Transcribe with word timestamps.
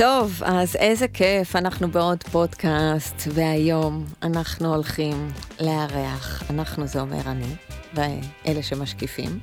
טוב, 0.00 0.42
אז 0.44 0.76
איזה 0.76 1.08
כיף, 1.08 1.56
אנחנו 1.56 1.90
בעוד 1.90 2.22
פודקאסט, 2.22 3.28
והיום 3.34 4.04
אנחנו 4.22 4.74
הולכים 4.74 5.28
לארח, 5.60 6.42
אנחנו 6.50 6.86
זה 6.86 7.00
אומר 7.00 7.20
אני, 7.26 7.54
ואלה 7.94 8.62
שמשקיפים, 8.62 9.38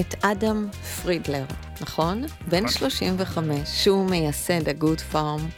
את 0.00 0.14
אדם 0.24 0.68
פרידלר, 1.02 1.44
נכון? 1.80 2.24
בן 2.48 2.68
35, 2.68 3.58
שהוא 3.64 4.10
מייסד 4.10 4.68
הגוד 4.68 5.00
פארם, 5.00 5.48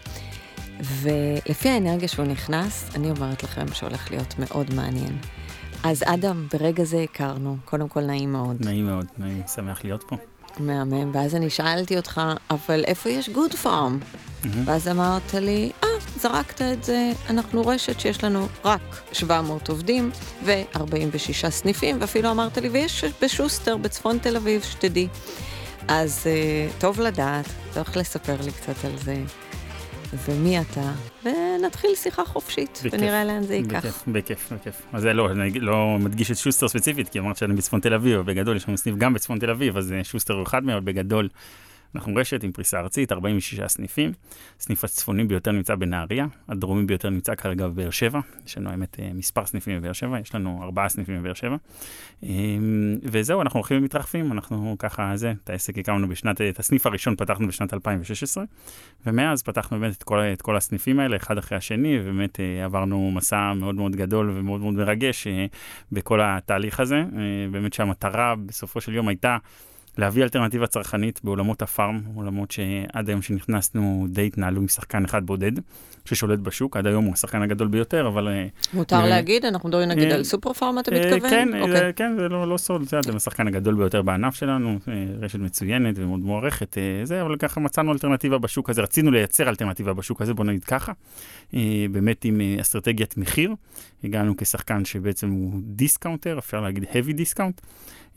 ולפי 0.80 1.68
האנרגיה 1.68 2.08
שהוא 2.08 2.26
נכנס, 2.26 2.90
אני 2.94 3.10
אומרת 3.10 3.42
לכם 3.42 3.66
שהולך 3.72 4.10
להיות 4.10 4.34
מאוד 4.38 4.74
מעניין. 4.74 5.18
אז 5.84 6.02
אדם, 6.06 6.46
ברגע 6.52 6.84
זה 6.84 7.02
הכרנו, 7.02 7.56
קודם 7.64 7.88
כל 7.88 8.00
נעים 8.00 8.32
מאוד. 8.32 8.56
נעים 8.60 8.86
מאוד, 8.86 9.06
נעים, 9.18 9.42
שמח 9.54 9.84
להיות 9.84 10.04
פה. 10.08 10.16
מהמם, 10.60 11.10
ואז 11.14 11.34
אני 11.34 11.50
שאלתי 11.50 11.96
אותך, 11.96 12.20
אבל 12.50 12.84
איפה 12.84 13.10
יש 13.10 13.28
גוד 13.28 13.54
פארם? 13.54 13.98
Mm-hmm. 14.02 14.46
ואז 14.64 14.88
אמרת 14.88 15.34
לי, 15.34 15.72
אה, 15.84 15.88
זרקת 16.16 16.62
את 16.62 16.84
זה, 16.84 17.12
אנחנו 17.30 17.66
רשת 17.66 18.00
שיש 18.00 18.24
לנו 18.24 18.46
רק 18.64 19.02
700 19.12 19.68
עובדים 19.68 20.10
ו-46 20.44 21.50
סניפים, 21.50 21.96
ואפילו 22.00 22.30
אמרת 22.30 22.58
לי, 22.58 22.68
ויש 22.68 23.04
בשוסטר 23.22 23.76
בצפון 23.76 24.18
תל 24.18 24.36
אביב, 24.36 24.62
שתדעי. 24.62 25.08
אז 25.88 26.20
uh, 26.24 26.80
טוב 26.80 27.00
לדעת, 27.00 27.46
הולך 27.74 27.96
לספר 27.96 28.36
לי 28.44 28.52
קצת 28.52 28.84
על 28.84 28.98
זה. 29.04 29.16
ומי 30.26 30.60
אתה, 30.60 30.92
ונתחיל 31.24 31.90
שיחה 31.94 32.24
חופשית, 32.24 32.80
בכיף, 32.84 33.00
ונראה 33.00 33.24
לאן 33.24 33.42
זה 33.42 33.54
ייקח. 33.54 33.78
בכיף, 33.78 34.04
בכיף, 34.08 34.52
בכיף. 34.52 34.82
אז 34.92 35.02
זה 35.02 35.12
לא, 35.12 35.30
אני 35.30 35.60
לא 35.60 35.96
מדגיש 36.00 36.30
את 36.30 36.36
שוסטר 36.36 36.68
ספציפית, 36.68 37.08
כי 37.08 37.18
אמרת 37.18 37.36
שאני 37.36 37.54
בצפון 37.54 37.80
תל 37.80 37.94
אביב, 37.94 38.20
בגדול 38.20 38.56
יש 38.56 38.68
לנו 38.68 38.78
סניף 38.78 38.96
גם 38.96 39.14
בצפון 39.14 39.38
תל 39.38 39.50
אביב, 39.50 39.76
אז 39.76 39.92
אה, 39.92 40.04
שוסטר 40.04 40.34
הוא 40.34 40.42
אחד 40.42 40.64
מהם, 40.64 40.84
בגדול 40.84 41.28
אנחנו 41.94 42.12
רשת 42.16 42.44
עם 42.44 42.52
פריסה 42.52 42.80
ארצית, 42.80 43.12
46 43.12 43.60
סניפים. 43.66 44.12
הסניף 44.60 44.84
הצפוני 44.84 45.24
ביותר 45.24 45.52
נמצא 45.52 45.74
בנהריה, 45.74 46.26
הדרומי 46.48 46.86
ביותר 46.86 47.10
נמצא 47.10 47.34
כרגע 47.34 47.68
בבאר 47.68 47.90
שבע. 47.90 48.20
יש 48.46 48.58
לנו 48.58 48.70
האמת 48.70 49.00
אה, 49.00 49.10
מספר 49.14 49.46
סניפים 49.46 49.78
בבאר 49.78 49.92
שבע, 49.92 50.20
יש 50.20 50.34
לנו 50.34 50.60
ארבעה 50.62 50.88
סניפים 50.88 51.20
בבאר 51.20 51.34
שבע. 51.34 51.56
אמ, 52.22 52.98
וזהו, 53.02 53.42
אנחנו 53.42 53.58
הולכים 53.58 53.78
ומתרחבים, 53.78 54.32
אנחנו 54.32 54.76
ככה, 54.78 55.12
זה, 55.16 55.32
את 55.44 55.50
העסק 55.50 55.78
הקמנו 55.78 56.08
בשנת, 56.08 56.40
את 56.40 56.58
הסניף 56.58 56.86
הראשון 56.86 57.16
פתחנו 57.16 57.48
בשנת 57.48 57.74
2016, 57.74 58.44
ומאז 59.06 59.42
פתחנו 59.42 59.80
באמת 59.80 59.96
את 59.96 60.02
כל, 60.02 60.18
את 60.18 60.42
כל 60.42 60.56
הסניפים 60.56 61.00
האלה, 61.00 61.16
אחד 61.16 61.38
אחרי 61.38 61.58
השני, 61.58 62.00
ובאמת 62.00 62.40
אה, 62.40 62.64
עברנו 62.64 63.10
מסע 63.10 63.52
מאוד 63.52 63.74
מאוד 63.74 63.96
גדול 63.96 64.30
ומאוד 64.30 64.60
מאוד 64.60 64.74
מרגש 64.74 65.26
אה, 65.26 65.46
בכל 65.92 66.20
התהליך 66.22 66.80
הזה. 66.80 67.04
באמת 67.50 67.72
שהמטרה 67.72 68.34
בסופו 68.46 68.80
של 68.80 68.94
יום 68.94 69.08
הייתה 69.08 69.36
להביא 69.98 70.22
אלטרנטיבה 70.22 70.66
צרכנית 70.66 71.20
בעולמות 71.24 71.62
הפארם, 71.62 72.00
עולמות 72.14 72.50
שעד 72.50 73.08
היום 73.08 73.22
שנכנסנו 73.22 74.06
די 74.10 74.26
התנהלו 74.26 74.60
עם 74.60 74.68
שחקן 74.68 75.04
אחד 75.04 75.26
בודד, 75.26 75.52
ששולט 76.04 76.38
בשוק, 76.38 76.76
עד 76.76 76.86
היום 76.86 77.04
הוא 77.04 77.12
השחקן 77.12 77.42
הגדול 77.42 77.68
ביותר, 77.68 78.08
אבל... 78.08 78.28
אה, 78.28 78.46
מותר 78.74 79.04
uh, 79.04 79.06
להגיד? 79.06 79.44
אנחנו 79.44 79.68
מדברים 79.68 79.88
נגיד 79.88 80.10
uh, 80.10 80.14
על 80.14 80.24
סופר 80.24 80.52
פארם, 80.52 80.78
אתה 80.78 80.90
מתכוון? 80.90 81.30
כן, 81.30 81.48
okay. 81.52 81.60
אוקיי. 81.60 81.92
כן, 81.96 82.16
זה 82.18 82.28
לא, 82.28 82.48
לא 82.48 82.56
סוד, 82.56 82.88
זה 82.88 83.00
אתם 83.00 83.16
השחקן 83.16 83.46
הגדול 83.48 83.74
ביותר 83.74 84.02
בענף 84.02 84.34
שלנו, 84.34 84.78
רשת 85.20 85.38
מצוינת 85.38 85.94
ומאוד 85.98 86.20
מוערכת, 86.20 86.76
זה, 87.04 87.22
אבל 87.22 87.36
ככה 87.36 87.60
מצאנו 87.60 87.92
אלטרנטיבה 87.92 88.38
בשוק 88.38 88.70
הזה, 88.70 88.82
רצינו 88.82 89.10
לייצר 89.10 89.48
אלטרנטיבה 89.48 89.92
בשוק 89.92 90.22
הזה, 90.22 90.34
בוא 90.34 90.44
נגיד 90.44 90.64
ככה, 90.64 90.92
באמת 91.90 92.24
עם 92.24 92.40
אסטרטגיית 92.60 93.16
מחיר, 93.16 93.54
הגענו 94.04 94.36
כשחקן 94.36 94.84
שבעצם 94.84 95.30
הוא 95.30 95.60
discounter, 95.62 96.38
אפשר 96.38 96.60
להגיד 96.60 96.84
heavy 96.84 97.12
discount. 97.12 97.60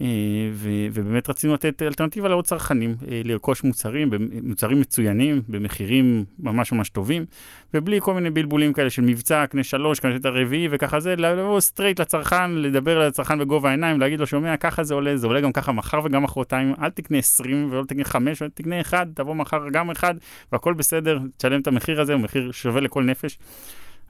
אה, 0.02 0.08
ובאמת 0.54 1.30
רצינו 1.30 1.54
לתת 1.54 1.82
אלטרנטיבה 1.82 2.30
לעוד 2.30 2.46
צרכנים, 2.46 2.96
אה, 3.12 3.22
לרכוש 3.24 3.64
מוצרים, 3.64 4.10
מוצרים 4.44 4.82
מצוינים, 4.82 5.42
במחירים 5.48 6.26
ממש 6.40 6.72
ממש 6.72 6.90
טובים, 6.90 7.26
ובלי 7.74 8.02
כל 8.02 8.14
מיני 8.14 8.30
בלבולים 8.30 8.74
כאלה 8.74 8.90
של 8.90 9.02
מבצע, 9.02 9.46
קנה 9.46 9.64
שלוש, 9.64 10.00
קנה 10.00 10.16
את 10.16 10.26
הרביעי 10.26 10.68
וככה 10.72 11.00
זה, 11.00 11.16
לבוא 11.16 11.60
straight 11.60 12.00
לצרכן, 12.00 12.52
לדבר 12.52 13.08
לצרכן 13.08 13.40
בגובה 13.40 13.70
העיניים, 13.70 14.00
להגיד 14.00 14.20
לו, 14.20 14.28
שומע, 14.28 14.58
ככה 14.58 14.84
זה 14.84 14.94
עולה, 14.94 15.18
זה 15.18 15.28
עולה 15.28 15.42
גם 15.42 15.52
ככה 15.52 15.72
מחר 15.72 16.00
וגם 16.04 16.24
מחרתיים, 16.24 16.74
אל 16.82 16.90
תקנה 16.90 17.18
20 17.18 17.68
ולא 17.72 17.84
תקנה 17.88 18.04
5, 18.04 18.42
אל 18.42 18.50
תקנה 18.54 18.82
1, 18.82 19.08
תבוא 19.14 19.36
מחר 19.36 19.70
גם 19.72 19.92
1, 19.92 20.16
והכל 20.52 20.74
בסדר, 20.74 21.20
תשלם 21.38 21.62
את 21.62 21.68
המחיר 21.68 22.02
הזה, 22.02 22.14
הוא 22.14 22.22
מחיר 22.22 22.52
שווה 22.52 22.82
לכל 22.82 23.04
נפש. 23.04 23.38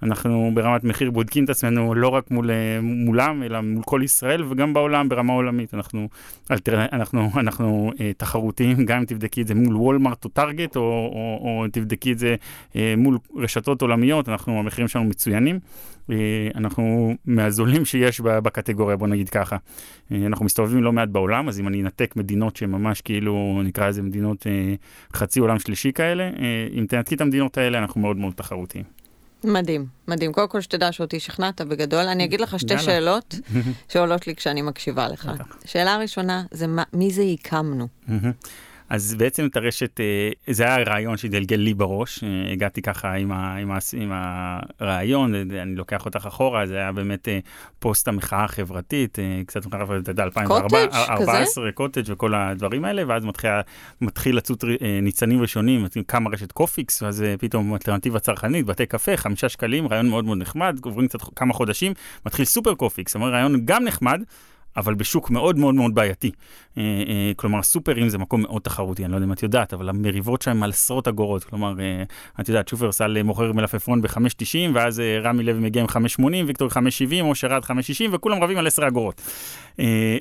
אנחנו 0.03 0.51
ברמת 0.53 0.83
מחיר 0.83 1.11
בודקים 1.11 1.43
את 1.43 1.49
עצמנו 1.49 1.95
לא 1.95 2.07
רק 2.07 2.31
מול, 2.31 2.51
אה, 2.51 2.79
מולם, 2.81 3.43
אלא 3.43 3.61
מול 3.61 3.83
כל 3.83 4.01
ישראל 4.03 4.43
וגם 4.43 4.73
בעולם 4.73 5.09
ברמה 5.09 5.33
עולמית. 5.33 5.73
אנחנו, 5.73 6.07
אנחנו, 6.69 7.29
אנחנו 7.37 7.91
אה, 7.99 8.11
תחרותיים, 8.17 8.85
גם 8.85 8.97
אם 8.97 9.05
תבדקי 9.05 9.41
את 9.41 9.47
זה 9.47 9.55
מול 9.55 9.75
וולמארט 9.75 10.25
או 10.25 10.29
טארגט, 10.29 10.75
או, 10.75 10.81
או, 10.81 11.39
או 11.41 11.65
תבדקי 11.71 12.11
את 12.11 12.19
זה 12.19 12.35
אה, 12.75 12.93
מול 12.97 13.17
רשתות 13.35 13.81
עולמיות, 13.81 14.29
אנחנו, 14.29 14.59
המחירים 14.59 14.87
שלנו 14.87 15.05
מצוינים. 15.05 15.59
אה, 16.11 16.49
אנחנו 16.55 17.15
מהזולים 17.25 17.85
שיש 17.85 18.21
בקטגוריה, 18.21 18.95
בוא 18.97 19.07
נגיד 19.07 19.29
ככה. 19.29 19.57
אה, 20.11 20.25
אנחנו 20.25 20.45
מסתובבים 20.45 20.83
לא 20.83 20.93
מעט 20.93 21.09
בעולם, 21.09 21.47
אז 21.47 21.59
אם 21.59 21.67
אני 21.67 21.81
אנתק 21.81 22.15
מדינות 22.15 22.55
שממש 22.55 23.01
כאילו, 23.01 23.61
נקרא 23.63 23.87
לזה 23.87 24.01
מדינות 24.01 24.47
אה, 24.47 24.75
חצי 25.13 25.39
עולם 25.39 25.59
שלישי 25.59 25.91
כאלה, 25.91 26.23
אה, 26.23 26.67
אם 26.73 26.85
תנתקי 26.85 27.15
את 27.15 27.21
המדינות 27.21 27.57
האלה, 27.57 27.77
אנחנו 27.77 28.01
מאוד 28.01 28.17
מאוד 28.17 28.33
תחרותיים. 28.33 28.94
מדהים, 29.45 29.85
מדהים. 30.07 30.33
קודם 30.33 30.47
כל 30.47 30.61
שתדע 30.61 30.91
שאותי 30.91 31.19
שכנעת 31.19 31.61
בגדול. 31.61 32.05
אני 32.05 32.23
אגיד 32.23 32.41
לך 32.41 32.59
שתי 32.59 32.79
שאלות 32.79 33.35
שעולות 33.91 34.27
לי 34.27 34.35
כשאני 34.35 34.61
מקשיבה 34.61 35.07
לך. 35.07 35.31
שאלה 35.65 35.97
ראשונה 35.97 36.43
זה 36.51 36.65
מי 36.93 37.11
זה 37.11 37.23
הקמנו? 37.33 37.87
אז 38.89 39.15
בעצם 39.17 39.45
את 39.45 39.57
הרשת, 39.57 39.99
אה, 39.99 40.29
זה 40.53 40.63
היה 40.63 40.83
רעיון 40.83 41.17
שהתגלגל 41.17 41.55
לי 41.55 41.73
בראש, 41.73 42.23
אה, 42.23 42.51
הגעתי 42.51 42.81
ככה 42.81 43.13
עם, 43.13 43.31
ה, 43.31 43.55
עם, 43.55 43.71
ה, 43.71 43.77
עם 43.97 44.11
הרעיון, 44.13 45.35
אה, 45.35 45.41
אני 45.61 45.75
לוקח 45.75 46.05
אותך 46.05 46.25
אחורה, 46.27 46.67
זה 46.67 46.77
היה 46.77 46.91
באמת 46.91 47.27
פוסט 47.79 48.07
המחאה 48.07 48.43
החברתית, 48.43 49.17
קצת 49.45 49.65
מחאה 49.65 49.79
חברתית, 49.79 50.03
אתה 50.03 50.11
יודע, 50.11 50.23
2014, 50.23 51.71
קוטג' 51.71 52.03
וכל 52.07 52.33
הדברים 52.33 52.85
האלה, 52.85 53.03
ואז 53.07 53.25
מתחיל, 53.25 53.51
מתחיל 54.01 54.37
לצוץ 54.37 54.61
ניצנים 55.01 55.41
ראשונים, 55.41 55.85
קמה 56.07 56.29
רשת 56.29 56.51
קופיקס, 56.51 57.01
ואז 57.01 57.23
פתאום 57.39 57.73
אלטרנטיבה 57.73 58.19
צרכנית, 58.19 58.65
בתי 58.65 58.85
קפה, 58.85 59.17
חמישה 59.17 59.49
שקלים, 59.49 59.87
רעיון 59.87 60.09
מאוד 60.09 60.25
מאוד 60.25 60.37
נחמד, 60.37 60.79
עוברים 60.83 61.07
קצת 61.07 61.19
כמה 61.35 61.53
חודשים, 61.53 61.93
מתחיל 62.25 62.45
סופר 62.45 62.75
קופיקס, 62.75 63.11
זאת 63.11 63.15
אומרת, 63.15 63.33
רעיון 63.33 63.65
גם 63.65 63.83
נחמד, 63.83 64.21
אבל 64.77 64.93
בשוק 64.93 65.29
מאוד 65.29 65.59
מאוד 65.59 65.75
מאוד 65.75 65.95
בעייתי. 65.95 66.31
אה, 66.77 66.83
אה, 66.83 67.31
כלומר, 67.35 67.63
סופרים 67.63 68.09
זה 68.09 68.17
מקום 68.17 68.41
מאוד 68.41 68.61
תחרותי, 68.61 69.03
אני 69.03 69.11
לא 69.11 69.17
יודע 69.17 69.25
אם 69.25 69.31
את 69.31 69.43
יודעת, 69.43 69.73
אבל 69.73 69.89
המריבות 69.89 70.41
שם 70.41 70.63
על 70.63 70.69
עשרות 70.69 71.07
אגורות. 71.07 71.43
כלומר, 71.43 71.73
אה, 71.79 72.03
את 72.39 72.49
יודעת, 72.49 72.67
שופרסל 72.67 73.23
מוכר 73.23 73.51
מלפפון 73.51 74.01
ב-5.90, 74.01 74.71
ואז 74.73 75.01
רמי 75.23 75.43
לוי 75.43 75.59
מגיע 75.59 75.81
עם 75.81 75.87
5.80, 75.87 76.45
ויקטורי 76.47 76.69
5.70, 76.69 77.21
אושר 77.21 77.35
עד 77.35 77.63
5.60, 77.63 77.71
וכולם 78.11 78.43
רבים 78.43 78.57
על 78.57 78.67
10 78.67 78.87
אגורות. 78.87 79.21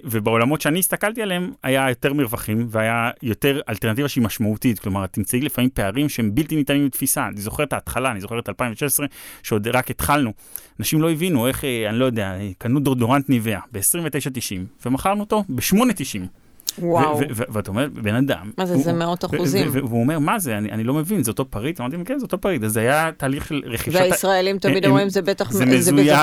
ובעולמות 0.04 0.60
שאני 0.60 0.78
הסתכלתי 0.78 1.22
עליהם, 1.22 1.53
היה 1.62 1.88
יותר 1.88 2.12
מרווחים, 2.12 2.66
והיה 2.70 3.10
יותר 3.22 3.60
אלטרנטיבה 3.69 4.09
שהיא 4.09 4.25
משמעותית. 4.25 4.78
כלומר, 4.78 5.06
תמצאי 5.06 5.41
לפעמים 5.41 5.70
פערים 5.70 6.09
שהם 6.09 6.34
בלתי 6.34 6.56
ניתנים 6.56 6.87
לתפיסה. 6.87 7.26
אני 7.26 7.41
זוכר 7.41 7.62
את 7.62 7.72
ההתחלה, 7.72 8.10
אני 8.10 8.20
זוכר 8.20 8.38
את 8.38 8.48
2016, 8.48 9.06
שעוד 9.43 9.69
רק 9.69 9.91
התחלנו. 9.91 10.32
אנשים 10.81 11.03
לא 11.03 11.10
הבינו 11.10 11.47
איך, 11.47 11.64
אני 11.88 11.98
לא 11.98 12.04
יודע, 12.04 12.34
קנו 12.59 12.81
דורדורנט 12.81 13.28
ניביה 13.28 13.60
ב-29.90, 13.72 14.44
ומכרנו 14.87 15.21
אותו 15.21 15.44
ב-8.90. 15.49 16.44
וואו. 16.78 17.20
ואת 17.30 17.68
אומרת, 17.68 17.92
בן 17.92 18.14
אדם. 18.14 18.50
מה 18.58 18.66
זה, 18.66 18.76
זה 18.76 18.92
מאות 18.92 19.24
אחוזים. 19.24 19.68
והוא 19.72 20.00
אומר, 20.00 20.18
מה 20.18 20.38
זה, 20.38 20.58
אני 20.58 20.84
לא 20.84 20.94
מבין, 20.94 21.22
זה 21.22 21.30
אותו 21.30 21.44
פריט? 21.50 21.80
אמרתי, 21.80 21.96
כן, 22.04 22.18
זה 22.18 22.24
אותו 22.24 22.38
פריט. 22.38 22.64
אז 22.64 22.72
זה 22.72 22.80
היה 22.80 23.10
תהליך 23.16 23.46
של 23.46 23.62
רכישת... 23.66 24.00
והישראלים 24.00 24.58
תמיד 24.58 24.86
אומרים, 24.86 25.08
זה 25.08 25.22
בטח 25.22 25.52
מזויף, 25.66 26.18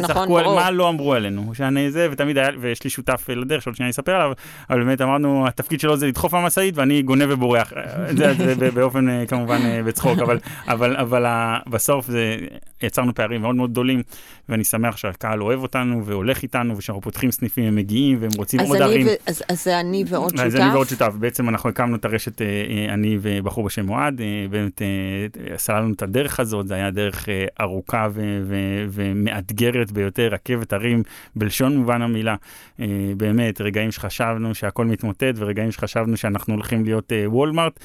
נכון, 0.00 0.28
ברור. 0.28 0.54
מה 0.54 0.70
לא 0.70 0.88
אמרו 0.88 1.14
עלינו, 1.14 1.54
שאני 1.54 1.90
זה, 1.90 2.08
ותמיד 2.12 2.38
היה, 2.38 2.48
ויש 2.60 2.84
לי 2.84 2.90
שותף 2.90 3.28
לדרך, 3.28 3.62
שעוד 3.62 3.76
שניה 3.76 3.86
אני 3.86 3.90
אספר 3.90 4.12
עליו, 4.12 4.32
אבל 4.70 4.84
באמת 4.84 5.00
אמרנו, 5.00 5.46
התפקיד 5.46 5.80
שלו 5.80 5.96
זה 5.96 6.06
לדחוף 6.06 6.34
מהמשאית, 6.34 6.76
ואני 6.76 7.02
גונב 7.02 7.26
ובורח. 7.28 7.72
זה 8.58 8.70
באופן, 8.74 9.08
אה, 9.08 9.26
כמובן, 9.26 9.60
אה, 9.64 9.82
בצחוק, 9.82 10.18
אבל 10.68 11.22
בסוף 11.66 12.10
יצרנו 12.82 13.14
פערים 13.14 13.40
מאוד 13.40 13.54
מאוד 13.54 13.70
גדולים, 13.70 14.02
ואני 14.48 14.64
שמח 14.64 14.96
שהקהל 14.96 15.42
אוהב 15.42 15.62
אותנו, 15.62 16.06
והולך 16.06 16.42
איתנו, 16.42 16.76
ושאנחנו 16.76 17.02
פותחים 17.02 17.30
סניפים, 17.30 17.64
הם 17.64 17.74
מגיעים, 17.74 18.18
והם 18.20 18.30
רוצים 18.36 18.60
עוד 18.60 18.82
ערים. 18.82 19.06
זה 19.84 19.88
אני 19.88 20.04
ועוד 20.08 20.30
שותף? 20.30 20.44
אז 20.44 20.56
אני 20.56 20.70
ועוד 20.74 20.88
שותף. 20.88 21.12
בעצם 21.18 21.48
אנחנו 21.48 21.68
הקמנו 21.68 21.96
את 21.96 22.04
הרשת, 22.04 22.42
אה, 22.42 22.46
אה, 22.46 22.94
אני 22.94 23.18
ובחור 23.20 23.64
בשם 23.64 23.88
אוהד, 23.88 24.20
אה, 24.20 24.46
באמת 24.50 24.82
סללנו 25.56 25.92
את 25.92 26.02
הדרך 26.02 26.40
הזאת, 26.40 26.68
זו 26.68 26.74
הייתה 26.74 26.90
דרך 26.90 27.28
ארוכה 27.60 28.08
ומאתגרת 28.90 29.92
ביותר, 29.92 30.28
רכבת 30.32 30.72
הרים 30.72 31.02
בלשון 31.36 31.76
מובן 31.76 32.02
המילה. 32.02 32.36
באמת, 33.16 33.60
רגעים 33.60 33.90
שחשבנו 33.90 34.54
שהכל 34.54 34.84
מתמוטט, 34.84 35.34
ורגעים 35.36 35.72
שחשבנו 35.72 36.16
שאנחנו 36.16 36.54
הולכים 36.54 36.84
להיות 36.84 37.12
וולמארט, 37.26 37.80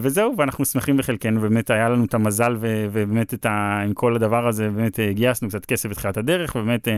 וזהו, 0.00 0.34
ואנחנו 0.38 0.64
שמחים 0.64 0.96
בחלקנו, 0.96 1.40
באמת 1.40 1.70
היה 1.70 1.88
לנו 1.88 2.04
את 2.04 2.14
המזל, 2.14 2.56
ובאמת 2.60 3.34
את 3.34 3.46
ה, 3.46 3.80
עם 3.84 3.94
כל 3.94 4.16
הדבר 4.16 4.48
הזה, 4.48 4.70
באמת 4.70 5.00
גייסנו 5.10 5.48
קצת 5.48 5.66
כסף 5.66 5.88
בתחילת 5.88 6.16
הדרך, 6.16 6.56
ובאמת 6.56 6.88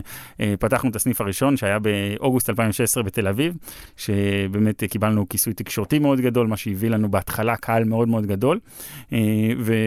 פתחנו 0.59 0.91
את 0.91 0.97
הסניף 0.97 1.21
הראשון, 1.21 1.57
שהיה 1.57 1.79
באוגוסט 1.79 2.51
2016 2.51 3.03
בתל 3.03 3.29
אביב. 3.29 3.55
ש... 3.97 4.11
באמת 4.51 4.85
קיבלנו 4.85 5.29
כיסוי 5.29 5.53
תקשורתי 5.53 5.99
מאוד 5.99 6.21
גדול, 6.21 6.47
מה 6.47 6.57
שהביא 6.57 6.91
לנו 6.91 7.11
בהתחלה 7.11 7.57
קהל 7.57 7.85
מאוד 7.85 8.09
מאוד 8.09 8.27
גדול. 8.27 8.59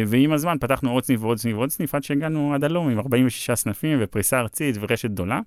ועם 0.07 0.33
הזמן 0.33 0.57
פתחנו 0.59 0.91
עוד 0.91 1.03
סניף 1.03 1.23
ועוד 1.23 1.38
סניף 1.38 1.55
ועוד 1.55 1.69
סניף, 1.69 1.95
עד 1.95 2.03
שהגענו 2.03 2.53
עד 2.53 2.63
הלום 2.63 2.89
עם 2.89 2.99
46 2.99 3.51
סניפים 3.51 3.97
ופריסה 4.01 4.39
ארצית 4.39 4.75
ורשת 4.81 5.09
גדולה. 5.09 5.39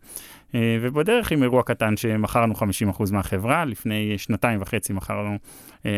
ובדרך 0.80 1.32
עם 1.32 1.42
אירוע 1.42 1.62
קטן 1.62 1.96
שמכרנו 1.96 2.54
50% 2.54 3.12
מהחברה, 3.12 3.64
לפני 3.64 4.18
שנתיים 4.18 4.62
וחצי 4.62 4.92
מכרנו 4.92 5.38
אה, 5.86 5.90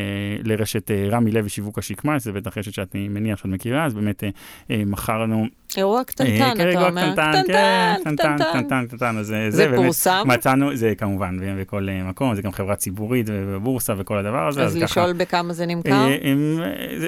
לרשת 0.44 0.90
אה, 0.90 1.08
רמי 1.10 1.30
לוי 1.30 1.48
שיווק 1.48 1.78
השקמה, 1.78 2.18
זה 2.18 2.32
בטח 2.32 2.58
רשת 2.58 2.72
שאני 2.74 3.08
מניח 3.08 3.38
שאת 3.38 3.46
מכירה, 3.46 3.84
אז 3.84 3.94
באמת 3.94 4.24
אה, 4.70 4.82
מכרנו... 4.86 5.46
אירוע 5.76 6.04
קטנטן, 6.04 6.56
כן, 6.56 6.70
אתה 6.70 6.88
אומר. 6.88 7.12
קטנטן, 7.12 7.42
כן, 7.46 7.94
קטנטן, 8.00 8.36
קטנטן, 8.38 8.86
קטנטן. 8.86 9.22
זה 9.48 9.72
פורסם? 9.76 10.22
מצאנו, 10.26 10.76
זה 10.76 10.94
כמובן, 10.94 11.38
בכל 11.60 11.88
מקום, 12.04 12.34
זה 12.34 12.42
גם 12.42 12.52
חברה 12.52 12.76
ציבורית 12.76 13.26
ובורסה 13.30 13.94
וכל 13.98 14.18
הדבר 14.18 14.48
הזה. 14.48 14.64
אז 14.64 14.76
לשאול 14.76 15.12
בכמה 15.12 15.52
זה 15.52 15.66
נמכר? 15.66 16.08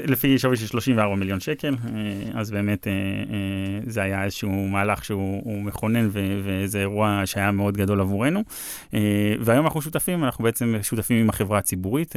לפי 0.05 0.39
שווי 0.39 0.56
של 0.56 0.67
34 0.67 1.15
מיליון 1.15 1.41
שקל, 1.41 1.77
אז 2.35 2.50
באמת 2.50 2.87
זה 3.87 4.03
היה 4.03 4.25
איזשהו 4.25 4.69
מהלך 4.69 5.05
שהוא 5.05 5.62
מכונן, 5.62 6.09
וזה 6.12 6.81
אירוע 6.81 7.23
שהיה 7.38 7.52
מאוד 7.52 7.76
גדול 7.76 8.00
עבורנו. 8.00 8.43
והיום 9.40 9.64
אנחנו 9.64 9.82
שותפים, 9.82 10.25
אנחנו 10.25 10.44
בעצם 10.44 10.75
שותפים 10.82 11.20
עם 11.20 11.29
החברה 11.29 11.58
הציבורית. 11.58 12.14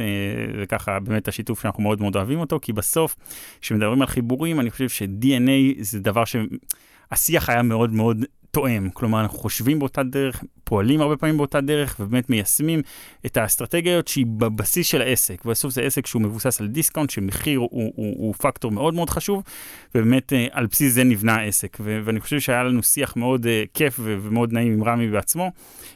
וככה 0.62 1.00
באמת 1.00 1.28
השיתוף 1.28 1.62
שאנחנו 1.62 1.82
מאוד 1.82 2.00
מאוד 2.00 2.16
אוהבים 2.16 2.40
אותו, 2.40 2.58
כי 2.62 2.72
בסוף, 2.72 3.16
כשמדברים 3.60 4.00
על 4.00 4.06
חיבורים, 4.06 4.60
אני 4.60 4.70
חושב 4.70 4.88
ש-DNA 4.88 5.50
זה 5.80 6.00
דבר 6.00 6.22
שהשיח 6.24 7.48
היה 7.48 7.62
מאוד 7.62 7.92
מאוד 7.92 8.24
תואם. 8.50 8.90
כלומר, 8.90 9.20
אנחנו 9.20 9.38
חושבים 9.38 9.78
באותה 9.78 10.02
דרך, 10.02 10.44
פועלים 10.72 11.00
הרבה 11.00 11.16
פעמים 11.16 11.36
באותה 11.36 11.60
דרך, 11.60 11.96
ובאמת 12.00 12.30
מיישמים 12.30 12.82
את 13.26 13.36
האסטרטגיות 13.36 14.08
שהיא 14.08 14.26
בבסיס 14.26 14.86
של 14.86 15.02
העסק. 15.02 15.44
בסוף 15.44 15.72
זה 15.72 15.82
עסק 15.82 16.06
שהוא 16.06 16.22
מבוסס 16.22 16.60
על 16.60 16.66
discount, 16.66 17.10
שמחיר 17.10 17.58
הוא, 17.58 17.68
הוא, 17.70 17.92
הוא, 17.96 18.34
פקטור 18.34 18.70
מאוד 18.70 18.94
מאוד 18.94 19.10
חשוב, 19.10 19.42
ובאמת 19.94 20.32
אה, 20.32 20.46
על 20.50 20.66
בסיס 20.66 20.92
זה 20.94 21.04
נבנה 21.04 21.34
העסק. 21.34 21.76
ו- 21.80 22.00
ואני 22.04 22.20
חושב 22.20 22.40
שהיה 22.40 22.64
לנו 22.64 22.82
שיח 22.82 23.16
מאוד 23.16 23.44
אה, 23.44 23.48
כיף 23.74 23.96
ו- 23.98 24.16
ומאוד 24.22 24.52
נעים 24.52 24.72
עם 24.72 24.84
רמי 24.84 25.08
בעצמו, 25.08 25.50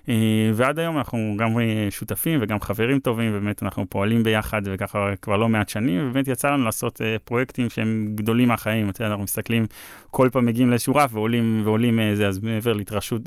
אה, 0.06 0.08
ועד 0.54 0.78
היום 0.78 0.98
אנחנו 0.98 1.34
גם 1.38 1.56
שותפים 1.90 2.38
וגם 2.42 2.60
חברים 2.60 3.00
טובים, 3.00 3.30
ובאמת 3.34 3.62
אנחנו 3.62 3.86
פועלים 3.88 4.22
ביחד, 4.22 4.62
וככה 4.64 5.16
כבר 5.22 5.36
לא 5.36 5.48
מעט 5.48 5.68
שנים, 5.68 6.08
ובאמת 6.08 6.28
יצא 6.28 6.50
לנו 6.50 6.64
לעשות 6.64 7.00
אה, 7.00 7.04
פרויקטים 7.24 7.70
שהם 7.70 8.08
גדולים 8.14 8.48
מהחיים. 8.48 8.90
אתה 8.90 9.02
יודע, 9.02 9.10
אנחנו 9.10 9.24
מסתכלים, 9.24 9.66
כל 10.10 10.28
פעם 10.32 10.46
מגיעים 10.46 10.70
לאיזשהו 10.70 10.94
רף 10.94 11.10
ועולים, 11.14 11.62
ועולים 11.64 12.00
זה, 12.14 12.28
אז 12.28 12.38
מעבר 12.38 12.72
להתרגשות, 12.72 13.22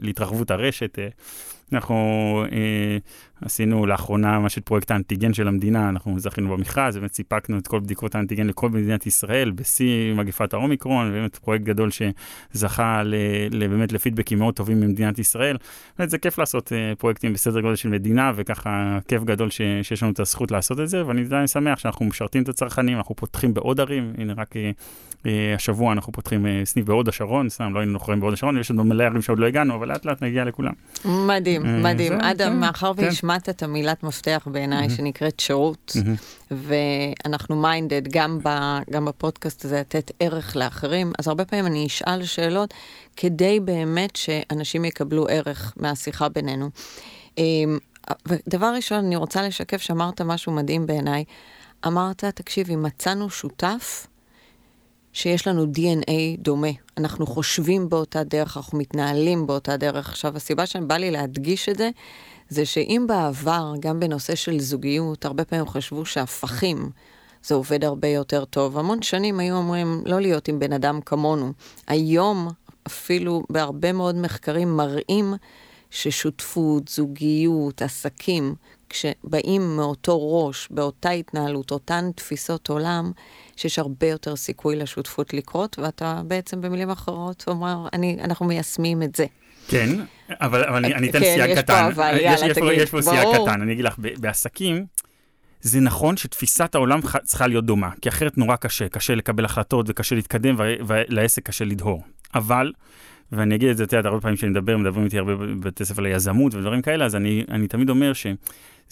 להתרחבות 0.00 0.50
הרשת. 0.50 0.91
Uh, 0.94 1.72
אנחנו 1.72 1.94
אה, 2.52 2.96
עשינו 3.44 3.86
לאחרונה 3.86 4.38
ממש 4.38 4.58
את 4.58 4.64
פרויקט 4.64 4.90
האנטיגן 4.90 5.34
של 5.34 5.48
המדינה, 5.48 5.88
אנחנו 5.88 6.20
זכינו 6.20 6.56
במכרז, 6.56 6.96
באמת 6.96 7.14
סיפקנו 7.14 7.58
את 7.58 7.66
כל 7.66 7.80
בדיקות 7.80 8.14
האנטיגן 8.14 8.46
לכל 8.46 8.68
מדינת 8.68 9.06
ישראל, 9.06 9.50
בשיא 9.50 10.14
מגפת 10.14 10.54
האומיקרון, 10.54 11.12
באמת 11.12 11.36
פרויקט 11.36 11.64
גדול 11.64 11.90
שזכה 11.90 13.02
ל, 13.02 13.14
ל, 13.50 13.68
באמת 13.68 13.92
לפידבקים 13.92 14.38
מאוד 14.38 14.54
טובים 14.54 14.80
ממדינת 14.80 15.18
ישראל. 15.18 15.56
באמת 15.98 16.10
זה 16.10 16.18
כיף 16.18 16.38
לעשות 16.38 16.72
אה, 16.72 16.92
פרויקטים 16.98 17.32
בסדר 17.32 17.60
גודל 17.60 17.76
של 17.76 17.88
מדינה, 17.88 18.32
וככה 18.36 18.98
כיף 19.08 19.24
גדול 19.24 19.50
ש, 19.50 19.60
שיש 19.82 20.02
לנו 20.02 20.12
את 20.12 20.20
הזכות 20.20 20.50
לעשות 20.50 20.80
את 20.80 20.88
זה, 20.88 21.06
ואני 21.06 21.20
עדיין 21.20 21.46
שמח 21.46 21.78
שאנחנו 21.78 22.06
משרתים 22.06 22.42
את 22.42 22.48
הצרכנים, 22.48 22.98
אנחנו 22.98 23.14
פותחים 23.14 23.54
בעוד 23.54 23.80
ערים, 23.80 24.12
הנה 24.18 24.32
רק 24.36 24.54
אה, 25.26 25.54
השבוע 25.54 25.92
אנחנו 25.92 26.12
פותחים 26.12 26.46
אה, 26.46 26.62
סניף 26.64 26.86
בהוד 26.86 27.08
השרון, 27.08 27.48
סתם 27.48 27.74
לא 27.74 27.80
היינו 27.80 27.92
נוכחים 27.92 28.20
בהוד 28.20 28.32
השרון, 28.32 28.58
יש 28.58 28.70
לנו 28.70 28.84
מלא 28.84 29.04
ערים 29.04 29.22
שעוד 29.22 29.38
לא 29.38 29.46
הגענו, 29.46 29.74
אבל 29.74 29.88
לאט 29.88 30.04
לאט 30.04 30.22
נגיע 30.22 30.44
לכולם. 30.44 30.72
מדהים, 31.04 31.82
מדהים. 31.82 32.12
אדם, 32.12 32.52
כן, 32.52 32.60
מהר 32.60 32.94
כן. 32.94 33.02
והשמעת 33.32 33.48
את 33.48 33.62
המילת 33.62 34.02
מפתח 34.02 34.48
בעיניי, 34.50 34.90
שנקראת 34.90 35.40
שירות, 35.40 35.96
ואנחנו 36.50 37.56
minded 37.56 38.08
גם 38.90 39.04
בפודקאסט 39.04 39.64
הזה 39.64 39.80
לתת 39.80 40.10
ערך 40.20 40.56
לאחרים, 40.56 41.12
אז 41.18 41.28
הרבה 41.28 41.44
פעמים 41.44 41.66
אני 41.66 41.86
אשאל 41.86 42.24
שאלות 42.24 42.74
כדי 43.16 43.60
באמת 43.60 44.16
שאנשים 44.16 44.84
יקבלו 44.84 45.26
ערך 45.28 45.74
מהשיחה 45.76 46.28
בינינו. 46.28 46.70
ודבר 48.26 48.72
ראשון, 48.76 48.98
אני 48.98 49.16
רוצה 49.16 49.42
לשקף 49.42 49.80
שאמרת 49.82 50.20
משהו 50.20 50.52
מדהים 50.52 50.86
בעיניי. 50.86 51.24
אמרת, 51.86 52.24
תקשיבי, 52.24 52.76
מצאנו 52.76 53.30
שותף 53.30 54.06
שיש 55.12 55.46
לנו 55.46 55.64
DNA 55.64 56.38
דומה. 56.38 56.68
אנחנו 56.98 57.26
חושבים 57.26 57.88
באותה 57.88 58.24
דרך, 58.24 58.56
אנחנו 58.56 58.78
מתנהלים 58.78 59.46
באותה 59.46 59.76
דרך. 59.76 60.08
עכשיו, 60.08 60.36
הסיבה 60.36 60.66
שבא 60.66 60.96
לי 60.96 61.10
להדגיש 61.10 61.68
את 61.68 61.78
זה, 61.78 61.90
זה 62.52 62.66
שאם 62.66 63.04
בעבר, 63.08 63.72
גם 63.80 64.00
בנושא 64.00 64.34
של 64.34 64.60
זוגיות, 64.60 65.24
הרבה 65.24 65.44
פעמים 65.44 65.66
חשבו 65.66 66.04
שהפכים, 66.04 66.90
זה 67.44 67.54
עובד 67.54 67.84
הרבה 67.84 68.08
יותר 68.08 68.44
טוב. 68.44 68.78
המון 68.78 69.02
שנים 69.02 69.40
היו 69.40 69.56
אומרים 69.56 70.02
לא 70.06 70.20
להיות 70.20 70.48
עם 70.48 70.58
בן 70.58 70.72
אדם 70.72 71.00
כמונו. 71.00 71.52
היום, 71.86 72.48
אפילו 72.86 73.42
בהרבה 73.50 73.92
מאוד 73.92 74.14
מחקרים 74.14 74.76
מראים 74.76 75.34
ששותפות, 75.90 76.88
זוגיות, 76.88 77.82
עסקים, 77.82 78.54
כשבאים 78.88 79.76
מאותו 79.76 80.46
ראש, 80.46 80.68
באותה 80.70 81.10
התנהלות, 81.10 81.70
אותן 81.70 82.10
תפיסות 82.16 82.68
עולם, 82.68 83.12
שיש 83.56 83.78
הרבה 83.78 84.06
יותר 84.06 84.36
סיכוי 84.36 84.76
לשותפות 84.76 85.34
לקרות, 85.34 85.78
ואתה 85.78 86.22
בעצם 86.26 86.60
במילים 86.60 86.90
אחרות 86.90 87.44
אומר, 87.46 87.88
אני, 87.92 88.18
אנחנו 88.20 88.46
מיישמים 88.46 89.02
את 89.02 89.16
זה. 89.16 89.26
כן, 89.68 89.88
אבל, 90.30 90.64
אבל 90.64 90.84
אני, 90.84 90.94
אני 90.94 91.10
אתן 91.10 91.20
כאן, 91.20 91.24
סייג 91.24 91.58
קטן. 91.58 91.72
פה 91.74 91.88
אבל, 91.88 92.16
יאללה, 92.20 92.46
יש, 92.46 92.56
תגיד. 92.56 92.70
יש 92.72 92.90
פה 92.90 93.02
סייג 93.02 93.28
קטן, 93.34 93.62
אני 93.62 93.72
אגיד 93.72 93.84
לך, 93.84 93.94
בעסקים, 93.98 94.86
זה 95.60 95.80
נכון 95.80 96.16
שתפיסת 96.16 96.74
העולם 96.74 97.00
צריכה 97.24 97.46
להיות 97.46 97.66
דומה, 97.66 97.90
כי 98.02 98.08
אחרת 98.08 98.38
נורא 98.38 98.56
קשה, 98.56 98.88
קשה 98.88 99.14
לקבל 99.14 99.44
החלטות 99.44 99.86
וקשה 99.88 100.14
להתקדם 100.14 100.54
ולעסק 100.58 101.42
קשה 101.42 101.64
לדהור. 101.64 102.04
אבל, 102.34 102.72
ואני 103.32 103.54
אגיד 103.54 103.68
את 103.68 103.76
זה, 103.76 103.84
אתה 103.84 103.96
יודע, 103.96 104.08
הרבה 104.08 104.20
פעמים 104.20 104.36
כשאני 104.36 104.50
מדבר, 104.50 104.76
מדברים 104.76 105.04
איתי 105.04 105.18
הרבה 105.18 105.36
בבתי 105.36 105.84
ספר 105.84 106.02
ליזמות 106.02 106.54
ודברים 106.54 106.82
כאלה, 106.82 107.04
אז 107.04 107.16
אני, 107.16 107.44
אני 107.50 107.68
תמיד 107.68 107.90
אומר 107.90 108.12
ש... 108.12 108.26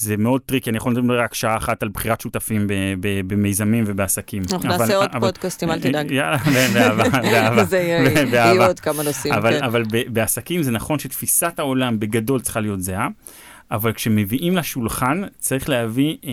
זה 0.01 0.17
מאוד 0.17 0.41
טריקי, 0.41 0.71
אני 0.71 0.77
יכול 0.77 0.93
לדבר 0.93 1.21
רק 1.21 1.35
שעה 1.35 1.57
אחת 1.57 1.83
על 1.83 1.89
בחירת 1.89 2.21
שותפים 2.21 2.67
במיזמים 3.27 3.85
ובעסקים. 3.87 4.43
אנחנו 4.53 4.69
נעשה 4.69 4.97
עוד 4.97 5.11
פודקאסטים, 5.21 5.71
אל 5.71 5.81
תדאג. 5.81 6.11
יאללה, 6.11 6.39
באהבה. 6.75 7.65
זה 7.65 7.79
יהיו 7.79 8.67
עוד 8.67 8.81
כמה 8.81 9.03
נושאים, 9.03 9.35
כן. 9.35 9.65
אבל 9.65 9.83
בעסקים 10.09 10.63
זה 10.63 10.71
נכון 10.71 10.99
שתפיסת 10.99 11.59
העולם 11.59 12.01
בגדול 12.01 12.41
צריכה 12.41 12.61
להיות 12.61 12.81
זהה. 12.81 13.09
אבל 13.71 13.93
כשמביאים 13.93 14.57
לשולחן, 14.57 15.23
צריך 15.39 15.69
להביא 15.69 16.17
אה, 16.23 16.27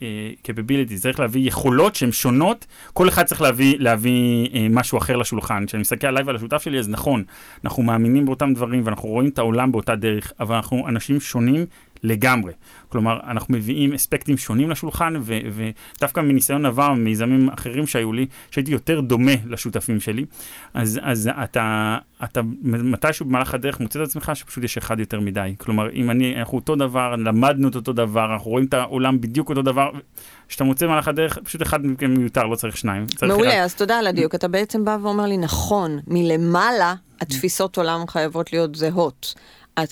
אה, 0.00 0.02
capability, 0.46 1.00
צריך 1.00 1.20
להביא 1.20 1.48
יכולות 1.48 1.94
שהן 1.94 2.12
שונות, 2.12 2.66
כל 2.92 3.08
אחד 3.08 3.22
צריך 3.22 3.42
להביא, 3.42 3.76
להביא 3.78 4.46
אה, 4.46 4.50
משהו 4.70 4.98
אחר 4.98 5.16
לשולחן. 5.16 5.66
כשאני 5.66 5.80
מסתכל 5.80 6.06
עליי 6.06 6.22
ועל 6.22 6.36
השותף 6.36 6.62
שלי, 6.62 6.78
אז 6.78 6.88
נכון, 6.88 7.24
אנחנו 7.64 7.82
מאמינים 7.82 8.24
באותם 8.24 8.54
דברים 8.54 8.82
ואנחנו 8.84 9.08
רואים 9.08 9.28
את 9.28 9.38
העולם 9.38 9.72
באותה 9.72 9.96
דרך, 9.96 10.32
אבל 10.40 10.56
אנחנו 10.56 10.88
אנשים 10.88 11.20
שונים 11.20 11.66
לגמרי. 12.02 12.52
כלומר, 12.88 13.18
אנחנו 13.26 13.54
מביאים 13.54 13.92
אספקטים 13.92 14.36
שונים 14.36 14.70
לשולחן, 14.70 15.14
ו- 15.20 15.38
ודווקא 15.96 16.20
מניסיון 16.20 16.66
עבר, 16.66 16.92
מיזמים 16.92 17.48
אחרים 17.48 17.86
שהיו 17.86 18.12
לי, 18.12 18.26
שהייתי 18.50 18.72
יותר 18.72 19.00
דומה 19.00 19.32
לשותפים 19.46 20.00
שלי, 20.00 20.24
אז, 20.74 21.00
אז 21.02 21.30
אתה, 21.44 21.98
אתה 22.24 22.40
מתישהו 22.64 23.26
במהלך 23.26 23.54
הדרך 23.54 23.80
מוצא 23.80 24.02
את 24.02 24.08
עצמך 24.08 24.32
שפשוט 24.34 24.64
יש 24.64 24.76
אחד 24.78 25.00
יותר 25.00 25.20
מדי. 25.20 25.54
כלומר, 25.58 25.90
אם 25.92 26.10
אני, 26.10 26.36
אנחנו 26.38 26.58
אותו 26.58 26.76
דבר, 26.76 27.16
למדנו 27.16 27.68
את 27.68 27.74
אותו 27.74 27.92
דבר, 27.92 28.32
אנחנו 28.32 28.50
רואים 28.50 28.66
את 28.66 28.74
העולם 28.74 29.20
בדיוק 29.20 29.48
אותו 29.48 29.62
דבר, 29.62 29.90
כשאתה 30.48 30.64
מוצא 30.64 30.86
במהלך 30.86 31.08
הדרך, 31.08 31.38
פשוט 31.38 31.62
אחד 31.62 31.86
מכם 31.86 32.14
מיותר, 32.14 32.44
לא 32.44 32.56
צריך 32.56 32.76
שניים. 32.76 33.06
צריך 33.06 33.32
מעולה, 33.32 33.50
אחד. 33.50 33.58
אז 33.58 33.74
תודה 33.74 33.98
על 33.98 34.06
הדיוק. 34.06 34.34
אתה 34.34 34.48
בעצם 34.48 34.84
בא 34.84 34.98
ואומר 35.02 35.26
לי, 35.26 35.36
נכון, 35.36 35.98
מלמעלה 36.06 36.94
התפיסות 37.20 37.78
עולם 37.78 38.06
חייבות 38.08 38.52
להיות 38.52 38.74
זהות. 38.74 39.34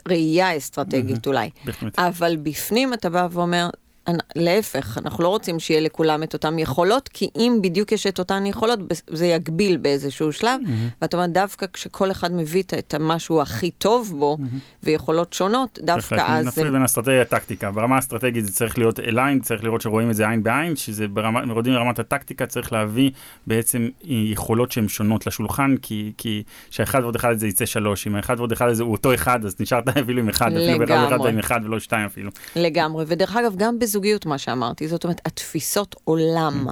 הראייה 0.06 0.48
האסטרטגית 0.48 1.26
אולי. 1.26 1.50
אבל 1.98 2.36
בפנים 2.36 2.94
אתה 2.94 3.10
בא 3.10 3.28
ואומר, 3.30 3.70
להפך, 4.36 4.98
אנחנו 4.98 5.24
לא 5.24 5.28
רוצים 5.28 5.60
שיהיה 5.60 5.80
לכולם 5.80 6.22
את 6.22 6.34
אותן 6.34 6.58
יכולות, 6.58 7.08
כי 7.08 7.28
אם 7.36 7.58
בדיוק 7.62 7.92
יש 7.92 8.06
את 8.06 8.18
אותן 8.18 8.46
יכולות, 8.46 8.78
זה 9.06 9.26
יגביל 9.26 9.76
באיזשהו 9.76 10.32
שלב. 10.32 10.60
Mm-hmm. 10.64 10.96
ואתה 11.02 11.16
אומר, 11.16 11.26
דווקא 11.26 11.66
כשכל 11.72 12.10
אחד 12.10 12.32
מביא 12.32 12.62
את 12.62 12.94
המשהו 12.94 13.40
הכי 13.40 13.70
טוב 13.70 14.14
בו, 14.18 14.36
mm-hmm. 14.40 14.56
ויכולות 14.82 15.32
שונות, 15.32 15.78
דווקא 15.82 16.24
אז... 16.26 16.46
נפריד 16.46 16.72
בין 16.72 16.82
אסטרטגיה 16.82 17.20
לטקטיקה. 17.20 17.70
ברמה 17.70 17.96
האסטרטגית 17.96 18.44
זה 18.44 18.52
צריך 18.52 18.78
להיות 18.78 19.00
אליין, 19.00 19.40
צריך 19.40 19.64
לראות 19.64 19.80
שרואים 19.80 20.10
את 20.10 20.14
זה 20.16 20.28
עין 20.28 20.42
בעין, 20.42 20.76
שזה 20.76 21.08
ברמה, 21.08 21.46
מרודים 21.46 21.72
לרמת 21.72 21.98
הטקטיקה, 21.98 22.46
צריך 22.46 22.72
להביא 22.72 23.10
בעצם 23.46 23.88
יכולות 24.04 24.72
שהן 24.72 24.88
שונות 24.88 25.26
לשולחן, 25.26 25.74
כי, 25.82 26.12
כי 26.18 26.42
שהאחד 26.70 27.00
ועוד 27.02 27.16
אחד 27.16 27.30
הזה 27.30 27.46
יצא 27.46 27.66
שלוש. 27.66 28.06
אם 28.06 28.14
האחד 28.14 28.34
ועוד 28.38 28.52
אחד 28.52 28.68
הזה 28.68 28.82
הוא 28.82 28.92
אותו 28.92 29.14
אחד, 29.14 29.44
אז 29.44 29.56
נשארת 29.60 29.88
אפילו 30.02 30.20
עם 30.20 30.28
אחד, 30.28 30.52
אפילו 30.52 30.78
באחד 30.78 31.12
ועוד 31.12 31.28
עם 31.28 31.38
אחד 31.38 31.60
ולא 31.64 31.80
שתיים 31.80 32.06
אפילו. 32.06 32.30
לגמרי, 32.56 33.04
ודרך 33.08 33.36
אגב, 33.36 33.54
גם 33.56 33.78
בזוגיות, 33.96 34.26
מה 34.26 34.38
שאמרתי, 34.38 34.88
זאת 34.88 35.04
אומרת, 35.04 35.20
התפיסות 35.24 35.96
עולם, 36.04 36.66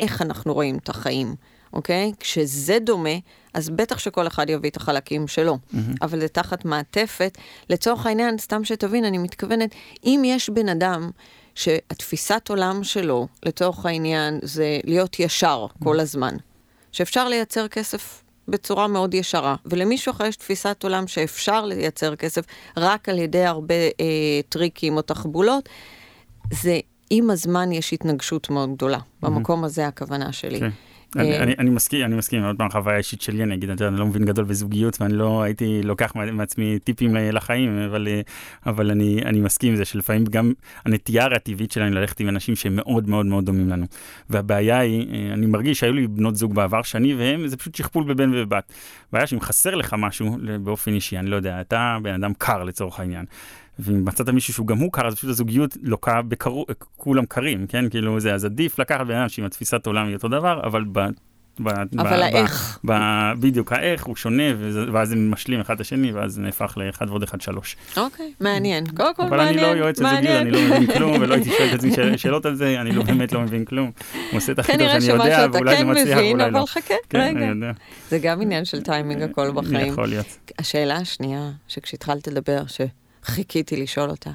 איך 0.00 0.22
אנחנו 0.22 0.54
רואים 0.54 0.78
את 0.78 0.88
החיים. 0.88 1.34
אוקיי? 1.72 2.12
כשזה 2.20 2.78
דומה, 2.78 3.18
אז 3.54 3.70
בטח 3.70 3.98
שכל 3.98 4.26
אחד 4.26 4.50
יביא 4.50 4.70
את 4.70 4.76
החלקים 4.76 5.28
שלו, 5.28 5.54
mm-hmm. 5.54 5.78
אבל 6.02 6.20
זה 6.20 6.28
תחת 6.28 6.64
מעטפת. 6.64 7.38
לצורך 7.70 8.06
העניין, 8.06 8.38
סתם 8.38 8.64
שתבין, 8.64 9.04
אני 9.04 9.18
מתכוונת, 9.18 9.74
אם 10.04 10.22
יש 10.24 10.50
בן 10.50 10.68
אדם 10.68 11.10
שהתפיסת 11.54 12.46
עולם 12.48 12.84
שלו, 12.84 13.26
לצורך 13.46 13.86
העניין, 13.86 14.38
זה 14.42 14.78
להיות 14.84 15.20
ישר 15.20 15.66
mm-hmm. 15.66 15.84
כל 15.84 16.00
הזמן, 16.00 16.36
שאפשר 16.92 17.28
לייצר 17.28 17.68
כסף 17.68 18.22
בצורה 18.48 18.88
מאוד 18.88 19.14
ישרה, 19.14 19.56
ולמישהו 19.66 20.12
אחר 20.12 20.26
יש 20.26 20.36
תפיסת 20.36 20.80
עולם 20.82 21.06
שאפשר 21.06 21.64
לייצר 21.64 22.16
כסף 22.16 22.44
רק 22.76 23.08
על 23.08 23.18
ידי 23.18 23.44
הרבה 23.44 23.74
אה, 23.74 24.40
טריקים 24.48 24.96
או 24.96 25.02
תחבולות, 25.02 25.68
זה 26.50 26.78
עם 27.10 27.30
הזמן 27.30 27.72
יש 27.72 27.92
התנגשות 27.92 28.50
מאוד 28.50 28.74
גדולה. 28.74 28.98
Mm-hmm. 28.98 29.26
במקום 29.26 29.64
הזה 29.64 29.86
הכוונה 29.86 30.32
שלי. 30.32 30.60
כן. 30.60 30.70
אני, 31.16 31.32
אה, 31.32 31.42
אני, 31.42 31.54
אני 31.58 31.70
מסכים, 31.70 32.04
אני 32.04 32.16
מסכים, 32.16 32.44
עוד 32.44 32.56
פעם, 32.58 32.70
חוויה 32.70 32.96
אישית 32.96 33.22
שלי, 33.22 33.42
אני 33.42 33.54
אגיד, 33.54 33.82
אני 33.82 33.98
לא 33.98 34.06
מבין 34.06 34.24
גדול 34.24 34.44
בזוגיות, 34.44 35.00
ואני 35.00 35.12
לא 35.12 35.42
הייתי 35.42 35.82
לוקח 35.82 36.12
מעצמי 36.14 36.78
טיפים 36.78 37.16
לחיים, 37.16 37.78
אבל, 37.78 38.08
אה, 38.08 38.20
אבל 38.66 38.90
אני, 38.90 39.20
אני 39.24 39.40
מסכים 39.40 39.70
עם 39.70 39.76
זה 39.76 39.84
שלפעמים 39.84 40.24
גם 40.24 40.52
הנטייה 40.84 41.26
הטבעית 41.26 41.72
שלנו 41.72 41.94
ללכת 41.94 42.20
עם 42.20 42.28
אנשים 42.28 42.56
שהם 42.56 42.76
מאוד 42.76 43.08
מאוד 43.08 43.26
מאוד 43.26 43.44
דומים 43.44 43.68
לנו. 43.68 43.86
והבעיה 44.30 44.78
היא, 44.78 45.06
אה, 45.12 45.32
אני 45.32 45.46
מרגיש 45.46 45.80
שהיו 45.80 45.92
לי 45.92 46.06
בנות 46.06 46.36
זוג 46.36 46.54
בעבר 46.54 46.82
שאני 46.82 47.14
והם, 47.14 47.48
זה 47.48 47.56
פשוט 47.56 47.74
שכפול 47.74 48.04
בבן 48.04 48.30
ובבת. 48.34 48.72
הבעיה 49.08 49.26
שאם 49.26 49.40
חסר 49.40 49.74
לך 49.74 49.94
משהו 49.98 50.36
באופן 50.62 50.94
אישי, 50.94 51.18
אני 51.18 51.30
לא 51.30 51.36
יודע, 51.36 51.60
אתה 51.60 51.98
בן 52.02 52.14
אדם 52.14 52.32
קר 52.38 52.64
לצורך 52.64 53.00
העניין. 53.00 53.24
ואם 53.78 54.04
מצאת 54.04 54.28
מישהו 54.28 54.54
שהוא 54.54 54.66
גם 54.66 54.78
הוא 54.78 54.92
קר, 54.92 55.06
אז 55.06 55.14
פשוט 55.14 55.30
הזוגיות 55.30 55.76
לוקה 55.82 56.22
בקרו, 56.22 56.66
כולם 56.96 57.26
קרים, 57.26 57.66
כן? 57.66 57.88
כאילו 57.90 58.20
זה, 58.20 58.34
אז 58.34 58.44
עדיף 58.44 58.78
לקחת 58.78 59.06
בן 59.06 59.16
אדם 59.16 59.28
שעם 59.28 59.44
התפיסת 59.44 59.86
עולם 59.86 60.06
היא 60.06 60.14
אותו 60.14 60.28
דבר, 60.28 60.60
אבל 60.66 60.84
ב... 60.92 61.00
ב, 61.60 61.68
אבל 61.68 62.20
ב, 62.20 62.22
האיך. 62.22 62.78
ב, 62.84 62.92
ב, 62.92 63.40
בדיוק, 63.40 63.72
האיך 63.72 64.04
הוא 64.04 64.16
שונה, 64.16 64.42
ואז 64.92 65.12
הם 65.12 65.30
משלים 65.30 65.60
אחד 65.60 65.74
את 65.74 65.80
השני, 65.80 66.12
ואז 66.12 66.38
נהפך 66.38 66.74
לאחד 66.76 67.08
ועוד 67.08 67.22
אחד 67.22 67.40
שלוש. 67.40 67.76
אוקיי, 67.96 68.32
מעניין. 68.40 68.86
קודם 68.86 69.14
כל 69.14 69.22
מעניין, 69.22 69.40
אבל 69.40 69.48
אני 69.48 69.56
לא 69.56 69.84
יועץ 69.84 70.00
לזוגיות, 70.00 70.36
אני 70.36 70.50
לא 70.50 70.60
מבין 70.60 70.86
כלום, 70.86 71.16
ולא 71.20 71.34
הייתי 71.34 71.50
שואל 71.50 71.68
את 71.68 71.74
עצמי 71.74 72.18
שאלות 72.18 72.46
על 72.46 72.54
זה, 72.54 72.80
אני 72.80 72.92
לא 72.92 73.02
באמת 73.02 73.32
לא 73.32 73.40
מבין 73.40 73.64
כלום. 73.64 73.90
הוא 74.30 74.36
עושה 74.36 74.52
את 74.52 74.58
הכי 74.58 74.78
טוב 74.78 74.88
שאני 74.88 75.04
יודע, 75.04 75.46
ואולי 75.52 75.76
זה 75.76 75.84
מצליח, 75.84 76.18
ואולי 76.18 76.50
לא. 76.50 76.58
אבל 76.58 76.66
חכה, 76.66 76.94
כן, 77.10 77.36
רגע. 77.36 77.72
זה 78.10 78.18
גם 78.18 78.42
עניין 78.42 78.64
של 78.64 78.82
טיימינג 78.82 79.22
הכל 79.22 79.50
בחיים. 79.50 79.86
יכול 79.86 80.08
להיות. 80.08 80.26
השאלה 80.58 80.96
השנייה, 80.96 81.50
שכשהתחלת 81.68 82.28
לדבר, 82.28 82.66
שחיכיתי 83.24 83.76
לשאול 83.76 84.10
אותה, 84.10 84.30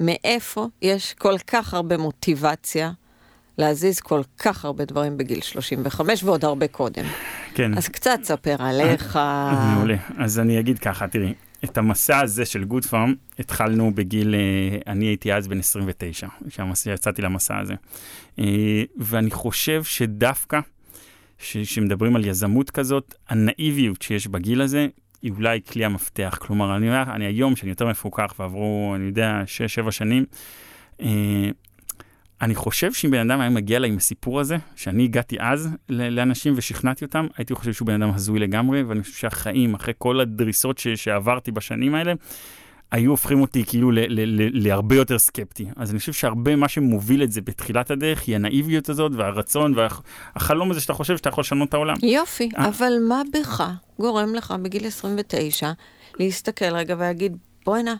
מאיפה 0.00 0.68
יש 0.82 1.14
כל 1.14 1.38
כך 1.46 1.74
הרבה 1.74 1.96
מוטיבציה 1.96 2.90
להזיז 3.58 4.00
כל 4.00 4.20
כך 4.38 4.64
הרבה 4.64 4.84
דברים 4.84 5.16
בגיל 5.16 5.40
35 5.40 6.24
ועוד 6.24 6.44
הרבה 6.44 6.68
קודם. 6.68 7.04
כן. 7.54 7.78
אז 7.78 7.88
קצת 7.88 8.18
ספר 8.22 8.56
עליך. 8.58 9.18
מעולה. 9.74 9.96
אז 10.16 10.38
אני 10.38 10.60
אגיד 10.60 10.78
ככה, 10.78 11.08
תראי, 11.08 11.34
את 11.64 11.78
המסע 11.78 12.20
הזה 12.20 12.44
של 12.44 12.64
גוד 12.64 12.84
פארם 12.84 13.14
התחלנו 13.38 13.94
בגיל, 13.94 14.34
אה, 14.34 14.92
אני 14.92 15.04
הייתי 15.04 15.32
אז 15.32 15.48
בן 15.48 15.58
29, 15.58 16.26
כשיצאתי 16.72 17.22
למסע 17.22 17.58
הזה. 17.58 17.74
אה, 18.38 18.82
ואני 18.96 19.30
חושב 19.30 19.84
שדווקא, 19.84 20.60
כשמדברים 21.38 22.16
על 22.16 22.24
יזמות 22.24 22.70
כזאת, 22.70 23.14
הנאיביות 23.28 24.02
שיש 24.02 24.26
בגיל 24.26 24.60
הזה, 24.60 24.86
היא 25.26 25.32
אולי 25.36 25.60
כלי 25.72 25.84
המפתח. 25.84 26.38
כלומר, 26.40 26.76
אני 26.76 26.88
אומר, 26.88 27.02
אני 27.14 27.24
היום, 27.24 27.56
שאני 27.56 27.70
יותר 27.70 27.86
מפוקח 27.86 28.34
ועברו, 28.38 28.92
אני 28.96 29.04
יודע, 29.04 29.42
6-7 29.86 29.90
שנים, 29.90 30.24
אה, 31.00 31.50
אני 32.40 32.54
חושב 32.54 32.92
שאם 32.92 33.10
בן 33.10 33.30
אדם 33.30 33.40
היה 33.40 33.50
מגיע 33.50 33.76
אליי 33.76 33.90
עם 33.90 33.96
הסיפור 33.96 34.40
הזה, 34.40 34.56
שאני 34.76 35.04
הגעתי 35.04 35.36
אז 35.40 35.68
לאנשים 35.88 36.54
ושכנעתי 36.56 37.04
אותם, 37.04 37.26
הייתי 37.36 37.54
חושב 37.54 37.72
שהוא 37.72 37.86
בן 37.86 38.02
אדם 38.02 38.14
הזוי 38.14 38.38
לגמרי, 38.38 38.82
ואני 38.82 39.02
חושב 39.02 39.14
שהחיים, 39.14 39.74
אחרי 39.74 39.94
כל 39.98 40.20
הדריסות 40.20 40.78
ש- 40.78 40.88
שעברתי 40.88 41.50
בשנים 41.50 41.94
האלה, 41.94 42.12
היו 42.90 43.10
הופכים 43.10 43.40
אותי 43.40 43.64
כאילו 43.64 43.90
להרבה 44.52 44.96
יותר 44.96 45.18
סקפטי. 45.18 45.66
אז 45.76 45.90
אני 45.90 45.98
חושב 45.98 46.12
שהרבה 46.12 46.56
מה 46.56 46.68
שמוביל 46.68 47.22
את 47.22 47.32
זה 47.32 47.40
בתחילת 47.40 47.90
הדרך 47.90 48.22
היא 48.26 48.34
הנאיביות 48.34 48.88
הזאת 48.88 49.12
והרצון 49.14 49.74
והחלום 49.76 50.70
הזה 50.70 50.80
שאתה 50.80 50.92
חושב 50.92 51.16
שאתה 51.16 51.28
יכול 51.28 51.42
לשנות 51.42 51.68
את 51.68 51.74
העולם. 51.74 51.96
יופי, 52.02 52.48
אה? 52.58 52.68
אבל 52.68 52.92
מה 53.08 53.22
בך 53.32 53.64
גורם 53.98 54.34
לך 54.34 54.54
בגיל 54.62 54.86
29 54.86 55.72
להסתכל 56.18 56.76
רגע 56.76 56.94
ולהגיד, 56.98 57.36
בוא'נה, 57.64 57.94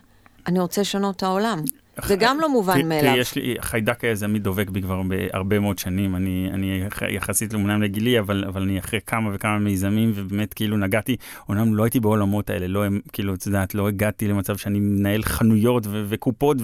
אני 0.47 0.59
רוצה 0.59 0.81
לשנות 0.81 1.15
את 1.15 1.23
העולם. 1.23 1.59
זה 2.05 2.15
גם 2.15 2.39
לא 2.41 2.49
מובן 2.49 2.89
מאליו. 2.89 3.15
יש 3.17 3.35
לי, 3.35 3.55
חיידק 3.61 4.03
היזמי 4.03 4.39
דובק 4.39 4.69
בי 4.69 4.81
כבר 4.81 5.01
בהרבה 5.03 5.59
מאוד 5.59 5.79
שנים. 5.79 6.15
אני, 6.15 6.49
אני 6.53 6.81
יחסית 7.09 7.55
אמנם 7.55 7.81
לגילי, 7.81 8.19
אבל, 8.19 8.43
אבל 8.47 8.61
אני 8.61 8.79
אחרי 8.79 8.99
כמה 9.07 9.29
וכמה 9.33 9.59
מיזמים, 9.59 10.11
ובאמת 10.15 10.53
כאילו 10.53 10.77
נגעתי, 10.77 11.15
אומנם 11.49 11.75
לא 11.75 11.83
הייתי 11.83 11.99
בעולמות 11.99 12.49
האלה, 12.49 12.67
לא, 12.67 12.83
כאילו, 13.13 13.33
את 13.33 13.45
יודעת, 13.45 13.75
לא 13.75 13.87
הגעתי 13.87 14.27
למצב 14.27 14.57
שאני 14.57 14.79
מנהל 14.79 15.23
חנויות 15.23 15.87
ו- 15.87 16.05
וקופות 16.09 16.57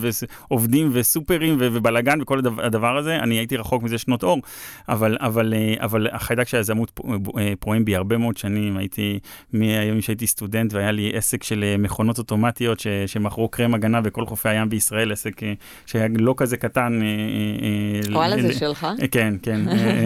ועובדים 0.49 0.89
וסופרים 0.93 1.55
ו- 1.59 1.67
ובלאגן 1.73 2.21
וכל 2.21 2.39
הדבר, 2.39 2.65
הדבר 2.65 2.97
הזה, 2.97 3.15
אני 3.15 3.35
הייתי 3.35 3.57
רחוק 3.57 3.83
מזה 3.83 3.97
שנות 3.97 4.23
אור, 4.23 4.41
אבל, 4.89 5.17
אבל, 5.19 5.53
אה, 5.53 5.73
אבל 5.79 6.07
החיידק 6.11 6.47
של 6.47 6.57
היזמות 6.57 6.99
אה, 7.37 7.53
פועם 7.59 7.85
בי 7.85 7.95
הרבה 7.95 8.17
מאוד 8.17 8.37
שנים, 8.37 8.77
הייתי, 8.77 9.19
מהיום 9.53 10.01
שהייתי 10.01 10.27
סטודנט 10.27 10.73
והיה 10.73 10.91
לי 10.91 11.11
עסק 11.15 11.43
של 11.43 11.63
אה, 11.63 11.77
מכונות 11.77 12.17
אוטומטיות 12.17 12.79
ש- 12.79 12.87
שמכרו 13.07 13.49
קרם 13.49 13.73
הגנה 13.73 14.01
בכל 14.01 14.25
חופי 14.25 14.49
הים 14.49 14.69
בישראל, 14.69 15.11
עסק 15.27 15.43
אה, 15.43 15.53
שהיה 15.85 16.07
לא 16.15 16.33
כזה 16.37 16.57
קטן. 16.57 16.99
אה, 17.01 17.07
אה, 17.07 18.15
וואלה, 18.15 18.41
זה 18.41 18.53
שלך? 18.53 18.87
כן, 19.11 19.33
כן. 19.41 19.61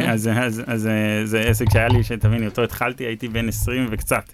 אז 0.08 0.30
זה 1.24 1.40
עסק 1.40 1.66
שהיה 1.74 1.88
לי, 1.88 2.04
שתביני, 2.04 2.46
אותו 2.46 2.64
התחלתי, 2.64 3.04
הייתי 3.04 3.28
בן 3.28 3.48
20 3.48 3.88
וקצת, 3.92 4.32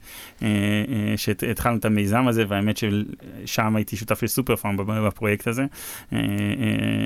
שהתחלנו 1.15 1.77
את 1.77 1.85
המיזם 1.85 2.27
הזה, 2.27 2.43
והאמת 2.47 2.77
ששם 2.77 3.75
הייתי 3.75 3.95
שותף 3.95 4.23
לסופר 4.23 4.55
פארם 4.55 4.77
בפרויקט 5.07 5.47
הזה. 5.47 5.65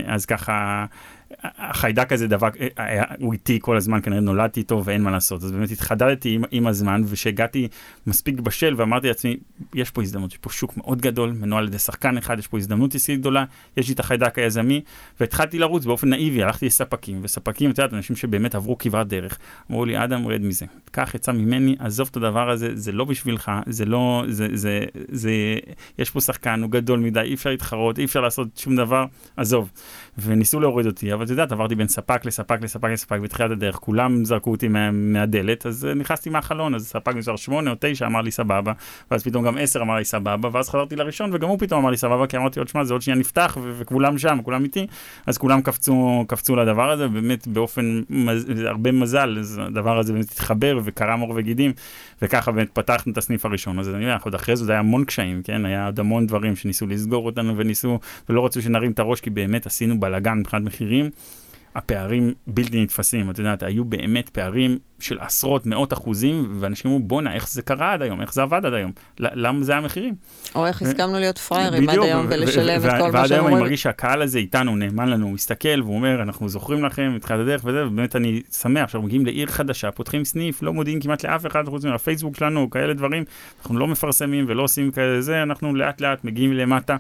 אז 0.08 0.26
ככה... 0.26 0.86
החיידק 1.42 2.14
הזה 2.14 2.28
דבק, 2.28 2.54
אה, 2.80 3.04
הוא 3.20 3.34
איתי 3.34 3.60
כל 3.62 3.78
הזמן, 3.78 4.02
כנראה 4.02 4.22
נולדתי 4.22 4.60
איתו 4.60 4.82
ואין 4.86 5.02
מה 5.02 5.12
לעשות. 5.12 5.44
אז 5.44 5.52
באמת 5.52 5.72
התחדדתי 5.72 6.30
עם, 6.34 6.44
עם 6.52 6.68
הזמן, 6.68 7.02
וכשהגעתי 7.06 7.68
מספיק 8.08 8.40
בשל 8.40 8.74
ואמרתי 8.78 9.08
לעצמי, 9.08 9.38
יש 9.74 9.92
פה 9.92 10.02
הזדמנות, 10.02 10.32
יש 10.32 10.38
פה 10.38 10.50
שוק 10.50 10.78
מאוד 10.78 11.02
גדול, 11.02 11.32
מנוהל 11.32 11.64
על 11.64 11.68
ידי 11.68 11.80
שחקן 11.80 12.18
אחד, 12.18 12.40
יש 12.40 12.48
פה 12.48 12.58
הזדמנות 12.58 12.96
עסקית 12.96 13.20
גדולה, 13.20 13.46
יש 13.78 13.88
לי 13.88 13.94
את 13.94 14.00
החיידק 14.00 14.40
היזמי, 14.40 14.82
והתחלתי 15.20 15.60
לרוץ 15.60 15.86
באופן 15.86 16.10
נאיבי, 16.10 16.44
הלכתי 16.44 16.66
לספקים, 16.66 17.20
וספקים, 17.22 17.72
את 17.72 17.78
יודעת, 17.78 17.94
אנשים 17.94 18.16
שבאמת 18.16 18.56
עברו 18.56 18.78
כברת 18.78 19.08
דרך, 19.08 19.38
אמרו 19.72 19.86
לי, 19.86 20.04
אדם, 20.04 20.28
רד 20.28 20.42
מזה, 20.42 20.66
קח 20.92 21.16
עצה 21.16 21.32
ממני, 21.32 21.76
עזוב 21.80 22.08
את 22.12 22.18
הדבר 22.18 22.50
הזה, 22.50 22.70
זה 22.74 22.92
לא 22.92 23.06
בשבילך, 23.06 23.52
זה 23.66 23.86
לא, 23.86 24.24
זה, 24.28 24.48
זה, 24.54 24.86
זה, 25.12 25.32
יש 26.00 26.10
פה 26.10 26.22
שחקן, 26.22 26.62
הוא 26.62 26.72
גדול 26.72 27.00
מדי, 27.00 27.20
אי 27.20 27.34
אפשר 27.34 27.50
להתחרות, 27.50 28.00
אי 28.00 28.06
אפשר 28.06 28.22
לעשות 28.22 28.48
שום 28.58 28.76
דבר, 28.76 29.06
עזוב. 29.38 29.72
וניסו 30.18 30.60
להוריד 30.60 30.86
אותי, 30.86 31.14
אבל 31.18 31.26
את 31.26 31.30
יודעת, 31.30 31.52
עברתי 31.52 31.76
בין 31.76 31.88
ספק 31.88 32.26
לספק 32.26 32.62
לספק 32.62 32.90
לספק 32.90 33.20
בתחילת 33.20 33.52
הדרך, 33.52 33.76
כולם 33.76 34.26
זרקו 34.26 34.52
אותי 34.52 34.68
מה, 34.68 34.92
מהדלת, 34.92 35.66
אז 35.66 35.86
אה, 35.86 35.94
נכנסתי 35.94 36.30
מהחלון, 36.30 36.76
אז 36.76 36.88
ספק 36.88 37.16
נשאר 37.16 37.36
שמונה 37.36 37.72
או 37.72 37.76
תשע, 37.80 38.06
אמר 38.06 38.22
לי 38.22 38.32
סבבה, 38.32 38.74
ואז 39.12 39.24
פתאום 39.24 39.46
גם 39.46 39.58
עשר 39.58 39.82
אמר 39.82 39.96
לי 39.96 40.06
סבבה, 40.06 40.50
ואז 40.52 40.70
חזרתי 40.70 40.96
לראשון, 40.96 41.30
וגם 41.34 41.50
הוא 41.50 41.60
פתאום 41.60 41.82
אמר 41.82 41.90
לי 41.90 41.98
סבבה, 41.98 42.28
כי 42.28 42.38
אמרתי 42.38 42.60
עוד 42.60 42.68
שמע, 42.68 42.84
זה 42.84 42.94
עוד 42.94 43.02
שנייה 43.02 43.20
נפתח, 43.20 43.58
וכולם 43.78 44.18
שם, 44.18 44.40
כולם 44.44 44.64
איתי, 44.64 44.88
אז 45.26 45.38
כולם 45.38 45.62
קפצו, 45.62 46.26
קפצו 46.28 46.56
לדבר 46.56 46.92
הזה, 46.92 47.08
באמת 47.08 47.48
באופן, 47.48 48.02
מז, 48.10 48.50
הרבה 48.66 48.92
מזל, 48.92 49.38
אז 49.40 49.62
הדבר 49.64 49.98
הזה 49.98 50.14
באמת 50.14 50.32
התחבר 50.32 50.80
וקרם 50.84 51.20
עור 51.20 51.34
וגידים, 51.36 51.74
וככה 52.22 52.52
באמת 52.52 52.70
פתחנו 52.74 53.12
את 53.12 53.18
הסניף 53.18 53.46
הראשון, 53.46 53.80
אז 53.80 53.90
אני 53.90 54.04
יודע, 54.04 54.18
עוד 54.24 54.36
אחרי 54.36 54.56
זה 54.56 54.72
היה 54.72 54.80
המון 54.80 55.06
קשיים, 55.06 55.42
כן, 55.44 55.66
היה 55.66 55.86
עוד 55.86 56.00
המון 56.00 56.28
דברים 56.28 56.56
שניסו 56.56 56.88
לסגור 56.88 57.26
אותנו 57.26 57.58
וניסו, 57.58 58.00
ולא 58.30 58.46
רצו 58.46 58.62
שנרים 58.62 58.92
את 58.92 59.00
הראש, 59.00 59.22
כי 59.22 59.30
באמת 59.30 59.66
עשינו 59.66 60.00
בלאגן 60.00 60.38
מבחינת 60.40 60.64
מחירים. 60.64 61.07
הפערים 61.78 62.34
בלתי 62.48 62.84
נתפסים, 62.84 63.30
את 63.30 63.40
יודעת, 63.40 63.64
היו 63.64 63.86
באמת 63.86 64.30
פערים 64.30 64.78
של 65.00 65.20
עשרות, 65.20 65.66
מאות 65.66 65.94
אחוזים, 65.94 66.58
ואנשים 66.60 66.92
אמרו, 66.92 67.04
בואנה, 67.04 67.34
איך 67.34 67.50
זה 67.50 67.62
קרה 67.62 67.94
עד 67.94 68.02
היום, 68.02 68.22
איך 68.22 68.34
זה 68.34 68.42
עבד 68.42 68.66
עד 68.66 68.74
היום, 68.74 68.92
למה 69.20 69.64
זה 69.64 69.76
המחירים? 69.76 70.16
או 70.56 70.66
איך 70.66 70.82
הסכמנו 70.82 71.20
להיות 71.20 71.38
פראיירים 71.38 71.90
עד 71.90 72.00
היום 72.00 72.26
ולשלב 72.30 72.86
את 72.86 72.92
כל 72.92 72.98
מה 72.98 73.00
שאומרים. 73.00 73.14
ועד 73.14 73.32
היום 73.32 73.48
אני 73.48 73.56
מרגיש 73.56 73.84
שהקהל 73.84 74.22
הזה 74.22 74.40
איתנו, 74.40 74.76
נאמן 74.76 75.10
לנו, 75.10 75.26
הוא 75.26 75.34
מסתכל 75.34 75.82
והוא 75.82 75.96
אומר, 75.96 76.22
אנחנו 76.22 76.50
זוכרים 76.50 76.86
לכם 76.86 77.14
את 77.16 77.22
תחילת 77.22 77.40
הדרך 77.40 77.62
וזה, 77.66 77.88
ובאמת 77.88 78.16
אני 78.16 78.42
שמח, 78.52 78.84
עכשיו 78.84 79.02
מגיעים 79.02 79.26
לעיר 79.26 79.48
חדשה, 79.48 79.92
פותחים 79.92 80.26
סניף, 80.26 80.64
לא 80.64 80.74
מודיעים 80.74 81.00
כמעט 81.00 81.26
לאף 81.26 81.46
אחד, 81.46 81.66
חוץ 81.66 81.86
מהפייסבוק 81.86 82.36
שלנו, 82.36 82.70
כאלה 82.70 82.94
דברים, 82.94 83.24
אנחנו 83.60 83.80
לא 83.80 83.88
מפרסמים 83.88 84.46
ולא 84.48 84.64
עושים 84.64 84.92
כאלה 84.92 85.22
זה, 85.22 85.44
אנחנו 85.44 85.76
לאט 85.76 86.02
לאט 86.02 86.24
מגיעים 86.24 86.54
למטה. 86.54 86.98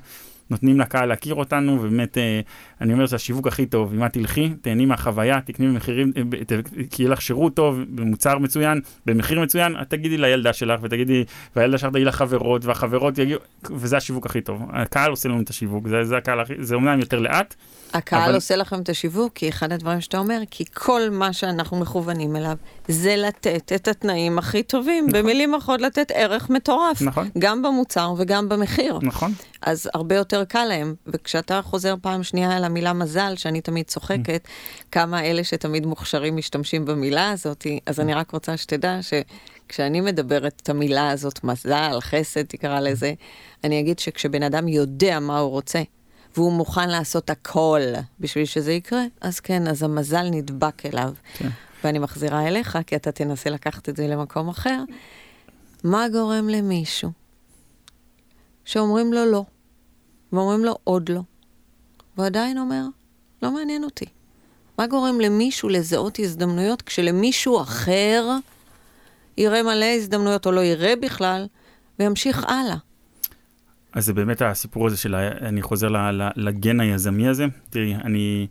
נותנים 0.49 0.79
לקהל 0.79 1.09
להכיר 1.09 1.35
אותנו, 1.35 1.77
ובאמת, 1.81 2.17
אה, 2.17 2.39
אני 2.81 2.93
אומר 2.93 3.05
שזה 3.05 3.15
השיווק 3.15 3.47
הכי 3.47 3.65
טוב, 3.65 3.93
אם 3.93 4.05
את 4.05 4.13
תלכי, 4.13 4.49
תהני 4.61 4.85
מהחוויה, 4.85 5.41
תקני 5.41 5.67
במחירים, 5.67 6.11
אה, 6.17 6.57
כי 6.91 7.03
יהיה 7.03 7.11
לך 7.11 7.21
שירות 7.21 7.55
טוב, 7.55 7.79
במוצר 7.89 8.37
מצוין, 8.37 8.81
במחיר 9.05 9.39
מצוין, 9.39 9.75
את 9.81 9.89
תגידי 9.89 10.17
לילדה 10.17 10.53
שלך, 10.53 10.79
ותגידי, 10.83 11.23
והילדה 11.55 11.77
שלך 11.77 11.91
תגיד 11.91 12.07
לחברות, 12.07 12.65
והחברות 12.65 13.17
יגיעו, 13.17 13.39
וזה 13.71 13.97
השיווק 13.97 14.25
הכי 14.25 14.41
טוב. 14.41 14.61
הקהל 14.69 15.11
עושה 15.11 15.29
לנו 15.29 15.41
את 15.41 15.49
השיווק, 15.49 15.87
זה, 15.87 16.03
זה 16.03 16.17
הקהל 16.17 16.39
הכי, 16.39 16.53
זה 16.59 16.75
אומנם 16.75 16.99
יותר 16.99 17.19
לאט. 17.19 17.55
הקהל 17.93 18.23
אבל... 18.23 18.35
עושה 18.35 18.55
לכם 18.55 18.81
את 18.81 18.89
השיווק, 18.89 19.33
כי 19.33 19.49
אחד 19.49 19.71
הדברים 19.71 20.01
שאתה 20.01 20.17
אומר, 20.17 20.41
כי 20.51 20.65
כל 20.73 21.01
מה 21.11 21.33
שאנחנו 21.33 21.77
מכוונים 21.79 22.35
אליו, 22.35 22.57
זה 22.87 23.15
לתת 23.15 23.71
את 23.75 23.87
התנאים 23.87 24.37
הכי 24.37 24.63
טובים, 24.63 25.07
נכון. 25.07 25.21
במילים 25.21 25.55
אחרות 25.55 25.81
לתת 25.81 26.11
ערך 26.11 26.49
מטורף. 26.49 27.01
נכון. 27.01 27.29
גם 27.37 27.61
במוצר 27.61 28.13
וגם 28.17 28.49
במחיר. 28.49 28.99
נכון. 29.01 29.33
אז 29.61 29.89
הרבה 29.93 30.15
יותר 30.15 30.45
קל 30.45 30.65
להם, 30.65 30.95
וכשאתה 31.07 31.61
חוזר 31.61 31.95
פעם 32.01 32.23
שנייה 32.23 32.57
על 32.57 32.63
המילה 32.63 32.93
מזל, 32.93 33.33
שאני 33.35 33.61
תמיד 33.61 33.85
צוחקת, 33.85 34.41
mm. 34.45 34.83
כמה 34.91 35.23
אלה 35.23 35.43
שתמיד 35.43 35.85
מוכשרים 35.85 36.35
משתמשים 36.35 36.85
במילה 36.85 37.31
הזאת, 37.31 37.67
אז 37.85 37.99
אני 37.99 38.13
רק 38.13 38.31
רוצה 38.31 38.57
שתדע 38.57 38.99
שכשאני 39.01 40.01
מדברת 40.01 40.59
את 40.63 40.69
המילה 40.69 41.09
הזאת, 41.09 41.43
מזל, 41.43 41.97
חסד, 41.99 42.43
תקרא 42.43 42.79
לזה, 42.79 43.13
אני 43.63 43.79
אגיד 43.79 43.99
שכשבן 43.99 44.43
אדם 44.43 44.67
יודע 44.67 45.19
מה 45.19 45.39
הוא 45.39 45.49
רוצה, 45.49 45.81
והוא 46.37 46.53
מוכן 46.53 46.89
לעשות 46.89 47.29
הכל 47.29 47.81
בשביל 48.19 48.45
שזה 48.45 48.73
יקרה, 48.73 49.03
אז 49.21 49.39
כן, 49.39 49.67
אז 49.67 49.83
המזל 49.83 50.29
נדבק 50.29 50.85
אליו. 50.85 51.13
כן. 51.33 51.49
ואני 51.83 51.99
מחזירה 51.99 52.47
אליך, 52.47 52.77
כי 52.87 52.95
אתה 52.95 53.11
תנסה 53.11 53.49
לקחת 53.49 53.89
את 53.89 53.95
זה 53.95 54.07
למקום 54.07 54.49
אחר. 54.49 54.83
מה 55.83 56.09
גורם 56.09 56.49
למישהו 56.49 57.11
שאומרים 58.65 59.13
לו 59.13 59.25
לא, 59.25 59.43
ואומרים 60.33 60.65
לו 60.65 60.77
עוד 60.83 61.09
לא, 61.09 61.21
ועדיין 62.17 62.57
אומר, 62.57 62.83
לא 63.41 63.51
מעניין 63.51 63.83
אותי. 63.83 64.05
מה 64.77 64.87
גורם 64.87 65.21
למישהו 65.21 65.69
לזהות 65.69 66.19
הזדמנויות 66.19 66.81
כשלמישהו 66.81 67.61
אחר 67.61 68.29
יראה 69.37 69.63
מלא 69.63 69.85
הזדמנויות 69.85 70.45
או 70.45 70.51
לא 70.51 70.63
יראה 70.63 70.93
בכלל, 70.95 71.47
וימשיך 71.99 72.43
הלאה? 72.43 72.77
אז 73.97 74.05
זה 74.05 74.13
באמת 74.13 74.41
הסיפור 74.41 74.87
הזה 74.87 74.97
של, 74.97 75.15
אני 75.41 75.61
חוזר 75.61 75.87
לגן 76.35 76.79
היזמי 76.79 77.27
הזה. 77.27 77.45
תראי, 77.69 77.95
אני 77.95 78.47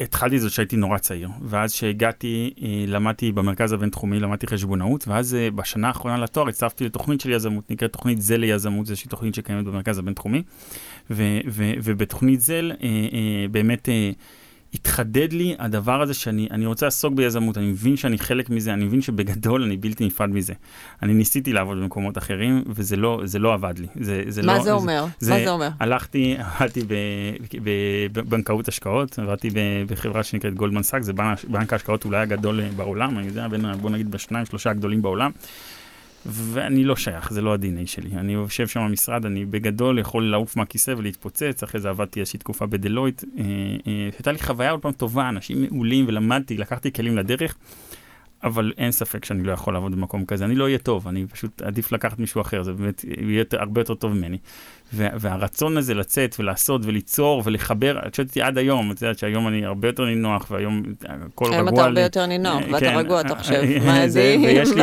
התחלתי 0.00 0.38
זאת 0.38 0.50
כשהייתי 0.52 0.76
נורא 0.76 0.98
צעיר, 0.98 1.28
ואז 1.42 1.72
כשהגעתי, 1.72 2.54
אה, 2.62 2.84
למדתי 2.86 3.32
במרכז 3.32 3.72
הבינתחומי, 3.72 4.20
למדתי 4.20 4.46
חשבונאות, 4.46 5.08
ואז 5.08 5.34
אה, 5.34 5.50
בשנה 5.50 5.88
האחרונה 5.88 6.18
לתואר 6.18 6.48
הצטרפתי 6.48 6.84
לתוכנית 6.84 7.20
של 7.20 7.30
יזמות, 7.30 7.70
נקראת 7.70 7.92
תוכנית 7.92 8.22
זל 8.22 8.36
ליזמות, 8.36 8.86
זו 8.86 8.90
איזושהי 8.90 9.08
תוכנית 9.08 9.34
שקיימת 9.34 9.64
במרכז 9.64 9.98
הבינתחומי, 9.98 10.42
ובתוכנית 11.10 12.40
זל 12.40 12.72
אה, 12.82 12.88
באמת... 13.50 13.88
התחדד 14.74 15.32
לי 15.32 15.54
הדבר 15.58 16.02
הזה 16.02 16.14
שאני 16.14 16.66
רוצה 16.66 16.86
לעסוק 16.86 17.14
ביזמות, 17.14 17.58
אני 17.58 17.66
מבין 17.66 17.96
שאני 17.96 18.18
חלק 18.18 18.50
מזה, 18.50 18.74
אני 18.74 18.84
מבין 18.84 19.02
שבגדול 19.02 19.62
אני 19.62 19.76
בלתי 19.76 20.06
נפרד 20.06 20.30
מזה. 20.30 20.52
אני 21.02 21.14
ניסיתי 21.14 21.52
לעבוד 21.52 21.78
במקומות 21.78 22.18
אחרים, 22.18 22.64
וזה 22.66 22.96
לא, 22.96 23.20
זה 23.24 23.38
לא 23.38 23.54
עבד 23.54 23.74
לי. 23.78 23.86
זה, 24.00 24.22
זה 24.28 24.42
מה 24.42 24.58
לא, 24.58 24.64
זה 24.64 24.72
אומר? 24.72 25.06
זה, 25.20 25.30
מה 25.30 25.44
זה 25.44 25.50
אומר? 25.50 25.68
הלכתי, 25.80 26.36
עבדתי 26.38 26.80
בבנקאות 28.12 28.68
השקעות, 28.68 29.18
עבדתי 29.18 29.50
בחברה 29.86 30.22
שנקראת 30.22 30.54
גולדמן 30.54 30.82
סאק, 30.82 31.02
זה 31.02 31.12
בנק 31.48 31.72
ההשקעות 31.72 32.04
אולי 32.04 32.18
הגדול 32.18 32.60
בעולם, 32.76 33.18
אני 33.18 33.26
יודע, 33.26 33.48
בין, 33.48 33.64
בוא 33.80 33.90
נגיד 33.90 34.10
בשניים, 34.10 34.46
שלושה 34.46 34.70
הגדולים 34.70 35.02
בעולם. 35.02 35.30
ואני 36.26 36.84
לא 36.84 36.96
שייך, 36.96 37.32
זה 37.32 37.42
לא 37.42 37.54
ה-DNA 37.54 37.86
שלי. 37.86 38.10
אני 38.16 38.32
יושב 38.32 38.68
שם 38.68 38.80
במשרד, 38.80 39.26
אני 39.26 39.44
בגדול 39.44 39.98
יכול 39.98 40.30
לעוף 40.30 40.56
מהכיסא 40.56 40.94
ולהתפוצץ, 40.96 41.62
אחרי 41.62 41.80
זה 41.80 41.88
עבדתי 41.88 42.20
איזושהי 42.20 42.38
תקופה 42.38 42.66
בדלויט. 42.66 43.24
אה, 43.24 43.42
אה, 43.86 44.08
הייתה 44.12 44.32
לי 44.32 44.38
חוויה 44.38 44.70
עוד 44.70 44.80
פעם 44.80 44.92
טובה, 44.92 45.28
אנשים 45.28 45.62
מעולים, 45.62 46.04
ולמדתי, 46.08 46.56
לקחתי 46.56 46.92
כלים 46.92 47.16
לדרך. 47.16 47.56
אבל 48.44 48.72
אין 48.78 48.92
ספק 48.92 49.24
שאני 49.24 49.42
לא 49.42 49.52
יכול 49.52 49.74
לעבוד 49.74 49.92
במקום 49.92 50.24
כזה, 50.24 50.44
אני 50.44 50.54
לא 50.54 50.64
אהיה 50.64 50.78
טוב, 50.78 51.08
אני 51.08 51.26
פשוט 51.26 51.62
עדיף 51.62 51.92
לקחת 51.92 52.18
מישהו 52.18 52.40
אחר, 52.40 52.62
זה 52.62 52.72
באמת 52.72 53.04
יהיה 53.18 53.44
הרבה 53.52 53.80
יותר 53.80 53.94
טוב 53.94 54.12
ממני. 54.12 54.38
והרצון 54.96 55.76
הזה 55.76 55.94
לצאת 55.94 56.36
ולעשות 56.38 56.80
וליצור 56.84 57.42
ולחבר, 57.44 57.98
את 58.06 58.14
שואלת 58.14 58.28
אותי 58.28 58.42
עד 58.42 58.58
היום, 58.58 58.92
את 58.92 59.02
יודעת 59.02 59.18
שהיום 59.18 59.48
אני 59.48 59.64
הרבה 59.64 59.88
יותר 59.88 60.04
נינוח, 60.04 60.46
והיום 60.50 60.82
הכל 61.02 61.44
רגוע 61.44 61.50
לי. 61.50 61.56
היום 61.56 61.68
אתה 61.68 61.84
הרבה 61.84 62.00
יותר 62.00 62.26
נינוח, 62.26 62.62
ואתה 62.72 62.80
כן, 62.80 62.96
רגוע, 62.96 63.20
אתה 63.20 63.34
חושב, 63.34 63.62
מה 63.86 64.08
זה, 64.08 64.36
ויש 64.44 64.68
לי 64.76 64.82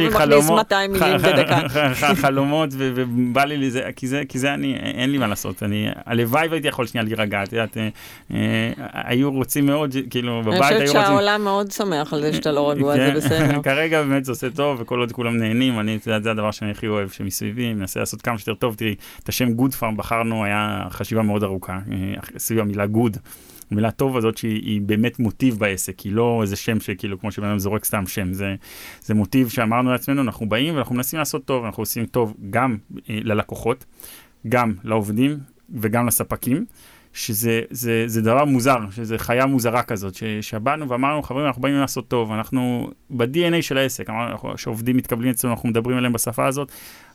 ומכניס 0.00 0.50
200 0.50 0.92
מילים 0.92 1.16
בדקה. 1.26 1.68
חלומות, 2.14 2.70
ובא 2.78 3.44
לי 3.44 3.56
לזה, 3.56 3.90
כי 4.28 4.38
זה 4.38 4.54
אני, 4.54 4.76
אין 4.76 5.10
לי 5.10 5.18
מה 5.18 5.26
לעשות, 5.26 5.62
אני, 5.62 5.88
הלוואי 6.06 6.48
והייתי 6.48 6.68
יכול 6.68 6.86
שנייה 6.86 7.04
להירגע, 7.04 7.42
את 7.42 7.52
יודעת, 7.52 7.76
אה, 7.76 7.88
אה, 8.34 8.72
היו 8.92 9.30
רוצים 9.30 9.66
מאוד, 9.66 9.94
כאילו, 10.10 10.42
בבית 10.42 10.52
היו 10.52 10.62
רוצים... 10.62 10.76
אני 10.76 10.86
חושבת 10.86 11.06
שהעולם 11.06 11.44
מאוד 11.44 11.70
שמח 11.70 12.12
על 12.12 12.20
זה 12.20 12.32
שאתה 12.32 12.52
לא 12.52 12.70
רגוע, 12.70 12.96
זה 12.96 12.98
כן, 12.98 13.14
בסדר. 13.16 13.62
כרגע 13.72 14.02
באמת 14.02 14.24
זה 14.24 14.32
עושה 14.32 14.50
טוב, 14.50 14.80
וכל 14.80 14.98
עוד 14.98 15.12
כולם 15.12 15.36
נהנים, 15.36 15.80
אני, 15.80 15.96
את 15.96 16.06
יודעת, 16.06 16.22
זה 16.22 16.30
הדבר 16.30 16.50
שאני 16.50 16.70
הכי 16.70 16.86
אוהב, 16.86 17.10
שמסביבי, 17.10 17.74
מנסה 17.74 18.00
לעשות 18.00 18.22
כמה 18.22 18.38
שיותר 18.38 18.54
טוב, 18.54 18.74
תראי, 18.74 18.94
השם 19.42 19.52
גוד 19.52 19.74
פארם 19.74 19.96
בחרנו, 19.96 20.44
היה 20.44 20.86
חשיבה 20.90 21.22
מאוד 21.22 21.42
ארוכה, 21.42 21.78
אה, 21.92 22.38
סביב 22.38 22.60
המילה 22.60 22.86
good. 22.86 23.16
המילה 23.70 23.90
טוב 23.90 24.16
הזאת 24.16 24.36
שהיא 24.36 24.80
באמת 24.80 25.18
מוטיב 25.18 25.58
בעסק, 25.58 26.00
היא 26.00 26.12
לא 26.12 26.38
איזה 26.42 26.56
שם 26.56 26.80
שכאילו 26.80 27.20
כמו 27.20 27.32
שבן 27.32 27.46
אדם 27.46 27.58
זורק 27.58 27.84
סתם 27.84 28.06
שם, 28.06 28.32
זה, 28.32 28.54
זה 29.02 29.14
מוטיב 29.14 29.48
שאמרנו 29.48 29.92
לעצמנו, 29.92 30.22
אנחנו 30.22 30.48
באים 30.48 30.74
ואנחנו 30.74 30.94
מנסים 30.94 31.18
לעשות 31.18 31.44
טוב, 31.44 31.64
אנחנו 31.64 31.82
עושים 31.82 32.06
טוב 32.06 32.34
גם 32.50 32.76
אה, 33.10 33.18
ללקוחות, 33.22 33.84
גם 34.48 34.74
לעובדים 34.84 35.38
וגם 35.70 36.06
לספקים. 36.06 36.64
שזה 37.14 37.60
זה, 37.70 38.04
זה 38.06 38.22
דבר 38.22 38.44
מוזר, 38.44 38.78
שזה 38.90 39.18
חיה 39.18 39.46
מוזרה 39.46 39.82
כזאת, 39.82 40.14
שבאנו 40.40 40.88
ואמרנו, 40.88 41.22
חברים, 41.22 41.46
אנחנו 41.46 41.62
באים 41.62 41.74
לעשות 41.74 42.08
טוב, 42.08 42.32
אנחנו 42.32 42.90
ב-DNA 43.10 43.62
של 43.62 43.78
העסק, 43.78 44.10
אמרנו, 44.10 44.58
שעובדים 44.58 44.96
מתקבלים 44.96 45.30
אצלנו, 45.30 45.54
אנחנו 45.54 45.68
מדברים 45.68 45.96
עליהם 45.96 46.12
בשפה 46.12 46.46
הזאת, 46.46 46.72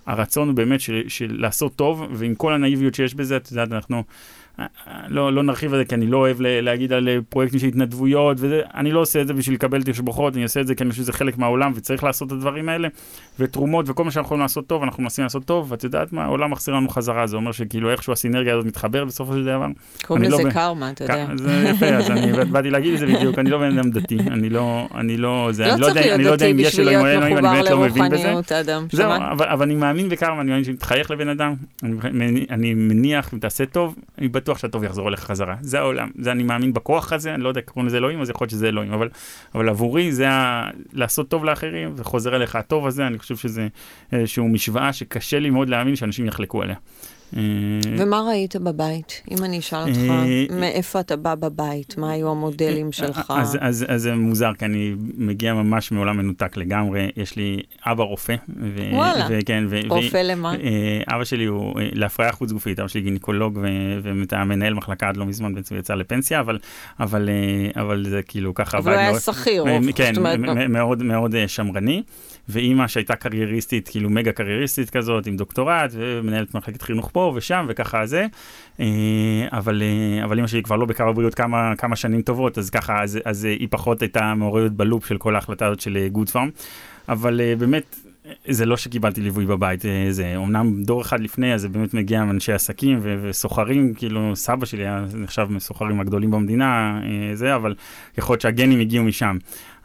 הרצון 0.07 0.47
הוא 0.47 0.55
באמת 0.55 0.81
של, 0.81 1.01
של 1.07 1.35
לעשות 1.39 1.75
טוב, 1.75 2.03
ועם 2.11 2.35
כל 2.35 2.53
הנאיביות 2.53 2.95
שיש 2.95 3.15
בזה, 3.15 3.37
את 3.37 3.51
יודעת, 3.51 3.71
אנחנו 3.71 4.03
לא, 5.07 5.33
לא 5.33 5.43
נרחיב 5.43 5.73
על 5.73 5.79
זה, 5.79 5.85
כי 5.85 5.95
אני 5.95 6.07
לא 6.07 6.17
אוהב 6.17 6.37
להגיד 6.41 6.93
על 6.93 7.09
אה, 7.09 7.17
פרויקטים 7.29 7.59
של 7.59 7.67
התנדבויות, 7.67 8.37
וזה, 8.39 8.61
אני 8.75 8.91
לא 8.91 8.99
עושה 8.99 9.21
את 9.21 9.27
זה 9.27 9.33
בשביל 9.33 9.55
לקבל 9.55 9.83
תשבחות, 9.83 10.35
אני 10.35 10.43
עושה 10.43 10.61
את 10.61 10.67
זה 10.67 10.75
כי 10.75 10.83
אני 10.83 10.91
חושב 10.91 11.03
שזה 11.03 11.13
חלק 11.13 11.37
מהעולם, 11.37 11.71
וצריך 11.75 12.03
לעשות 12.03 12.27
את 12.27 12.31
הדברים 12.31 12.69
האלה, 12.69 12.87
ותרומות, 13.39 13.89
וכל 13.89 14.03
מה 14.03 14.11
שאנחנו 14.11 14.27
יכולים 14.27 14.41
לעשות 14.41 14.67
טוב, 14.67 14.83
אנחנו 14.83 15.03
מנסים 15.03 15.23
לעשות 15.23 15.45
טוב, 15.45 15.71
ואת 15.71 15.83
יודעת 15.83 16.13
מה, 16.13 16.23
העולם 16.23 16.51
מחזיר 16.51 16.75
לנו 16.75 16.89
חזרה, 16.89 17.27
זה 17.27 17.35
אומר 17.35 17.51
שכאילו 17.51 17.91
איכשהו 17.91 18.13
הסינרגיה 18.13 18.53
הזאת 18.53 18.65
מתחבר 18.65 19.05
בסופו 19.05 19.33
של 19.33 19.45
דבר. 19.45 19.67
קוראים 20.05 20.23
לזה 20.23 20.43
לא 20.43 20.49
קרמה, 20.49 20.91
אתה 20.91 21.03
יודע. 21.03 21.27
זה 21.35 21.69
יפה, 21.69 21.85
אז 21.85 22.11
אני 22.11 22.31
באתי 22.51 22.69
להגיד 22.69 22.93
את 22.93 22.99
זה 22.99 23.05
בדיוק, 23.05 23.39
אני 23.39 23.49
לא 23.49 23.57
בן 23.57 23.77
אדם 23.77 23.91
דתי, 23.91 24.17
אני 24.19 24.49
לא, 24.49 24.87
אני 24.95 25.17
לא, 25.17 25.49
זה, 25.51 25.73
אני 25.73 25.81
לא 25.81 25.85
יודע, 25.85 26.15
אני 26.15 26.23
לא 26.23 26.31
יודע 26.31 26.45
אם 26.45 26.59
יש 26.59 26.79
אלוהים 26.79 26.99
או 26.99 27.05
אלוהים, 27.05 27.37
אני 27.37 27.41
באמת 27.41 27.69
לא 27.69 27.79
מבין 27.79 28.09
בזה. 28.09 28.33
זהו, 28.91 29.11
אבל 29.31 29.61
אני 29.61 29.75
מאמין 29.75 30.09
בקרמה, 30.09 30.41
אני 30.41 30.49
מאמין 30.49 30.63
שתחייך 30.63 31.11
לבן 31.11 31.29
אדם, 31.29 31.53
אני 32.49 32.73
מניח, 32.73 33.33
אם 33.33 33.39
תעשה 33.39 33.65
טוב, 33.65 33.95
אני 34.17 34.27
בטוח 34.27 34.57
שהטוב 34.57 34.83
יחזור 34.83 35.07
אליך 35.07 35.19
חזרה. 35.19 35.55
זה 35.61 35.79
העולם, 35.79 36.09
זה 36.17 36.31
אני 36.31 36.43
מאמין 36.43 36.73
בכוח 36.73 37.13
הזה, 37.13 37.35
אני 37.35 37.43
לא 37.43 37.49
יודע, 37.49 37.61
קוראים 37.61 37.87
לזה 37.87 37.97
אלוהים, 37.97 38.21
אז 38.21 38.29
יכול 38.29 38.45
להיות 38.45 38.51
שזה 38.51 38.67
אלוהים, 38.67 38.93
אבל, 38.93 39.09
אבל 39.55 39.69
עבורי 39.69 40.11
זה 40.11 40.29
ה... 40.29 40.69
לעשות 40.93 41.29
טוב 41.29 41.45
לאחרים, 41.45 41.93
וחוזר 41.95 42.35
אליך 42.35 42.55
הטוב 42.55 42.87
הזה, 42.87 43.07
אני 43.07 43.19
חושב 43.19 43.35
שזה 43.35 43.67
איזושהי 44.11 44.43
משוואה 44.47 44.93
שקשה 44.93 45.39
לי 45.39 45.49
מאוד 45.49 45.69
להאמין 45.69 45.95
שאנשים 45.95 46.25
יחלקו 46.25 46.61
עליה. 46.61 46.75
אה, 47.35 47.41
ומה 47.97 48.21
ראית 48.21 48.55
בבית? 48.55 49.21
אם 49.31 49.43
אני 49.43 49.59
אשאל 49.59 49.79
אותך, 49.79 49.97
אה, 50.09 50.45
מאיפה 50.59 50.99
אתה 50.99 51.15
בא 51.15 51.35
בבית? 51.35 51.97
מה 51.97 52.11
היו 52.11 52.31
המודלים 52.31 52.91
שלך? 52.91 53.33
אז, 53.37 53.57
אז, 53.61 53.85
אז 53.87 54.01
זה 54.01 54.15
מוזר, 54.15 54.51
כי 54.53 54.65
אני 54.65 54.95
מגיע 55.17 55.53
ממש 55.53 55.91
מעולם 55.91 56.17
מנותק 56.17 56.57
לגמרי. 56.57 57.09
יש 57.17 57.35
לי 57.35 57.61
אבא 57.85 58.03
רופא. 58.03 58.35
ו, 58.49 58.79
וואלה, 58.93 59.27
וכן, 59.29 59.63
ו, 59.69 59.79
רופא 59.89 60.17
ו, 60.17 60.21
למה? 60.23 60.53
אה, 60.53 61.15
אבא 61.15 61.23
שלי 61.23 61.45
הוא 61.45 61.73
להפריה 61.93 62.31
חוץ 62.31 62.51
גופית, 62.51 62.79
אבא 62.79 62.87
שלי 62.87 63.01
גינקולוג 63.01 63.59
ומנהל 64.03 64.73
מחלקה 64.73 65.09
עד 65.09 65.17
לא 65.17 65.25
מזמן, 65.25 65.55
בעצם 65.55 65.75
יצא 65.75 65.93
לפנסיה, 65.93 66.39
אבל, 66.39 66.59
אבל, 66.99 67.29
אבל 67.75 68.05
זה 68.09 68.21
כאילו 68.21 68.53
ככה... 68.53 68.77
אבל 68.77 68.91
הוא 68.91 68.99
היה 68.99 69.19
שכיר. 69.19 69.65
כן, 69.95 70.13
מאוד 70.69 71.03
מאוד 71.03 71.35
שמרני. 71.47 72.03
ואימא 72.49 72.87
שהייתה 72.87 73.15
קרייריסטית, 73.15 73.89
כאילו 73.89 74.09
מגה 74.09 74.31
קרייריסטית 74.31 74.89
כזאת, 74.89 75.27
עם 75.27 75.37
דוקטורט, 75.37 75.91
ומנהלת 75.91 76.55
מחלקת 76.55 76.81
חינוך 76.81 77.09
פה 77.13 77.33
ושם 77.35 77.65
וככה 77.69 78.05
זה. 78.05 78.25
אה, 78.79 78.85
אבל, 79.51 79.83
אה, 79.83 80.23
אבל 80.23 80.37
אימא 80.37 80.47
שלי 80.47 80.63
כבר 80.63 80.75
לא 80.75 80.85
בקו 80.85 81.03
הבריאות 81.03 81.35
כמה, 81.35 81.73
כמה 81.77 81.95
שנים 81.95 82.21
טובות, 82.21 82.57
אז 82.57 82.69
ככה, 82.69 83.03
אז, 83.03 83.19
אז 83.25 83.43
היא 83.43 83.67
פחות 83.71 84.01
הייתה 84.01 84.33
מעוררת 84.33 84.73
בלופ 84.73 85.05
של 85.05 85.17
כל 85.17 85.35
ההחלטה 85.35 85.65
הזאת 85.65 85.79
של 85.79 86.07
גוד 86.11 86.29
פארם. 86.29 86.49
אבל 87.09 87.41
אה, 87.41 87.55
באמת, 87.55 87.95
זה 88.47 88.65
לא 88.65 88.77
שקיבלתי 88.77 89.21
ליווי 89.21 89.45
בבית, 89.45 89.85
זה 90.09 90.35
אמנם 90.37 90.83
דור 90.83 91.01
אחד 91.01 91.19
לפני, 91.19 91.53
אז 91.53 91.61
זה 91.61 91.69
באמת 91.69 91.93
מגיע 91.93 92.23
מאנשי 92.23 92.53
עסקים 92.53 92.99
וסוחרים, 93.03 93.93
כאילו 93.93 94.35
סבא 94.35 94.65
שלי 94.65 94.81
היה 94.81 95.05
נחשב 95.13 95.47
מסוחרים 95.49 95.99
הגדולים 95.99 96.31
במדינה, 96.31 97.01
זה, 97.33 97.55
אבל 97.55 97.75
יכול 98.17 98.33
להיות 98.33 98.41
שהגנים 98.41 98.79
הגיעו 98.79 99.03
משם. 99.03 99.37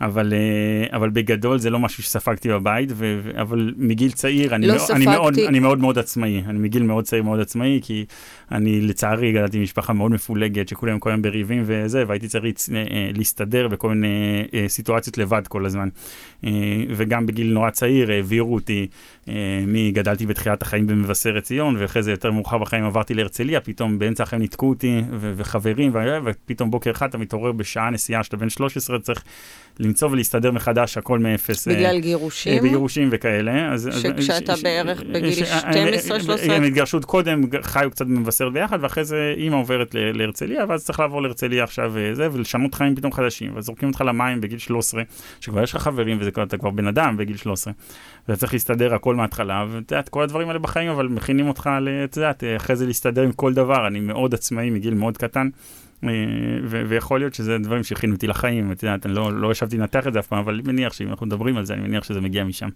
אבל, 0.02 0.32
אה, 0.32 0.96
אבל 0.96 1.10
בגדול 1.10 1.58
זה 1.58 1.70
לא 1.70 1.78
משהו 1.78 2.02
שספגתי 2.02 2.48
בבית, 2.48 2.88
ו, 2.94 3.20
אבל 3.40 3.74
מגיל 3.76 4.10
צעיר 4.10 4.54
אני, 4.54 4.66
לא 4.66 4.74
מאוד, 4.74 4.90
אני. 4.90 5.04
מאוד, 5.04 5.38
אני 5.38 5.58
מאוד 5.58 5.78
מאוד 5.78 5.98
עצמאי, 5.98 6.42
אני 6.46 6.58
מגיל 6.58 6.82
מאוד 6.82 7.04
צעיר 7.04 7.22
מאוד 7.22 7.40
עצמאי, 7.40 7.80
כי 7.82 8.04
אני 8.52 8.80
לצערי 8.80 9.32
גדלתי 9.32 9.58
במשפחה 9.58 9.92
מאוד 9.92 10.12
מפולגת, 10.12 10.68
שכולם 10.68 10.98
כל 10.98 11.10
היום 11.10 11.22
בריבים 11.22 11.62
וזה, 11.66 12.04
והייתי 12.06 12.28
צריך 12.28 12.44
להצ- 12.44 12.68
אה, 12.74 13.10
להסתדר 13.14 13.68
בכל 13.68 13.88
מיני 13.88 14.08
אה, 14.54 14.64
סיטואציות 14.68 15.18
לבד 15.18 15.42
כל 15.48 15.66
הזמן. 15.66 15.88
אה, 16.44 16.50
וגם 16.96 17.26
בגיל 17.26 17.52
נורא 17.52 17.70
צעיר 17.70 18.10
העבירו 18.12 18.54
אותי, 18.54 18.86
אה, 19.28 19.34
מי 19.66 19.90
גדלתי 19.90 20.26
בתחילת 20.26 20.62
החיים 20.62 20.86
במבשרת 20.86 21.42
ציון, 21.42 21.76
ואחרי 21.78 22.02
זה 22.02 22.10
יותר 22.10 22.30
מאוחר 22.30 22.58
בחיים 22.58 22.84
עברתי 22.84 23.14
להרצליה, 23.14 23.60
פתאום 23.60 23.98
באמצע 23.98 24.22
החיים 24.22 24.42
ניתקו 24.42 24.68
אותי, 24.68 25.02
ו- 25.10 25.32
וחברים, 25.36 25.90
ו- 25.94 26.18
ופתאום 26.24 26.70
בוקר 26.70 26.90
אחד 26.90 27.08
אתה 27.08 27.18
מתעורר 27.18 27.52
בשעה 27.52 27.90
נסיעה 27.90 28.24
שאתה 28.24 28.36
בן 28.36 28.48
13, 28.48 28.98
צריך 28.98 29.22
למצוא 29.78 30.08
ולהסתדר 30.08 30.50
מחדש 30.50 30.98
הכל 30.98 31.18
מאפס. 31.18 31.68
אה, 31.68 31.74
בגלל 31.74 31.94
אה, 31.94 32.00
גירושים? 32.00 32.62
בגירושים 32.62 33.08
וכאלה. 33.12 33.72
אז, 33.72 33.88
שכשאתה 34.02 34.56
ש- 34.56 34.62
בערך 34.62 35.02
בגיל 35.02 35.32
ש- 35.32 35.48
12, 35.48 36.20
13? 36.20 36.56
הם 36.56 36.62
התגרשו 36.62 36.96
עוד 36.96 37.04
קודם, 37.04 37.42
חיו 37.62 37.90
קצת 37.90 38.06
במבשרת 38.06 38.52
ביחד, 38.52 38.78
ואחרי 38.82 39.04
זה 39.04 39.34
אימא 39.36 39.56
עוברת 39.56 39.94
ל- 39.94 40.18
להרצליה, 40.18 40.64
ואז 40.68 40.84
צריך 40.84 41.00
לעבור 41.00 41.22
להרצליה 41.22 41.64
עכשיו 41.64 41.90
וזה, 41.94 42.28
ולשנות 42.32 42.74
חיים 42.74 42.96
פתאום 42.96 43.12
חדשים, 43.12 43.54
ואז 43.54 43.64
זורקים 43.64 43.88
אותך 43.88 44.00
למים 44.00 44.40
בגיל 44.40 44.58
13, 44.58 45.02
שכבר 45.40 45.62
יש 45.62 45.74
לך 45.74 45.82
חברים, 45.82 46.18
ואתה 46.36 46.56
כבר 46.56 46.70
בן 46.70 46.86
אדם 46.86 47.16
בגיל 47.16 47.36
13, 47.36 47.72
ואתה 48.28 48.40
צריך 48.40 48.52
להסתדר 48.52 48.94
הכל 48.94 49.11
מההתחלה, 49.14 49.64
ואת 49.70 49.90
יודעת, 49.90 50.08
כל 50.08 50.22
הדברים 50.22 50.48
האלה 50.48 50.58
בחיים, 50.58 50.90
אבל 50.90 51.08
מכינים 51.08 51.48
אותך, 51.48 51.70
את 52.04 52.16
יודעת, 52.16 52.44
אחרי 52.56 52.76
זה 52.76 52.86
להסתדר 52.86 53.22
עם 53.22 53.32
כל 53.32 53.54
דבר, 53.54 53.86
אני 53.86 54.00
מאוד 54.00 54.34
עצמאי 54.34 54.70
מגיל 54.70 54.94
מאוד 54.94 55.16
קטן. 55.16 55.48
אה, 56.04 56.08
ו- 56.64 56.82
ויכול 56.88 57.20
להיות 57.20 57.34
שזה 57.34 57.58
דברים 57.58 57.84
שהכינו 57.84 58.14
אותי 58.14 58.26
לחיים, 58.26 58.72
את 58.72 58.82
יודעת, 58.82 59.06
אני 59.06 59.14
לא, 59.14 59.32
לא 59.32 59.52
ישבתי 59.52 59.76
לנתח 59.76 60.06
את 60.06 60.12
זה 60.12 60.18
אף 60.18 60.26
פעם, 60.26 60.38
אבל 60.38 60.54
אני 60.54 60.62
מניח 60.72 60.92
שאם 60.92 61.08
אנחנו 61.08 61.26
מדברים 61.26 61.56
על 61.56 61.64
זה, 61.64 61.74
אני 61.74 61.82
מניח 61.82 62.04
שזה 62.04 62.20
מגיע 62.20 62.44
משם. 62.44 62.68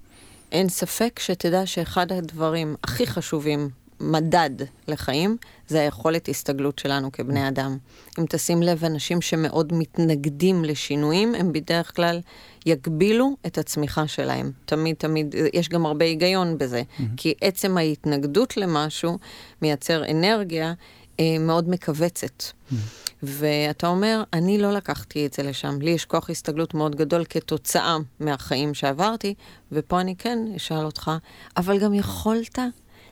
אין 0.53 0.69
ספק 0.69 1.21
שתדע 1.23 1.67
שאחד 1.67 2.13
הדברים 2.13 2.75
הכי 2.85 3.07
חשובים, 3.07 3.69
מדד 4.01 4.51
לחיים, 4.89 5.37
זה 5.69 5.81
היכולת 5.81 6.29
הסתגלות 6.29 6.79
שלנו 6.79 7.13
כבני 7.13 7.49
אדם. 7.49 7.79
אם 8.19 8.25
תשים 8.29 8.63
לב, 8.63 8.85
אנשים 8.85 9.21
שמאוד 9.21 9.73
מתנגדים 9.73 10.65
לשינויים, 10.65 11.35
הם 11.35 11.53
בדרך 11.53 11.97
כלל 11.97 12.21
יגבילו 12.67 13.37
את 13.47 13.59
הצמיחה 13.59 14.07
שלהם. 14.07 14.53
תמיד, 14.65 14.97
תמיד, 14.97 15.35
יש 15.53 15.69
גם 15.69 15.87
הרבה 15.87 16.05
היגיון 16.05 16.59
בזה, 16.59 16.83
mm-hmm. 16.83 17.03
כי 17.17 17.35
עצם 17.41 17.79
ההתנגדות 17.79 18.57
למשהו 18.57 19.19
מייצר 19.63 20.11
אנרגיה 20.11 20.75
אה, 21.21 21.37
מאוד 21.41 21.71
מכווצת. 21.71 22.43
Mm-hmm. 22.43 22.75
ואתה 23.23 23.87
אומר, 23.87 24.23
אני 24.33 24.59
לא 24.59 24.73
לקחתי 24.73 25.27
את 25.27 25.33
זה 25.33 25.43
לשם. 25.43 25.79
לי 25.81 25.91
יש 25.91 26.05
כוח 26.05 26.31
הסתגלות 26.31 26.75
מאוד 26.75 26.97
גדול 26.97 27.25
כתוצאה 27.25 27.97
מהחיים 28.21 28.75
שעברתי, 28.75 29.35
ופה 29.73 30.01
אני 30.01 30.17
כן 30.17 30.39
אשאל 30.57 30.85
אותך, 30.85 31.11
אבל 31.57 31.79
גם 31.79 31.95
יכולת 31.95 32.59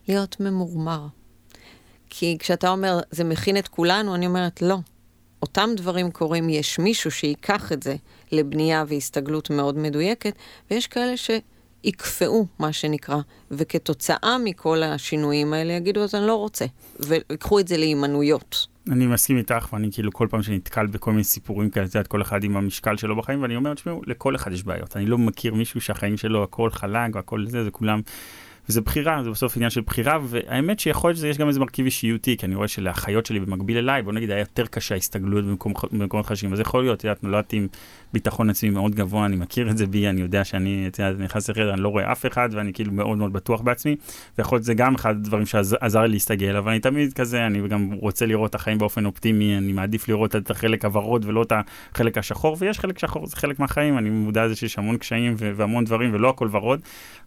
להיות 0.08 0.40
ממורמר. 0.40 1.06
כי 2.10 2.36
כשאתה 2.40 2.68
אומר, 2.68 3.00
זה 3.10 3.24
מכין 3.24 3.56
את 3.56 3.68
כולנו, 3.68 4.14
אני 4.14 4.26
אומרת, 4.26 4.62
לא. 4.62 4.78
אותם 5.42 5.70
דברים 5.76 6.10
קורים, 6.10 6.48
יש 6.48 6.78
מישהו 6.78 7.10
שייקח 7.10 7.72
את 7.72 7.82
זה 7.82 7.96
לבנייה 8.32 8.84
והסתגלות 8.88 9.50
מאוד 9.50 9.78
מדויקת, 9.78 10.34
ויש 10.70 10.86
כאלה 10.86 11.14
שיקפאו, 11.16 12.46
מה 12.58 12.72
שנקרא, 12.72 13.16
וכתוצאה 13.50 14.36
מכל 14.44 14.82
השינויים 14.82 15.52
האלה 15.52 15.72
יגידו, 15.72 16.00
אז 16.00 16.14
אני 16.14 16.26
לא 16.26 16.34
רוצה, 16.34 16.64
ויקחו 17.00 17.58
את 17.58 17.68
זה 17.68 17.76
להימנויות. 17.76 18.66
אני 18.90 19.06
מסכים 19.06 19.36
איתך, 19.36 19.72
ואני 19.72 19.88
כאילו 19.92 20.12
כל 20.12 20.28
פעם 20.30 20.42
שנתקל 20.42 20.86
בכל 20.86 21.10
מיני 21.10 21.24
סיפורים 21.24 21.70
כאלה, 21.70 21.86
את 21.86 21.94
יודעת, 21.94 22.06
כל 22.06 22.22
אחד 22.22 22.44
עם 22.44 22.56
המשקל 22.56 22.96
שלו 22.96 23.16
בחיים, 23.16 23.42
ואני 23.42 23.56
אומר, 23.56 23.74
תשמעו, 23.74 24.02
לכל 24.06 24.36
אחד 24.36 24.52
יש 24.52 24.64
בעיות. 24.64 24.96
אני 24.96 25.06
לא 25.06 25.18
מכיר 25.18 25.54
מישהו 25.54 25.80
שהחיים 25.80 26.16
שלו 26.16 26.42
הכל 26.42 26.70
חלק 26.70 27.14
והכל 27.14 27.46
זה, 27.46 27.64
זה 27.64 27.70
כולם... 27.70 28.00
וזה 28.68 28.80
בחירה, 28.80 29.22
זה 29.24 29.30
בסוף 29.30 29.56
עניין 29.56 29.70
של 29.70 29.80
בחירה, 29.80 30.18
והאמת 30.22 30.80
שיכול 30.80 31.10
להיות 31.10 31.20
שיש 31.20 31.38
גם 31.38 31.48
איזה 31.48 31.60
מרכיב 31.60 31.84
אישיותי, 31.84 32.36
כי 32.36 32.46
אני 32.46 32.54
רואה 32.54 32.68
שלאחיות 32.68 33.26
שלי 33.26 33.40
במקביל 33.40 33.78
אליי, 33.78 34.02
בוא 34.02 34.12
נגיד, 34.12 34.30
היה 34.30 34.40
יותר 34.40 34.66
קשה 34.66 34.94
ההסתגלות 34.94 35.44
במקום, 35.44 35.72
במקומות 35.92 36.26
חדשים, 36.26 36.52
אז 36.52 36.60
יכול 36.60 36.82
להיות, 36.82 36.98
את 36.98 37.04
יודעת, 37.04 37.24
נולדתי 37.24 37.56
עם 37.56 37.66
ביטחון 38.12 38.50
עצמי 38.50 38.70
מאוד 38.70 38.94
גבוה, 38.94 39.26
אני 39.26 39.36
מכיר 39.36 39.70
את 39.70 39.78
זה 39.78 39.86
בי, 39.86 40.08
אני 40.08 40.20
יודע 40.20 40.44
שאני, 40.44 40.84
את 40.86 40.98
יודעת, 40.98 41.18
נכנס 41.18 41.50
לחדר, 41.50 41.74
אני 41.74 41.80
לא 41.80 41.88
רואה 41.88 42.12
אף 42.12 42.26
אחד, 42.26 42.48
ואני 42.52 42.72
כאילו 42.72 42.92
מאוד 42.92 43.18
מאוד 43.18 43.32
בטוח 43.32 43.60
בעצמי, 43.60 43.96
ויכול 44.38 44.56
להיות 44.56 44.64
שזה 44.64 44.74
גם 44.74 44.94
אחד 44.94 45.10
הדברים 45.16 45.46
שעזר 45.46 46.00
לי 46.00 46.08
להסתגל, 46.08 46.56
אבל 46.56 46.70
אני 46.70 46.80
תמיד 46.80 47.12
כזה, 47.12 47.46
אני 47.46 47.68
גם 47.68 47.92
רוצה 47.92 48.26
לראות 48.26 48.50
את 48.50 48.54
החיים 48.54 48.78
באופן 48.78 49.06
אופטימי, 49.06 49.56
אני 49.58 49.72
מעדיף 49.72 50.08
לראות 50.08 50.36
את 50.36 50.50
החלק 50.50 50.84
הוורוד 50.84 51.24
ולא 51.24 51.42
את 51.42 51.52
החלק 51.92 52.18
השחור, 52.18 52.56
ויש 52.58 52.78
חלק 52.78 52.98
שחור, 52.98 53.26
זה 53.26 53.36
חלק 53.36 53.58
מהחיים, 53.58 53.98
אני 53.98 54.10
מודע 54.10 54.44
לזה 54.46 54.56
שיש 54.56 54.78
המון 54.78 54.96
קשיים 54.96 55.34
והמון 55.38 55.84
דברים, 55.84 56.14
ולא 56.14 56.28
הכל 56.28 56.48
ורוד, 56.50 56.80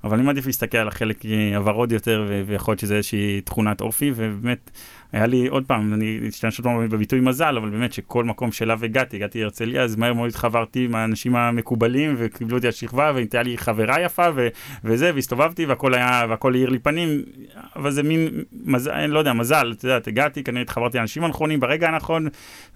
אבל 0.04 0.18
אני 0.18 0.26
מעדיף 0.26 0.46
להסתכל 0.46 0.78
על 0.78 0.88
החלק 0.88 1.26
הוורוד 1.56 1.92
יותר, 1.92 2.26
ויכול 2.46 2.72
להיות 2.72 2.80
שזה 2.80 2.96
איזושהי 2.96 3.42
תכונת 3.42 3.82
אופי, 3.82 4.12
ובאמת, 4.16 4.72
היה 5.14 5.26
לי 5.26 5.48
עוד 5.48 5.66
פעם, 5.68 5.94
אני 5.94 6.20
אשתמש 6.30 6.60
עוד 6.60 6.64
פעם 6.64 6.90
בביטוי 6.90 7.20
מזל, 7.20 7.58
אבל 7.58 7.70
באמת 7.70 7.94
שכל 7.94 8.24
מקום 8.24 8.52
שאליו 8.52 8.80
הגעתי, 8.86 9.16
הגעתי 9.18 9.42
להרצליה, 9.42 9.84
אז 9.84 9.96
מהר 9.96 10.14
מאוד 10.14 10.30
התחברתי 10.30 10.86
עם 10.86 10.96
האנשים 10.96 11.36
המקובלים, 11.36 12.16
וקיבלו 12.18 12.58
אותי 12.58 12.68
לשכבה, 12.68 13.12
והייתה 13.16 13.44
לי 13.44 13.58
חברה 13.58 14.02
יפה, 14.02 14.26
ו- 14.36 14.48
וזה, 14.84 15.12
והסתובבתי, 15.16 15.66
והכל 15.66 15.94
היה, 15.94 16.26
והכל 16.30 16.54
האיר 16.54 16.70
לי 16.70 16.80
פנים, 16.80 17.22
אבל 17.76 17.92
זה 17.92 18.04
מין 18.04 18.28
מזל, 18.66 18.92
אני 18.92 19.12
לא 19.12 19.20
יודע, 19.20 19.34
מזל, 19.34 19.74
את 19.78 19.84
יודעת, 19.84 20.08
הגעתי, 20.08 20.44
כנראה 20.44 20.62
התחברתי 20.62 20.98
לאנשים 20.98 21.24
הנכונים, 21.24 21.60
ברגע 21.60 21.88
הנכון, 21.90 22.28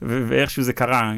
ו- 0.02 0.26
ואיכשהו 0.28 0.64
זה 0.64 0.74
קרה. 0.74 1.14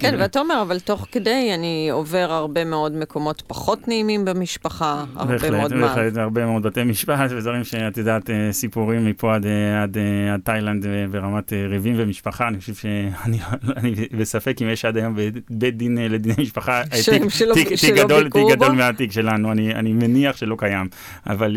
כן, 0.00 0.14
ואתה 0.18 0.40
אומר, 0.40 0.62
אבל 0.62 0.80
תוך 0.80 1.06
כדי 1.12 1.50
אני 1.54 1.88
עובר 1.92 2.26
הרבה 2.32 2.64
מאוד 2.64 2.96
מקומות 2.96 3.42
פחות 3.46 3.88
נעימים 3.88 4.24
במשפחה, 4.24 5.04
הרבה 5.16 5.32
בהחלט, 5.32 5.50
מאוד 5.50 5.74
מה. 5.74 5.86
בהחלט, 5.86 6.16
הרבה 6.16 6.46
מאוד 6.46 6.62
בתי 6.62 6.84
משפט 6.84 7.30
ודברים 7.30 7.64
שאת 7.64 7.96
יודעת, 7.96 8.30
סיפורים 8.50 9.06
מפה 9.06 9.34
עד, 9.34 9.46
עד, 9.82 9.96
עד 10.32 10.40
תאילנד 10.44 10.86
ברמת 11.10 11.52
ריבים 11.52 11.94
ומשפחה, 11.98 12.48
אני 12.48 12.60
חושב 12.60 12.74
שאני 12.74 13.38
אני 13.76 13.94
בספק 14.18 14.62
אם 14.62 14.68
יש 14.68 14.84
עד 14.84 14.96
היום 14.96 15.16
בית 15.50 15.76
דין 15.76 15.98
לדיני 15.98 16.34
משפחה, 16.38 16.82
שם 17.02 17.30
שלא 17.30 17.54
תיק, 17.54 17.68
תיק 17.68 17.76
שלא 17.76 18.04
גדול, 18.04 18.30
תיק 18.30 18.42
גדול? 18.50 18.72
מהתיק 18.72 19.12
שלנו, 19.12 19.52
אני, 19.52 19.74
אני 19.74 19.92
מניח 19.92 20.36
שלא 20.36 20.56
קיים, 20.58 20.88
אבל, 21.26 21.56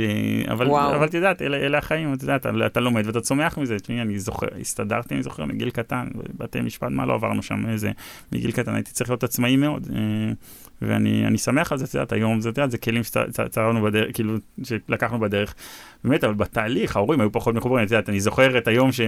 אבל. 0.51 0.69
אבל 0.69 1.05
את 1.05 1.13
יודעת, 1.13 1.41
אלה, 1.41 1.57
אלה 1.57 1.77
החיים, 1.77 2.13
את 2.13 2.21
יודעת, 2.21 2.45
אתה, 2.45 2.65
אתה 2.65 2.79
לומד 2.79 3.07
ואתה 3.07 3.21
צומח 3.21 3.57
מזה, 3.57 3.79
תשמעי, 3.79 4.01
אני 4.01 4.19
זוכר, 4.19 4.47
הסתדרתי, 4.61 5.15
אני 5.15 5.23
זוכר, 5.23 5.45
מגיל 5.45 5.69
קטן, 5.69 6.07
בתי 6.37 6.61
משפט, 6.61 6.89
מה 6.91 7.05
לא 7.05 7.13
עברנו 7.13 7.43
שם, 7.43 7.69
איזה, 7.69 7.91
מגיל 8.31 8.51
קטן 8.51 8.75
הייתי 8.75 8.91
צריך 8.91 9.09
להיות 9.09 9.23
עצמאי 9.23 9.55
מאוד. 9.55 9.87
אה, 9.95 10.33
ואני 10.81 11.27
אני 11.27 11.37
שמח 11.37 11.71
על 11.71 11.77
זה, 11.77 11.85
את 11.85 11.93
יודעת, 11.93 12.11
היום 12.11 12.41
זה, 12.41 12.49
את 12.49 12.57
יודעת, 12.57 12.71
זה 12.71 12.77
כלים 12.77 13.03
שצרבנו 13.03 13.81
בדרך, 13.81 14.07
כאילו, 14.13 14.35
שלקחנו 14.63 15.19
בדרך. 15.19 15.55
באמת, 16.03 16.23
אבל 16.23 16.33
בתהליך, 16.33 16.95
ההורים 16.95 17.21
היו 17.21 17.31
פחות 17.31 17.55
מחוברים, 17.55 17.85
את 17.85 17.91
יודעת, 17.91 18.09
אני 18.09 18.19
זוכר 18.19 18.50
את 18.57 18.67
היום 18.67 18.91
ש, 18.91 19.01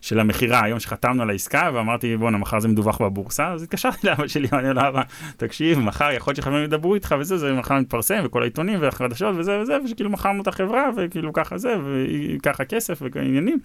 של 0.00 0.20
המכירה, 0.20 0.64
היום 0.64 0.80
שחתמנו 0.80 1.22
על 1.22 1.30
העסקה, 1.30 1.70
ואמרתי, 1.74 2.16
בואנה, 2.16 2.38
מחר 2.38 2.60
זה 2.60 2.68
מדווח 2.68 3.02
בבורסה, 3.02 3.52
אז 3.52 3.62
התקשרתי 3.62 4.06
לאבא 4.06 4.26
שלי, 4.26 4.48
אומר 4.52 4.72
לו, 4.72 4.80
אבא, 4.80 5.02
תקשיב, 5.36 5.78
מחר 5.78 6.10
יכול 6.12 6.30
להיות 6.30 6.36
שחברים 6.36 6.64
ידברו 6.64 6.94
איתך 6.94 7.14
וזה, 7.18 7.38
זה 7.38 7.52
מחר 7.52 7.74
מתפרסם, 7.74 8.20
וכל 8.24 8.42
העיתונים 8.42 8.82
והחדשות 8.82 9.34
וזה 9.38 9.60
וזה, 9.60 9.76
ושכאילו 9.84 10.10
מכרנו 10.10 10.42
את 10.42 10.48
החברה, 10.48 10.90
וכאילו 10.96 11.32
ככה 11.32 11.58
זה, 11.58 11.74
וככה 11.84 12.64
כסף 12.64 13.02
ועניינים. 13.14 13.58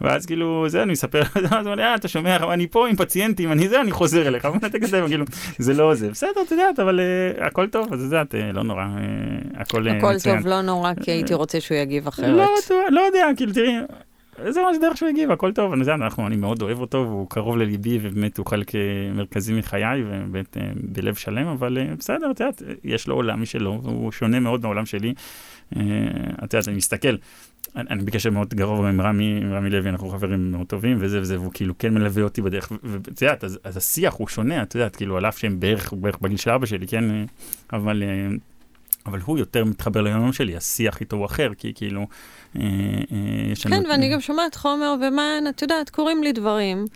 ואז 0.00 0.26
כאילו, 0.26 0.68
זה, 0.68 0.82
אני 0.82 0.92
מספר, 0.92 1.22
אז 1.58 1.66
הוא 1.66 1.74
אה, 1.78 1.94
אתה 1.94 2.08
שומע, 2.08 2.52
אני 2.52 2.66
פה 2.66 2.88
עם 2.88 2.96
פציינטים, 2.96 3.52
אני 3.52 3.68
זה, 3.68 3.80
אני 3.80 3.90
חוזר 3.90 4.28
אליך, 4.28 4.48
כאילו, 5.06 5.24
זה 5.58 5.74
לא 5.74 5.94
זה, 5.94 6.10
בסדר, 6.10 6.30
את 6.46 6.50
יודעת, 6.50 6.78
אבל 6.78 7.00
אה, 7.00 7.46
הכל 7.46 7.66
טוב, 7.66 7.92
אז 7.92 8.00
את 8.00 8.04
יודעת, 8.04 8.34
אה, 8.34 8.52
לא 8.52 8.62
נורא, 8.62 8.84
הכל 9.54 9.88
הכל 9.88 10.14
מצוין. 10.14 10.36
טוב, 10.38 10.46
לא 10.46 10.60
נורא, 10.62 10.92
כי 11.02 11.10
הייתי 11.10 11.34
רוצה 11.34 11.60
שהוא 11.60 11.78
יגיב 11.78 12.06
אחרת. 12.06 12.28
לא, 12.28 12.48
בטוח, 12.64 12.76
לא 12.90 13.00
יודע, 13.00 13.26
כאילו, 13.36 13.52
תראי, 13.52 13.76
זה 14.48 14.60
ממש 14.62 14.76
דרך 14.80 14.96
שהוא 14.96 15.08
הגיב, 15.08 15.30
הכל 15.30 15.52
טוב, 15.52 15.72
אני 15.72 15.80
יודע, 15.80 15.94
אנחנו, 15.94 16.26
אני 16.26 16.36
מאוד 16.36 16.62
אוהב 16.62 16.80
אותו, 16.80 16.98
והוא 16.98 17.30
קרוב 17.30 17.56
לליבי, 17.56 17.98
ובאמת 18.02 18.38
הוא 18.38 18.46
חלק 18.46 18.74
אה, 18.74 18.80
מרכזי 19.14 19.54
מחיי, 19.54 20.04
ובאמת 20.06 20.56
אה, 20.56 20.62
בלב 20.74 21.14
שלם, 21.14 21.46
אבל 21.46 21.78
אה, 21.78 21.94
בסדר, 21.98 22.30
את 22.30 22.40
יודעת, 22.40 22.62
יש 22.84 23.08
לו 23.08 23.14
עולם 23.14 23.42
משלו, 23.42 23.80
והוא 23.82 24.12
שונה 24.12 24.40
מאוד 24.40 24.62
מהעולם 24.62 24.86
שלי. 24.86 25.14
את 25.72 26.54
יודעת, 26.54 26.68
אני 26.68 26.76
מסתכל, 26.76 27.16
אני, 27.76 27.88
אני 27.90 28.04
בקשר 28.04 28.30
מאוד 28.30 28.54
קרוב 28.54 28.84
עם 28.84 29.00
רמי, 29.00 29.40
עם 29.42 29.52
רמי 29.52 29.70
לוי, 29.70 29.90
אנחנו 29.90 30.08
חברים 30.08 30.52
מאוד 30.52 30.66
טובים, 30.66 30.96
וזה 31.00 31.20
וזה, 31.20 31.40
והוא 31.40 31.52
כאילו 31.54 31.78
כן 31.78 31.94
מלווה 31.94 32.22
אותי 32.22 32.42
בדרך, 32.42 32.72
ואת 32.82 33.22
יודעת, 33.22 33.44
אז, 33.44 33.58
אז 33.64 33.76
השיח 33.76 34.14
הוא 34.14 34.28
שונה, 34.28 34.62
את 34.62 34.74
יודעת, 34.74 34.96
כאילו, 34.96 35.16
על 35.16 35.26
אף 35.26 35.38
שהם 35.38 35.60
בערך, 35.60 35.92
בערך 35.92 36.18
בגיל 36.18 36.36
של 36.36 36.50
אבא 36.50 36.66
שלי, 36.66 36.86
כן, 36.86 37.04
אבל... 37.72 38.02
אבל 39.06 39.20
הוא 39.24 39.38
יותר 39.38 39.64
מתחבר 39.64 40.02
ליום 40.02 40.32
שלי, 40.32 40.56
השיח 40.56 41.00
איתו 41.00 41.16
הוא 41.16 41.26
אחר, 41.26 41.54
כי 41.58 41.72
כאילו, 41.74 42.06
אה, 42.56 42.62
אה. 42.62 43.70
כן, 43.70 43.82
ואני 43.90 44.08
גם 44.08 44.20
שומעת 44.20 44.54
חומר, 44.54 44.94
ומה, 45.00 45.38
את 45.48 45.62
יודעת, 45.62 45.90
קורים 45.90 46.22
לי 46.22 46.32
דברים. 46.32 46.86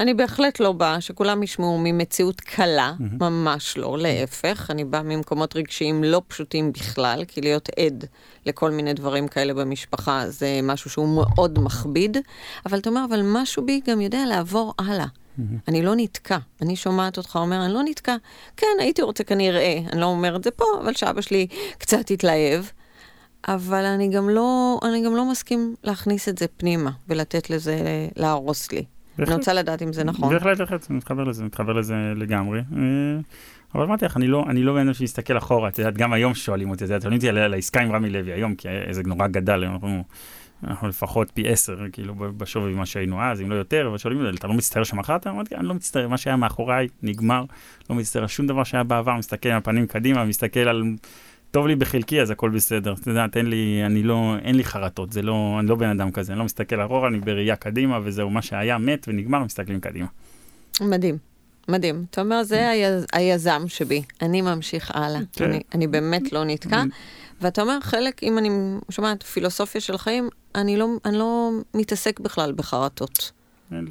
אני 0.00 0.14
בהחלט 0.14 0.60
לא 0.60 0.72
באה 0.72 1.00
שכולם 1.00 1.42
ישמעו 1.42 1.78
ממציאות 1.78 2.40
קלה, 2.40 2.92
ממש 3.20 3.76
לא, 3.76 3.98
להפך. 3.98 4.70
אני 4.70 4.84
באה 4.84 5.02
ממקומות 5.02 5.56
רגשיים 5.56 6.04
לא 6.04 6.22
פשוטים 6.28 6.72
בכלל, 6.72 7.24
כי 7.28 7.40
להיות 7.40 7.68
עד 7.78 8.04
לכל 8.46 8.70
מיני 8.70 8.94
דברים 8.94 9.28
כאלה 9.28 9.54
במשפחה 9.54 10.24
זה 10.28 10.60
משהו 10.62 10.90
שהוא 10.90 11.08
מאוד 11.08 11.58
מכביד. 11.58 12.16
אבל 12.66 12.78
אתה 12.78 12.90
אומר, 12.90 13.04
אבל 13.08 13.20
משהו 13.24 13.66
בי 13.66 13.80
גם 13.88 14.00
יודע 14.00 14.24
לעבור 14.28 14.74
הלאה. 14.78 15.06
אני 15.68 15.82
לא 15.82 15.92
נתקע. 15.96 16.38
אני 16.62 16.76
שומעת 16.76 17.18
אותך 17.18 17.36
אומר, 17.36 17.64
אני 17.64 17.74
לא 17.74 17.82
נתקע. 17.82 18.16
כן, 18.56 18.66
הייתי 18.78 19.02
רוצה 19.02 19.24
כנראה, 19.24 19.78
אני 19.92 20.00
לא 20.00 20.06
אומר 20.06 20.36
את 20.36 20.44
זה 20.44 20.50
פה, 20.50 20.64
אבל 20.80 20.94
שאבא 20.94 21.20
שלי 21.20 21.46
קצת 21.78 22.10
התלהב. 22.10 22.64
אבל 23.48 23.84
אני 23.84 24.08
גם 24.08 24.28
לא, 24.28 24.80
אני 24.88 25.04
גם 25.04 25.16
לא 25.16 25.30
מסכים 25.30 25.74
להכניס 25.84 26.28
את 26.28 26.38
זה 26.38 26.46
פנימה 26.56 26.90
ולתת 27.08 27.50
לזה 27.50 27.76
להרוס 28.16 28.72
לי. 28.72 28.84
בהחלט. 29.18 29.28
אני 29.28 29.36
רוצה 29.36 29.52
לדעת 29.52 29.82
אם 29.82 29.92
זה 29.92 30.04
נכון. 30.04 30.34
בהחלט, 30.34 30.58
בהחלט, 30.58 30.86
אני 30.90 30.98
מתחבר 30.98 31.24
לזה, 31.24 31.44
מתחבר 31.44 31.72
לזה 31.72 31.94
לגמרי. 32.16 32.58
אה, 32.58 32.64
אבל 33.74 33.82
אמרתי 33.82 34.04
לך, 34.04 34.16
אני 34.16 34.26
לא, 34.26 34.44
אני 34.48 34.62
לא 34.62 34.72
בן 34.72 34.80
אדם 34.80 34.94
שיסתכל 34.94 35.38
אחורה, 35.38 35.68
את 35.68 35.78
יודעת, 35.78 35.96
גם 35.96 36.12
היום 36.12 36.34
שואלים 36.34 36.70
אותי, 36.70 36.84
את 36.84 36.88
יודעת, 36.88 37.02
שואלים 37.02 37.16
אותי 37.16 37.28
על 37.28 37.54
העסקה 37.54 37.80
עם 37.80 37.92
רמי 37.92 38.10
לוי 38.10 38.32
היום, 38.32 38.54
כי 38.54 38.68
זה 38.90 39.02
נורא 39.06 39.26
גדל, 39.26 39.64
אנחנו, 39.64 40.04
אנחנו 40.64 40.88
לפחות 40.88 41.30
פי 41.34 41.48
עשר, 41.48 41.78
כאילו, 41.92 42.14
בשווי 42.14 42.72
ממה 42.72 42.86
שהיינו 42.86 43.22
אז, 43.22 43.40
אם 43.40 43.50
לא 43.50 43.54
יותר, 43.54 43.86
אבל 43.88 43.98
שואלים 43.98 44.26
אותי, 44.26 44.36
אתה 44.38 44.46
לא 44.46 44.54
מצטער 44.54 44.84
שמכרת? 44.84 45.26
אמרתי, 45.26 45.54
אני 45.54 45.66
לא 45.66 45.74
מצטער, 45.74 46.08
מה 46.08 46.16
שהיה 46.16 46.36
מאחוריי 46.36 46.88
נגמר, 47.02 47.44
לא 47.90 47.96
מצטער 47.96 48.22
על 48.22 48.28
שום 48.28 48.46
דבר 48.46 48.64
שהיה 48.64 48.84
בעבר, 48.84 49.16
מסתכל 49.16 49.48
על 49.48 49.56
הפנים 49.56 49.86
קדימה, 49.86 50.24
מסתכל 50.24 50.60
על... 50.60 50.82
טוב 51.54 51.66
לי 51.66 51.76
בחלקי, 51.76 52.20
אז 52.20 52.30
הכל 52.30 52.50
בסדר. 52.50 52.94
אתה 53.00 53.10
יודע, 53.10 53.26
אין 53.36 53.46
לי, 53.46 53.82
אני 53.86 54.02
לא, 54.02 54.34
אין 54.44 54.54
לי 54.54 54.64
חרטות, 54.64 55.12
זה 55.12 55.22
לא, 55.22 55.56
אני 55.60 55.68
לא 55.68 55.74
בן 55.74 55.88
אדם 55.88 56.10
כזה, 56.10 56.32
אני 56.32 56.38
לא 56.38 56.44
מסתכל 56.44 56.84
אחורה, 56.86 57.08
אני 57.08 57.20
בראייה 57.20 57.56
קדימה, 57.56 57.98
וזהו, 58.04 58.30
מה 58.30 58.42
שהיה 58.42 58.78
מת 58.78 59.04
ונגמר, 59.08 59.44
מסתכלים 59.44 59.80
קדימה. 59.80 60.06
מדהים. 60.80 61.18
מדהים. 61.68 62.04
אתה 62.10 62.20
אומר, 62.20 62.42
זה 62.42 62.68
היז, 62.68 63.06
היזם 63.12 63.62
שבי, 63.66 64.02
אני 64.22 64.42
ממשיך 64.42 64.90
הלאה. 64.94 65.20
כן. 65.32 65.44
אני, 65.44 65.62
אני 65.74 65.86
באמת 65.86 66.32
לא 66.32 66.44
נתקע. 66.44 66.82
ואתה 67.40 67.62
אומר, 67.62 67.78
חלק, 67.80 68.22
אם 68.22 68.38
אני 68.38 68.50
שומעת 68.90 69.22
פילוסופיה 69.22 69.80
של 69.80 69.98
חיים, 69.98 70.28
אני 70.54 70.76
לא, 70.76 70.88
אני 71.04 71.18
לא 71.18 71.50
מתעסק 71.74 72.20
בכלל 72.20 72.52
בחרטות. 72.52 73.32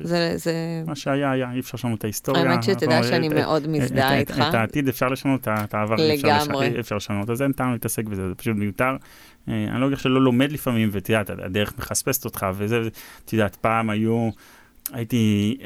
זה, 0.03 0.33
זה... 0.35 0.53
מה 0.87 0.95
שהיה 0.95 1.31
היה, 1.31 1.51
אי 1.51 1.59
אפשר 1.59 1.75
לשנות 1.75 1.99
את 1.99 2.03
ההיסטוריה. 2.03 2.43
האמת 2.43 2.63
שתדע 2.63 3.03
שאני 3.03 3.29
מאוד 3.29 3.67
מזדהה 3.67 4.17
איתך. 4.17 4.43
את 4.49 4.53
העתיד 4.53 4.87
אפשר 4.87 5.09
לשנות, 5.09 5.47
את 5.47 5.73
העבר 5.73 5.95
לגמרי. 5.95 6.79
אפשר 6.79 6.95
לשנות, 6.95 7.29
אז 7.29 7.41
אין 7.41 7.51
טעם 7.51 7.71
להתעסק 7.71 8.05
בזה, 8.05 8.29
זה 8.29 8.35
פשוט 8.35 8.55
מיותר. 8.55 8.95
אה, 9.49 9.67
אני 9.71 9.81
לא 9.81 9.85
יודע 9.85 9.97
שלא 9.97 10.21
לומד 10.21 10.51
לפעמים, 10.51 10.89
ואת 10.91 11.09
יודעת, 11.09 11.29
הדרך 11.29 11.73
מחספסת 11.77 12.25
אותך, 12.25 12.45
וזה, 12.53 12.81
את 13.25 13.33
יודעת, 13.33 13.55
פעם 13.55 13.89
היו, 13.89 14.29
הייתי, 14.91 15.57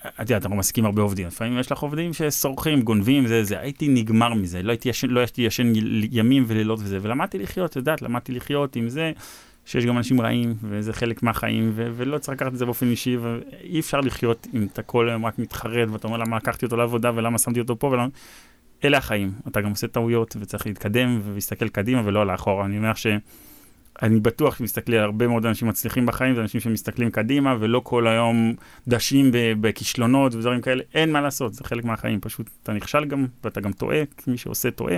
את 0.00 0.20
יודעת, 0.20 0.42
אנחנו 0.42 0.56
מעסיקים 0.56 0.84
הרבה 0.84 1.02
עובדים, 1.02 1.26
לפעמים 1.26 1.58
יש 1.58 1.72
לך 1.72 1.78
עובדים 1.78 2.12
שסורחים, 2.12 2.82
גונבים, 2.82 3.26
זה, 3.26 3.44
זה, 3.44 3.60
הייתי 3.60 3.88
נגמר 3.88 4.34
מזה, 4.34 4.62
לא 4.62 4.70
הייתי 4.70 4.88
ישן, 4.88 5.08
לא 5.08 5.20
הייתי 5.20 5.42
ישן 5.42 5.72
ימים 6.10 6.44
ולילות 6.46 6.78
וזה, 6.82 6.98
ולמדתי 7.02 7.38
לחיות, 7.38 7.70
את 7.70 7.76
יודעת, 7.76 8.02
למדתי 8.02 8.32
לחיות 8.32 8.76
עם 8.76 8.88
זה. 8.88 9.12
שיש 9.64 9.86
גם 9.86 9.98
אנשים 9.98 10.20
רעים, 10.20 10.54
וזה 10.62 10.92
חלק 10.92 11.22
מהחיים, 11.22 11.72
ו- 11.74 11.90
ולא 11.96 12.18
צריך 12.18 12.36
לקחת 12.36 12.52
את 12.52 12.58
זה 12.58 12.64
באופן 12.64 12.86
אישי, 12.86 13.16
ואי 13.16 13.80
אפשר 13.80 14.00
לחיות 14.00 14.46
אם 14.54 14.66
אתה 14.72 14.82
כל 14.82 15.08
היום 15.08 15.26
רק 15.26 15.38
מתחרט, 15.38 15.88
ואתה 15.88 16.06
אומר 16.06 16.18
למה 16.18 16.36
לקחתי 16.36 16.64
אותו 16.64 16.76
לעבודה, 16.76 17.10
ולמה 17.14 17.38
שמתי 17.38 17.60
אותו 17.60 17.78
פה, 17.78 17.86
ולמה... 17.86 18.06
אלה 18.84 18.98
החיים. 18.98 19.32
אתה 19.48 19.60
גם 19.60 19.70
עושה 19.70 19.86
טעויות, 19.86 20.36
וצריך 20.40 20.66
להתקדם, 20.66 21.20
ולהסתכל 21.24 21.68
קדימה, 21.68 22.02
ולא 22.04 22.26
לאחורה. 22.26 22.64
אני 22.64 22.78
אומר 22.78 22.94
ש... 22.94 23.06
אני 24.02 24.20
בטוח 24.20 24.58
שמסתכלי 24.58 24.98
על 24.98 25.04
הרבה 25.04 25.26
מאוד 25.26 25.46
אנשים 25.46 25.68
מצליחים 25.68 26.06
בחיים, 26.06 26.34
זה 26.34 26.40
אנשים 26.40 26.60
שמסתכלים 26.60 27.10
קדימה, 27.10 27.56
ולא 27.60 27.80
כל 27.84 28.06
היום 28.06 28.54
דשים 28.88 29.30
בכישלונות 29.60 30.34
ודברים 30.34 30.60
כאלה, 30.60 30.82
אין 30.94 31.12
מה 31.12 31.20
לעשות, 31.20 31.54
זה 31.54 31.64
חלק 31.64 31.84
מהחיים, 31.84 32.20
פשוט 32.20 32.46
אתה 32.62 32.72
נכשל 32.72 33.04
גם, 33.04 33.26
ואתה 33.44 33.60
גם 33.60 33.72
טועה, 33.72 33.98
מי 34.26 34.38
שעושה 34.38 34.70
טועה. 34.70 34.96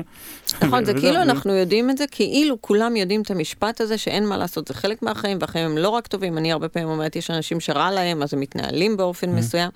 נכון, 0.63 0.85
זה 0.85 0.95
כאילו 0.95 1.23
אנחנו 1.23 1.55
יודעים 1.55 1.91
את 1.91 1.99
זה, 1.99 2.05
כאילו 2.11 2.63
כולם 2.63 2.97
יודעים 2.97 3.23
את 3.23 3.31
המשפט 3.31 3.81
הזה 3.81 3.99
שאין 3.99 4.27
מה 4.27 4.37
לעשות, 4.37 4.69
זה 4.69 4.75
חלק 4.75 5.03
מהחיים, 5.03 5.39
והחיים 5.41 5.71
הם 5.71 5.79
לא 5.79 5.89
רק 5.89 6.07
טובים, 6.07 6.39
אני 6.39 6.53
הרבה 6.53 6.69
פעמים 6.69 6.89
אומרת, 6.89 7.17
יש 7.17 7.31
אנשים 7.31 7.61
שרע 7.61 7.91
להם, 7.91 8.23
אז 8.23 8.35
הם 8.35 8.41
מתנהלים 8.41 8.97
באופן 8.97 9.29
mm-hmm. 9.29 9.39
מסוים. 9.39 9.71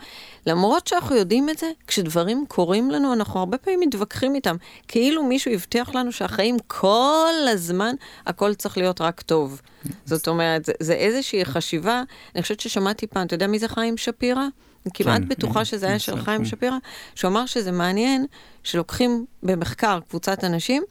למרות 0.46 0.86
שאנחנו 0.86 1.16
יודעים 1.16 1.48
את 1.48 1.58
זה, 1.58 1.66
כשדברים 1.86 2.44
קורים 2.48 2.90
לנו, 2.90 3.12
אנחנו 3.12 3.40
הרבה 3.40 3.58
פעמים 3.58 3.80
מתווכחים 3.80 4.34
איתם, 4.34 4.56
כאילו 4.88 5.24
מישהו 5.24 5.52
הבטיח 5.52 5.94
לנו 5.94 6.12
שהחיים 6.12 6.56
כל 6.66 7.32
הזמן, 7.52 7.94
הכל 8.26 8.54
צריך 8.54 8.78
להיות 8.78 9.00
רק 9.00 9.09
טוב. 9.12 9.60
זאת 10.04 10.28
אומרת, 10.28 10.64
זה, 10.64 10.72
זה 10.80 10.92
איזושהי 10.92 11.44
חשיבה, 11.44 12.02
אני 12.34 12.42
חושבת 12.42 12.60
ששמעתי 12.60 13.06
פעם, 13.06 13.26
אתה 13.26 13.34
יודע 13.34 13.46
מי 13.46 13.58
זה 13.58 13.68
חיים 13.68 13.96
שפירא? 13.96 14.46
אני 14.86 14.92
כמעט 14.94 15.20
כן, 15.20 15.28
בטוחה 15.28 15.64
שזה 15.64 15.86
היה 15.86 15.98
של 15.98 16.22
חיים 16.22 16.44
שפירא, 16.44 16.76
שהוא 17.14 17.30
אמר 17.30 17.46
שזה 17.46 17.72
מעניין 17.72 18.26
שלוקחים 18.62 19.24
במחקר 19.42 20.00
קבוצת 20.08 20.44
אנשים 20.44 20.82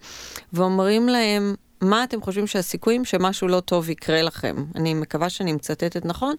ואומרים 0.53 1.09
להם, 1.09 1.55
מה 1.81 2.03
אתם 2.03 2.21
חושבים 2.21 2.47
שהסיכויים 2.47 3.05
שמשהו 3.05 3.47
לא 3.47 3.59
טוב 3.59 3.89
יקרה 3.89 4.21
לכם? 4.21 4.55
אני 4.75 4.93
מקווה 4.93 5.29
שאני 5.29 5.53
מצטטת 5.53 6.05
נכון, 6.05 6.35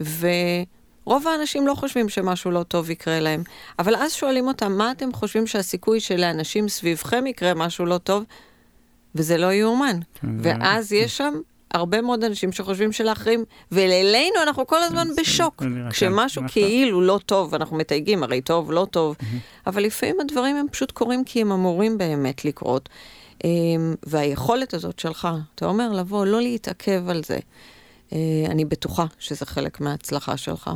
ורוב 0.00 1.28
האנשים 1.28 1.66
לא 1.66 1.74
חושבים 1.74 2.08
שמשהו 2.08 2.50
לא 2.50 2.62
טוב 2.62 2.90
יקרה 2.90 3.20
להם. 3.20 3.42
אבל 3.78 3.96
אז 3.96 4.12
שואלים 4.12 4.48
אותם, 4.48 4.72
מה 4.72 4.90
אתם 4.90 5.12
חושבים 5.12 5.46
שהסיכוי 5.46 6.00
שלאנשים 6.00 6.68
סביבכם 6.68 7.26
יקרה 7.26 7.54
משהו 7.54 7.86
לא 7.86 7.98
טוב? 7.98 8.24
וזה 9.14 9.36
לא 9.36 9.52
יאומן. 9.52 10.00
כן, 10.14 10.28
ואז 10.40 10.92
יש 10.92 11.16
שם 11.16 11.34
הרבה 11.74 12.00
מאוד 12.00 12.24
אנשים 12.24 12.52
שחושבים 12.52 12.92
שלאחרים, 12.92 13.44
ולאלינו 13.72 14.34
אנחנו 14.42 14.66
כל 14.66 14.82
הזמן 14.82 15.08
בשוק. 15.16 15.62
כשמשהו 15.90 16.42
כאילו 16.48 17.00
לא 17.00 17.20
טוב, 17.26 17.54
אנחנו 17.54 17.76
מתייגים, 17.76 18.22
הרי 18.22 18.40
טוב, 18.40 18.72
לא 18.72 18.86
טוב, 18.90 19.16
אבל 19.66 19.82
לפעמים 19.82 20.20
הדברים 20.20 20.56
הם 20.56 20.66
פשוט 20.70 20.90
קורים 20.90 21.24
כי 21.24 21.40
הם 21.40 21.52
אמורים 21.52 21.98
באמת 21.98 22.44
לקרות. 22.44 22.88
אמ, 23.44 23.94
והיכולת 24.02 24.74
הזאת 24.74 24.98
שלך, 24.98 25.28
אתה 25.54 25.66
אומר 25.66 25.92
לבוא, 25.92 26.26
לא 26.26 26.40
להתעכב 26.40 27.08
על 27.08 27.22
זה. 27.26 27.38
אה, 28.12 28.18
אני 28.46 28.64
בטוחה 28.64 29.06
שזה 29.18 29.46
חלק 29.46 29.80
מההצלחה 29.80 30.36
שלך. 30.36 30.70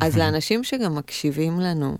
אז 0.00 0.16
לאנשים 0.18 0.64
שגם 0.64 0.94
מקשיבים 0.94 1.60
לנו, 1.60 1.96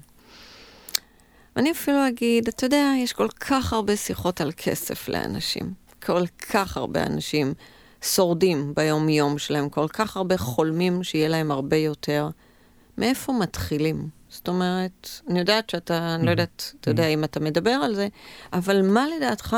אני 1.56 1.70
אפילו 1.70 2.08
אגיד, 2.08 2.48
אתה 2.48 2.66
יודע, 2.66 2.92
יש 2.98 3.12
כל 3.12 3.28
כך 3.28 3.72
הרבה 3.72 3.96
שיחות 3.96 4.40
על 4.40 4.52
כסף 4.56 5.08
לאנשים. 5.08 5.72
כל 6.02 6.26
כך 6.26 6.76
הרבה 6.76 7.02
אנשים 7.06 7.54
שורדים 8.02 8.72
ביום-יום 8.76 9.38
שלהם, 9.38 9.68
כל 9.68 9.88
כך 9.88 10.16
הרבה 10.16 10.38
חולמים 10.38 11.04
שיהיה 11.04 11.28
להם 11.28 11.50
הרבה 11.50 11.76
יותר. 11.76 12.28
מאיפה 12.98 13.32
מתחילים? 13.32 14.08
זאת 14.28 14.48
אומרת, 14.48 15.08
אני 15.28 15.38
יודעת 15.38 15.70
שאתה, 15.70 16.14
אני 16.14 16.26
לא 16.26 16.30
יודעת, 16.30 16.74
אתה 16.80 16.90
יודע 16.90 17.06
אם 17.06 17.24
אתה 17.24 17.40
מדבר 17.40 17.70
על 17.70 17.94
זה, 17.94 18.08
אבל 18.52 18.82
מה 18.82 19.06
לדעתך, 19.16 19.56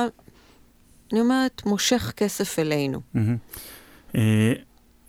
אני 1.12 1.20
אומרת, 1.20 1.62
מושך 1.66 2.12
כסף 2.16 2.58
אלינו? 2.58 3.00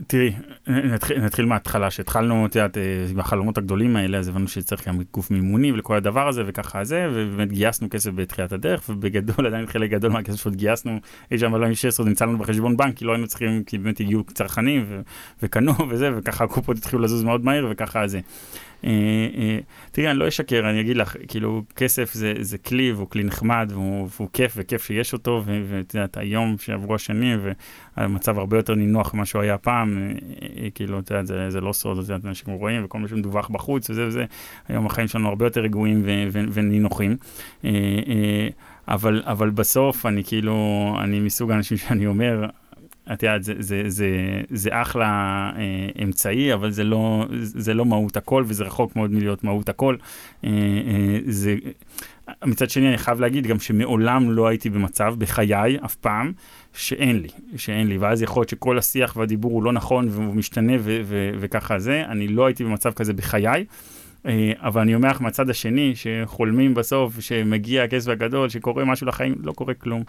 תראי, 0.08 0.34
נתחיל, 0.68 1.22
נתחיל 1.22 1.46
מההתחלה, 1.46 1.92
שהתחלנו, 1.92 2.46
את 2.46 2.56
יודעת, 2.56 2.78
בחלומות 3.16 3.58
הגדולים 3.58 3.96
האלה, 3.96 4.18
אז 4.18 4.28
הבנו 4.28 4.48
שצריך 4.48 4.88
גם 4.88 5.00
גוף 5.14 5.32
מימוני 5.32 5.72
ולכל 5.72 5.96
הדבר 5.96 6.28
הזה, 6.28 6.44
וככה 6.46 6.84
זה, 6.84 7.08
ובאמת 7.14 7.52
גייסנו 7.52 7.88
כסף 7.90 8.12
בתחילת 8.16 8.52
הדרך, 8.52 8.90
ובגדול, 8.90 9.46
עדיין 9.48 9.68
חלק 9.68 9.90
גדול 9.90 10.12
מהכסף 10.12 10.42
שעוד 10.42 10.56
גייסנו, 10.56 11.00
אי 11.32 11.38
שם 11.38 11.52
ב-2016 11.52 12.04
נמצא 12.04 12.26
לנו 12.26 12.38
בחשבון 12.38 12.78
בנק, 12.78 12.98
כי 12.98 13.06
לא 13.06 13.12
היינו 13.12 13.28
צריכים, 13.28 13.64
כי 13.64 13.78
באמת 13.78 14.00
הגיעו 14.00 14.24
צרכנים 14.34 14.86
וקנו 15.44 15.74
וזה, 15.90 16.10
וככה 16.18 16.44
הקופות 16.44 16.78
התחילו 16.78 17.02
לזוז 17.02 17.24
מאוד 17.24 17.46
מהר, 17.46 17.68
וככה 17.72 18.08
זה. 18.08 18.20
אה, 18.86 18.92
אה, 19.38 19.60
תראי, 19.92 20.12
אני 20.12 20.20
לא 20.20 20.28
אשקר, 20.28 20.70
אני 20.70 20.82
אגיד 20.82 20.98
לך, 20.98 21.16
כאילו, 21.28 21.64
כסף 21.76 22.14
זה, 22.14 22.34
זה 22.40 22.58
כלי, 22.58 22.92
והוא 22.92 23.10
כלי 23.10 23.24
נחמד, 23.24 23.70
והוא, 23.74 24.10
והוא 24.16 24.30
כיף, 24.34 24.54
וכיף 24.56 24.84
שיש 24.84 25.14
אותו, 25.14 25.44
ואת 25.46 25.94
יודעת, 25.94 26.18
היום 26.18 26.56
שעברו 26.60 26.96
השנים, 26.96 27.40
והמצב 27.98 28.40
הרבה 28.40 28.58
יותר 28.58 28.76
נינוח 28.76 29.14
ממה 29.14 29.26
שהוא 29.26 29.42
היה 29.42 29.58
פעם, 29.58 29.98
אה, 30.42 30.68
כאילו, 30.76 31.00
את 31.00 31.12
יודעת, 31.12 31.28
זה, 31.28 31.50
זה 31.50 31.62
לא 31.62 31.74
סוד, 31.74 31.98
את 31.98 32.04
יודעת, 32.04 32.26
אנשים 32.26 32.54
רואים, 32.54 32.86
וכל 32.86 33.00
מה 33.00 33.08
שמדווח 33.08 33.48
בחוץ, 33.50 33.90
וזה 33.90 34.08
וזה, 34.08 34.26
היום 34.68 34.86
החיים 34.86 35.08
שלנו 35.08 35.28
הרבה 35.28 35.46
יותר 35.46 35.62
רגועים 35.62 36.04
ונינוחים. 36.52 37.18
אבל, 38.88 39.24
אבל 39.26 39.50
בסוף 39.50 40.06
אני 40.06 40.24
כאילו, 40.24 40.56
אני 41.04 41.20
מסוג 41.20 41.52
האנשים 41.52 41.78
שאני 41.78 42.08
אומר, 42.08 42.46
את 43.14 43.24
יודעת, 43.24 43.44
זה, 43.44 43.54
זה, 43.60 43.84
זה, 43.88 44.08
זה 44.50 44.70
אחלה 44.82 45.52
אה, 45.58 46.04
אמצעי, 46.04 46.54
אבל 46.54 46.72
זה 46.72 46.84
לא, 46.84 47.26
זה 47.42 47.74
לא 47.74 47.86
מהות 47.86 48.18
הכל, 48.18 48.44
וזה 48.48 48.64
רחוק 48.64 48.96
מאוד 48.96 49.12
מלהיות 49.12 49.44
מהות 49.44 49.70
הכל. 49.70 49.96
אה, 50.44 50.50
אה, 50.50 51.20
זה, 51.26 51.56
מצד 52.46 52.70
שני, 52.70 52.90
אני 52.90 52.98
חייב 52.98 53.20
להגיד 53.20 53.48
גם 53.48 53.60
שמעולם 53.60 54.32
לא 54.32 54.48
הייתי 54.48 54.70
במצב, 54.70 55.16
בחיי, 55.18 55.78
אף 55.86 55.96
פעם, 55.96 56.32
שאין 56.74 57.22
לי, 57.22 57.30
שאין 57.58 57.88
לי, 57.88 57.98
ואז 57.98 58.22
יכול 58.22 58.42
להיות 58.42 58.50
שכל 58.50 58.78
השיח 58.78 59.18
והדיבור 59.18 59.52
הוא 59.52 59.64
לא 59.64 59.74
נכון 59.74 60.08
והוא 60.10 60.36
משתנה 60.36 60.74
ו- 60.80 61.02
ו- 61.04 61.32
וככה 61.40 61.80
זה, 61.80 62.04
אני 62.08 62.28
לא 62.28 62.46
הייתי 62.46 62.64
במצב 62.64 62.92
כזה 62.94 63.14
בחיי. 63.14 63.66
אה, 64.26 64.52
אבל 64.60 64.82
אני 64.82 64.96
אומר 64.96 65.10
לך 65.10 65.22
מהצד 65.22 65.50
השני, 65.50 65.94
שחולמים 65.96 66.74
בסוף, 66.74 67.20
שמגיע 67.20 67.84
הכסף 67.84 68.10
הגדול, 68.10 68.50
שקורה 68.50 68.86
משהו 68.86 69.08
לחיים, 69.08 69.36
לא 69.44 69.52
קורה 69.52 69.74
כלום. 69.74 70.04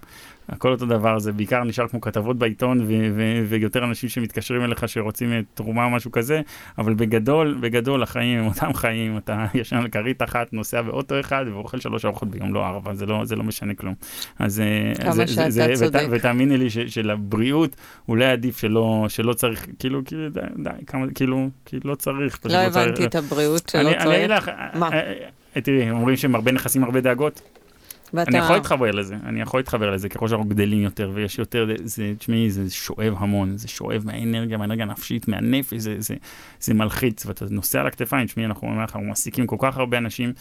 הכל 0.48 0.72
אותו 0.72 0.86
דבר, 0.86 1.18
זה 1.18 1.32
בעיקר 1.32 1.64
נשאר 1.64 1.88
כמו 1.88 2.00
כתבות 2.00 2.38
בעיתון, 2.38 2.80
ו- 2.80 2.84
ו- 3.16 3.44
ויותר 3.48 3.84
אנשים 3.84 4.08
שמתקשרים 4.08 4.64
אליך 4.64 4.88
שרוצים 4.88 5.32
תרומה 5.54 5.84
או 5.84 5.90
משהו 5.90 6.12
כזה, 6.12 6.40
אבל 6.78 6.94
בגדול, 6.94 7.58
בגדול 7.60 8.02
החיים 8.02 8.38
הם 8.38 8.46
אותם 8.46 8.74
חיים, 8.74 9.16
אתה 9.18 9.46
ישן 9.54 9.76
על 9.76 9.88
כרית 9.88 10.22
אחת, 10.22 10.52
נוסע 10.52 10.82
באוטו 10.82 11.20
אחד, 11.20 11.44
ואוכל 11.52 11.80
שלוש 11.80 12.04
ארוחות 12.04 12.28
ביום, 12.28 12.54
לא 12.54 12.66
ארבע, 12.66 12.94
זה 12.94 13.06
לא, 13.06 13.24
זה 13.24 13.36
לא 13.36 13.42
משנה 13.44 13.74
כלום. 13.74 13.94
אז 14.38 14.60
אה, 14.60 14.92
כמה 15.04 15.12
זה, 15.12 15.26
שאתה 15.26 15.50
זה, 15.50 15.66
צודק. 15.74 16.00
ות, 16.06 16.08
ותאמיני 16.10 16.56
לי 16.56 16.70
ש- 16.70 16.78
שלבריאות, 16.78 17.76
אולי 18.08 18.24
עדיף 18.24 18.58
שלא, 18.58 19.04
שלא 19.08 19.32
צריך, 19.32 19.66
כאילו, 19.78 20.04
כאילו, 20.04 20.28
די, 20.30 20.40
די, 20.62 20.70
כמה, 20.86 21.06
כאילו, 21.14 21.48
כאילו 21.64 21.90
לא 21.90 21.94
צריך. 21.94 22.40
לא, 22.44 22.52
לא 22.52 22.58
הבנתי 22.58 22.94
צריך, 22.96 23.08
את 23.08 23.14
הבריאות 23.14 23.68
שלא 23.68 23.80
אני, 23.80 23.98
צריך. 24.04 24.30
לך, 24.30 24.50
מה? 24.74 24.88
אה, 24.92 25.12
אה, 25.56 25.60
תראי, 25.60 25.90
אומרים 25.90 26.16
שהם 26.16 26.34
הרבה 26.34 26.52
נכסים, 26.52 26.84
הרבה 26.84 27.00
דאגות. 27.00 27.40
ואתה... 28.16 28.30
אני 28.30 28.38
יכול 28.38 28.56
להתחבר 28.56 28.90
לזה, 28.90 29.16
אני 29.26 29.40
יכול 29.40 29.60
להתחבר 29.60 29.90
לזה, 29.90 30.08
ככל 30.08 30.28
שאנחנו 30.28 30.48
גדלים 30.48 30.82
יותר 30.82 31.10
ויש 31.14 31.38
יותר, 31.38 31.66
זה, 31.84 32.12
תשמעי, 32.18 32.50
זה 32.50 32.70
שואב 32.70 33.14
המון, 33.18 33.56
זה 33.56 33.68
שואב 33.68 34.02
מהאנרגיה, 34.04 34.58
מהאנרגיה 34.58 34.84
הנפשית, 34.84 35.28
מהנפש, 35.28 35.78
זה, 35.78 35.96
זה, 35.98 36.14
זה 36.60 36.74
מלחיץ, 36.74 37.26
ואתה 37.26 37.44
נוסע 37.50 37.80
על 37.80 37.86
הכתפיים, 37.86 38.26
תשמעי, 38.26 38.46
אנחנו 38.46 38.80
אנחנו 38.80 39.00
מעסיקים 39.00 39.46
כל 39.46 39.56
כך 39.58 39.76
הרבה 39.76 39.98
אנשים, 39.98 40.32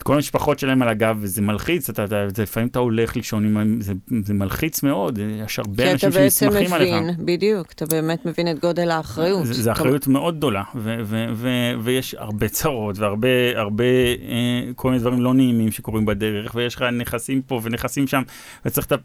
את 0.00 0.04
כל 0.04 0.14
המשפחות 0.14 0.58
שלהם 0.58 0.82
על 0.82 0.88
הגב, 0.88 1.16
וזה 1.20 1.42
מלחיץ, 1.42 1.90
אתה, 1.90 2.04
אתה, 2.04 2.28
זה, 2.34 2.42
לפעמים 2.42 2.68
אתה 2.68 2.78
הולך 2.78 3.16
לישון, 3.16 3.44
עם, 3.44 3.80
זה, 3.80 3.92
זה 4.24 4.34
מלחיץ 4.34 4.82
מאוד, 4.82 5.18
יש 5.44 5.58
הרבה 5.58 5.76
כי 5.76 5.82
אתה 5.82 5.92
אנשים 5.92 6.10
בעצם 6.10 6.46
שנסמכים 6.50 6.72
עליך. 6.72 6.94
מבין, 6.94 7.26
בדיוק, 7.26 7.72
אתה 7.72 7.86
באמת 7.86 8.26
מבין 8.26 8.50
את 8.50 8.58
גודל 8.60 8.90
האחריות. 8.90 9.46
זה 9.46 9.72
אחריות 9.72 10.06
מאוד 10.06 10.36
גדולה, 10.36 10.62
ו- 10.74 11.00
ו- 11.04 11.26
ו- 11.34 11.72
ויש 11.82 12.14
הרבה 12.14 12.48
צרות 12.48 12.98
והרבה 12.98 13.28
הרבה 13.54 13.84
אה, 13.84 14.72
כל 14.76 14.88
מיני 14.88 15.00
דברים 15.00 15.20
לא 15.20 15.34
נעימים 15.34 15.70
שקורים 15.70 16.06
בדרך, 16.06 16.54
ויש 16.54 16.74
לך 16.74 16.82
נכסים 16.82 17.42
פה 17.42 17.60
ונכסים 17.62 18.06
שם, 18.06 18.22
וצריך 18.66 18.86
את 18.86 18.92
ה... 18.92 18.96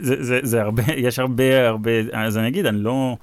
זה, 0.00 0.22
זה, 0.24 0.40
זה 0.42 0.62
הרבה, 0.62 0.82
יש 0.96 1.18
הרבה 1.18 1.68
הרבה, 1.68 1.90
אז 2.12 2.38
אני 2.38 2.48
אגיד, 2.48 2.66
אני 2.66 2.78
לא... 2.78 3.16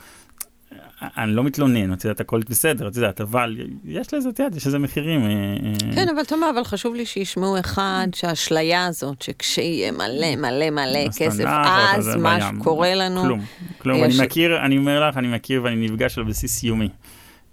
אני 1.01 1.35
לא 1.35 1.43
מתלונן, 1.43 1.93
את 1.93 2.03
יודעת, 2.05 2.19
הכל 2.19 2.41
בסדר, 2.49 2.87
את 2.87 2.95
יודעת, 2.95 3.21
אבל 3.21 3.57
יש 3.85 4.13
לזה, 4.13 4.29
את 4.29 4.39
יודעת, 4.39 4.55
יש 4.55 4.67
לזה 4.67 4.79
מחירים. 4.79 5.21
אה, 5.21 5.27
אה, 5.29 5.95
כן, 5.95 6.09
אבל 6.15 6.23
תאמר, 6.23 6.49
אבל 6.49 6.63
חשוב 6.63 6.95
לי 6.95 7.05
שישמעו 7.05 7.59
אחד 7.59 8.07
שהאשליה 8.15 8.85
הזאת, 8.85 9.21
שכשיהיה 9.21 9.91
מלא 9.91 10.35
מלא 10.37 10.69
מלא 10.69 11.07
כסף, 11.17 11.43
תנ"ך, 11.43 11.95
אז 11.95 12.15
מה. 12.15 12.39
שקורה 12.59 12.95
לנו, 12.95 13.21
כלום, 13.21 13.41
כלום, 13.77 14.03
אני 14.03 14.13
מכיר, 14.21 14.65
אני 14.65 14.77
אומר 14.77 15.09
לך, 15.09 15.17
אני 15.17 15.27
מכיר 15.27 15.63
ואני 15.63 15.87
נפגש 15.87 16.17
על 16.17 16.23
בסיס 16.23 16.63
יומי. 16.63 16.89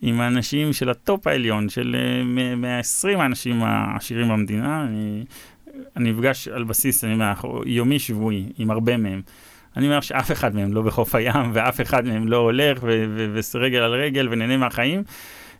עם 0.03 0.21
האנשים 0.21 0.73
של 0.73 0.91
ה 0.91 1.00
top 1.00 1.27
העליון, 1.27 1.69
של 1.69 1.97
אה, 1.99 2.25
מ- 2.25 2.61
120 2.61 3.21
האנשים 3.21 3.63
העשירים 3.63 4.29
במדינה, 4.29 4.85
אני, 4.85 5.25
אני 5.97 6.13
נפגש 6.13 6.49
על 6.49 6.65
בסיס, 6.65 7.05
אני 7.05 7.13
אומר, 7.13 7.33
יומי 7.67 7.99
שבועי, 7.99 8.45
עם 8.59 8.71
הרבה 8.71 8.97
מהם. 8.97 9.23
אני 9.77 9.87
אומר 9.87 10.01
שאף 10.01 10.33
אחד 10.33 10.55
מהם 10.55 10.73
לא 10.73 10.83
בחוף 10.83 11.15
הים, 11.15 11.51
ואף 11.53 11.81
אחד 11.81 12.05
מהם 12.05 12.29
לא 12.29 12.37
הולך 12.37 12.79
ורגל 13.55 13.79
על 13.79 13.95
רגל 13.95 14.29
ונהנה 14.31 14.57
מהחיים. 14.57 15.03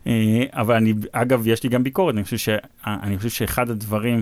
אה, 0.07 0.43
אבל 0.53 0.75
אני, 0.75 0.93
אגב, 1.11 1.47
יש 1.47 1.63
לי 1.63 1.69
גם 1.69 1.83
ביקורת, 1.83 2.15
אני 2.15 2.23
חושב, 2.23 2.37
ש, 2.37 2.49
אני 2.87 3.17
חושב 3.17 3.29
שאחד 3.29 3.69
הדברים 3.69 4.21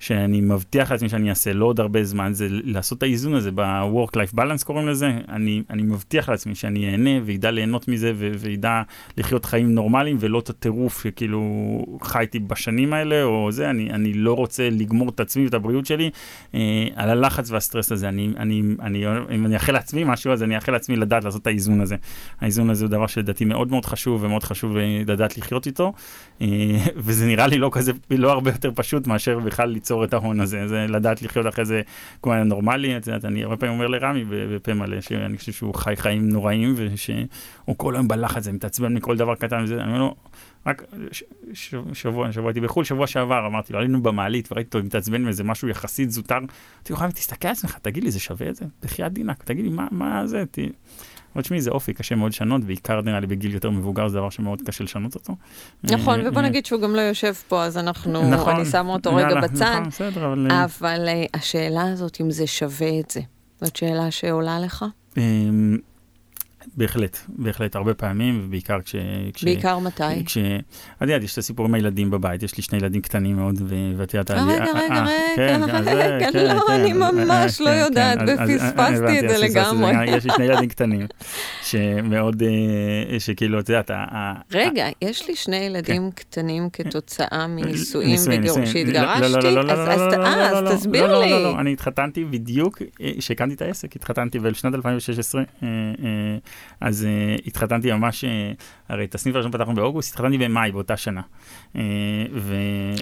שאני 0.00 0.40
מבטיח 0.40 0.92
לעצמי 0.92 1.08
שאני 1.08 1.30
אעשה 1.30 1.52
לא 1.52 1.64
עוד 1.64 1.80
הרבה 1.80 2.04
זמן, 2.04 2.32
זה 2.32 2.46
לעשות 2.50 2.98
את 2.98 3.02
האיזון 3.02 3.34
הזה 3.34 3.50
ב-work-life 3.54 4.34
balance 4.34 4.64
קוראים 4.64 4.88
לזה. 4.88 5.12
אני, 5.28 5.62
אני 5.70 5.82
מבטיח 5.82 6.28
לעצמי 6.28 6.54
שאני 6.54 6.90
אהנה 6.90 7.10
ואדע 7.24 7.50
ליהנות 7.50 7.88
מזה 7.88 8.12
ו- 8.14 8.32
ואדע 8.38 8.82
לחיות 9.16 9.44
חיים 9.44 9.74
נורמליים 9.74 10.16
ולא 10.20 10.38
את 10.38 10.50
הטירוף 10.50 11.02
שכאילו 11.02 11.40
חייתי 12.02 12.38
בשנים 12.38 12.92
האלה 12.92 13.22
או 13.22 13.52
זה, 13.52 13.70
אני, 13.70 13.90
אני 13.90 14.12
לא 14.12 14.32
רוצה 14.32 14.70
לגמור 14.70 15.08
את 15.08 15.20
עצמי 15.20 15.44
ואת 15.44 15.54
הבריאות 15.54 15.86
שלי 15.86 16.10
אה, 16.54 16.86
על 16.94 17.10
הלחץ 17.10 17.50
והסטרס 17.50 17.92
הזה. 17.92 18.08
אני, 18.08 18.30
אני, 18.36 18.62
אני, 18.80 19.04
אם 19.34 19.46
אני 19.46 19.54
אאחל 19.54 19.72
לעצמי 19.72 20.04
משהו, 20.04 20.32
אז 20.32 20.42
אני 20.42 20.56
אאחל 20.56 20.72
לעצמי 20.72 20.96
לדעת 20.96 21.24
לעשות 21.24 21.42
את 21.42 21.46
האיזון 21.46 21.80
הזה. 21.80 21.96
האיזון 22.40 22.70
הזה 22.70 22.84
הוא 22.84 22.90
דבר 22.90 23.06
שלדעתי 23.06 23.44
מאוד 23.44 23.70
מאוד 23.70 23.84
חשוב 23.84 24.22
ומאוד 24.24 24.42
חשוב 24.44 24.76
אה, 24.76 25.02
לדעת 25.06 25.38
לחיות 25.38 25.66
איתו, 25.66 25.92
אה, 26.40 26.46
וזה 26.96 27.26
נראה 27.26 27.46
לי 27.46 27.58
לא 27.58 27.70
כזה, 27.72 27.92
לא 28.10 28.32
הרבה 28.32 28.50
יותר 28.50 28.70
פשוט 28.74 29.06
מאשר 29.06 29.38
בכלל 29.38 29.70
ליצור 29.86 30.04
את 30.04 30.14
ההון 30.14 30.40
הזה, 30.40 30.68
זה 30.68 30.86
לדעת 30.88 31.22
לחיות 31.22 31.46
אחרי 31.46 31.64
זה 31.64 31.82
כמו 32.22 32.32
היה 32.32 32.44
נורמלי, 32.44 32.96
את 32.96 33.06
יודעת, 33.06 33.24
אני 33.24 33.44
הרבה 33.44 33.56
פעמים 33.56 33.74
אומר 33.74 33.86
לרמי 33.86 34.24
בפה 34.28 34.74
מלא, 34.74 35.00
שאני 35.00 35.38
חושב 35.38 35.52
שהוא 35.52 35.74
חי 35.74 35.96
חיים 35.96 36.28
נוראים, 36.28 36.74
ושהוא 36.76 37.76
כל 37.76 37.94
היום 37.94 38.08
בלחץ, 38.08 38.48
מתעצבן 38.48 38.94
מכל 38.94 39.16
דבר 39.16 39.34
קטן 39.34 39.64
וזה, 39.64 39.74
אני 39.74 39.86
אומר 39.86 39.98
לו, 39.98 40.14
רק 40.66 40.82
שבוע, 41.92 42.32
שבוע 42.32 42.48
הייתי 42.48 42.60
בחו"ל, 42.60 42.84
שבוע 42.84 43.06
שעבר, 43.06 43.46
אמרתי 43.46 43.72
לו, 43.72 43.78
עלינו 43.78 44.02
במעלית 44.02 44.52
וראיתי 44.52 44.76
אותו 44.76 44.86
מתעצבן 44.86 45.22
מאיזה 45.22 45.44
משהו 45.44 45.68
יחסית 45.68 46.10
זוטר, 46.10 46.38
אמרתי 46.38 46.90
לו, 46.90 46.96
חיים, 46.96 47.10
תסתכל 47.10 47.48
על 47.48 47.52
עצמך, 47.52 47.78
תגיד 47.82 48.04
לי, 48.04 48.10
זה 48.10 48.20
שווה 48.20 48.48
את 48.48 48.56
זה? 48.56 48.64
בחייאת 48.82 49.12
דינק, 49.12 49.42
תגיד 49.42 49.64
לי, 49.64 49.70
מה, 49.70 49.86
מה 49.90 50.26
זה? 50.26 50.44
אבל 51.36 51.42
תשמעי, 51.42 51.60
זה 51.60 51.70
אופי, 51.70 51.92
קשה 51.92 52.14
מאוד 52.14 52.32
לשנות, 52.32 52.64
בעיקר 52.64 53.00
נראה 53.00 53.20
לי 53.20 53.26
בגיל 53.26 53.54
יותר 53.54 53.70
מבוגר, 53.70 54.08
זה 54.08 54.18
דבר 54.18 54.30
שמאוד 54.30 54.62
קשה 54.66 54.84
לשנות 54.84 55.14
אותו. 55.14 55.36
נכון, 55.84 56.20
אה, 56.20 56.28
ובוא 56.28 56.40
אה, 56.40 56.46
נגיד 56.46 56.66
שהוא 56.66 56.80
גם 56.80 56.96
לא 56.96 57.00
יושב 57.00 57.32
פה, 57.48 57.64
אז 57.64 57.78
אנחנו, 57.78 58.30
נכון, 58.30 58.56
אני 58.56 58.64
שמה 58.64 58.92
אותו 58.92 59.14
רגע 59.14 59.28
יאללה, 59.28 59.40
בצד, 59.40 59.72
נכון, 59.72 59.88
בסדר, 59.88 60.26
אבל... 60.26 60.48
אה, 60.50 60.64
אבל 60.64 61.08
השאלה 61.34 61.92
הזאת, 61.92 62.18
אם 62.20 62.30
זה 62.30 62.46
שווה 62.46 63.00
את 63.00 63.10
זה, 63.10 63.20
זאת 63.60 63.76
שאלה 63.76 64.10
שעולה 64.10 64.60
לך? 64.60 64.84
אמ, 66.66 66.70
בהחלט, 66.76 67.18
בהחלט, 67.28 67.76
הרבה 67.76 67.94
פעמים, 67.94 68.40
ובעיקר 68.44 68.80
כש... 68.80 68.96
כש- 69.34 69.44
בעיקר 69.44 69.78
מתי? 69.78 70.24
כש... 70.24 70.38
את 70.38 71.02
יודעת, 71.02 71.22
יש 71.22 71.32
את 71.32 71.38
הסיפור 71.38 71.66
עם 71.66 71.74
הילדים 71.74 72.10
בבית, 72.10 72.42
יש 72.42 72.56
לי 72.56 72.62
שני 72.62 72.78
ילדים 72.78 73.00
קטנים 73.00 73.36
מאוד, 73.36 73.62
ואת 73.96 74.14
יודעת... 74.14 74.30
אה, 74.30 74.44
רגע, 74.46 74.64
אה, 74.64 74.72
רגע, 74.74 74.94
אה, 74.94 75.32
כן, 75.36 75.60
רגע, 75.62 75.78
רגע, 75.78 76.32
כן, 76.32 76.56
לא, 76.56 76.62
כן, 76.66 76.72
אני 76.72 76.92
אה, 76.92 77.12
ממש 77.12 77.60
אה, 77.60 77.66
לא 77.66 77.70
כן, 77.70 77.78
יודעת, 77.78 78.18
כן, 78.18 78.24
ופספסתי 78.24 79.06
אה, 79.06 79.20
את 79.20 79.30
זה 79.30 79.38
לגמרי. 79.38 80.16
יש 80.16 80.24
לי 80.24 80.30
שני 80.36 80.44
ילדים 80.44 80.68
קטנים, 80.68 81.06
שמאוד, 81.62 82.42
אה, 82.42 83.20
שכאילו, 83.20 83.60
את 83.60 83.68
יודעת, 83.68 83.90
רגע, 84.52 84.86
יש 85.02 85.28
לי 85.28 85.36
שני 85.36 85.56
ילדים 85.56 86.10
קטנים 86.14 86.70
כתוצאה 86.72 87.46
מנישואים. 87.46 88.16
שהתגרשתי, 88.66 89.32
לא, 89.32 89.40
לא, 89.40 89.54
לא, 89.54 89.64
לא, 89.64 89.72
אז 89.72 90.00
לא, 90.00 90.06
לא, 90.06 90.18
לא, 90.18 90.26
אה, 90.26 90.52
לא, 90.52 90.60
לא, 90.60 90.74
תסביר 90.74 91.06
לא, 91.06 91.24
לי. 91.24 91.30
לא, 91.30 91.42
לא, 91.42 91.52
לא, 91.52 91.60
אני 91.60 91.72
התחתנתי 91.72 92.24
בדיוק, 92.24 92.82
אה, 93.00 93.12
שהקמתי 93.20 93.54
את 93.54 93.62
העסק, 93.62 93.96
התחתנתי 93.96 94.38
בשנת 94.38 94.74
2016, 94.74 95.40
אה, 95.40 95.68
אה, 95.68 96.36
אז 96.80 97.04
אה, 97.04 97.36
התחתנתי 97.46 97.92
ממש, 97.92 98.24
אה, 98.24 98.52
הרי 98.88 99.04
את 99.04 99.14
הסניף 99.14 99.34
הראשון 99.34 99.52
פתחנו 99.52 99.74
באוגוסט, 99.74 100.12
התחתנתי 100.12 100.38
במאי 100.38 100.72
באותה 100.72 100.96
שנה. 100.96 101.20
אה, 101.76 101.82
ו- 102.34 102.54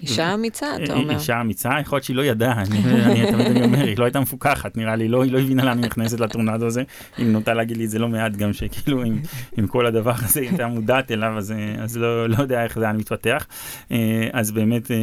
אישה 0.03 0.35
אמיצה, 0.35 0.67
אתה 0.85 0.95
אומר. 0.95 1.14
אישה 1.14 1.40
אמיצה, 1.40 1.71
יכול 1.81 1.97
להיות 1.97 2.05
שהיא 2.05 2.17
לא 2.17 2.25
ידעה, 2.25 2.62
אני, 2.62 2.79
אני 3.05 3.33
תמיד 3.33 3.47
אני 3.47 3.62
אומר, 3.62 3.85
היא 3.85 3.99
לא 3.99 4.05
הייתה 4.05 4.21
מפוקחת, 4.21 4.77
נראה 4.77 4.97
לי, 4.97 5.09
לא, 5.09 5.25
היא 5.25 5.33
לא 5.33 5.38
הבינה 5.38 5.64
לאן 5.64 5.79
היא 5.79 5.87
נכנסת 5.87 6.21
לטורנדו 6.21 6.67
הזה, 6.67 6.83
היא 7.17 7.27
נוטה 7.27 7.55
להגיד 7.55 7.77
לי 7.77 7.85
את 7.85 7.90
זה 7.90 7.99
לא 7.99 8.09
מעט 8.09 8.33
גם, 8.33 8.53
שכאילו 8.53 9.03
עם, 9.03 9.21
עם 9.57 9.67
כל 9.67 9.87
הדבר 9.87 10.14
הזה 10.25 10.40
היא 10.40 10.49
הייתה 10.49 10.67
מודעת 10.67 11.11
אליו, 11.11 11.38
אז, 11.38 11.55
אז 11.79 11.97
לא, 11.97 12.29
לא 12.29 12.37
יודע 12.38 12.64
איך 12.64 12.79
זה 12.79 12.85
היה 12.85 12.93
מתפתח. 12.93 13.47
אה, 13.93 14.29
אז 14.33 14.51
באמת, 14.51 14.90
אה, 14.90 14.97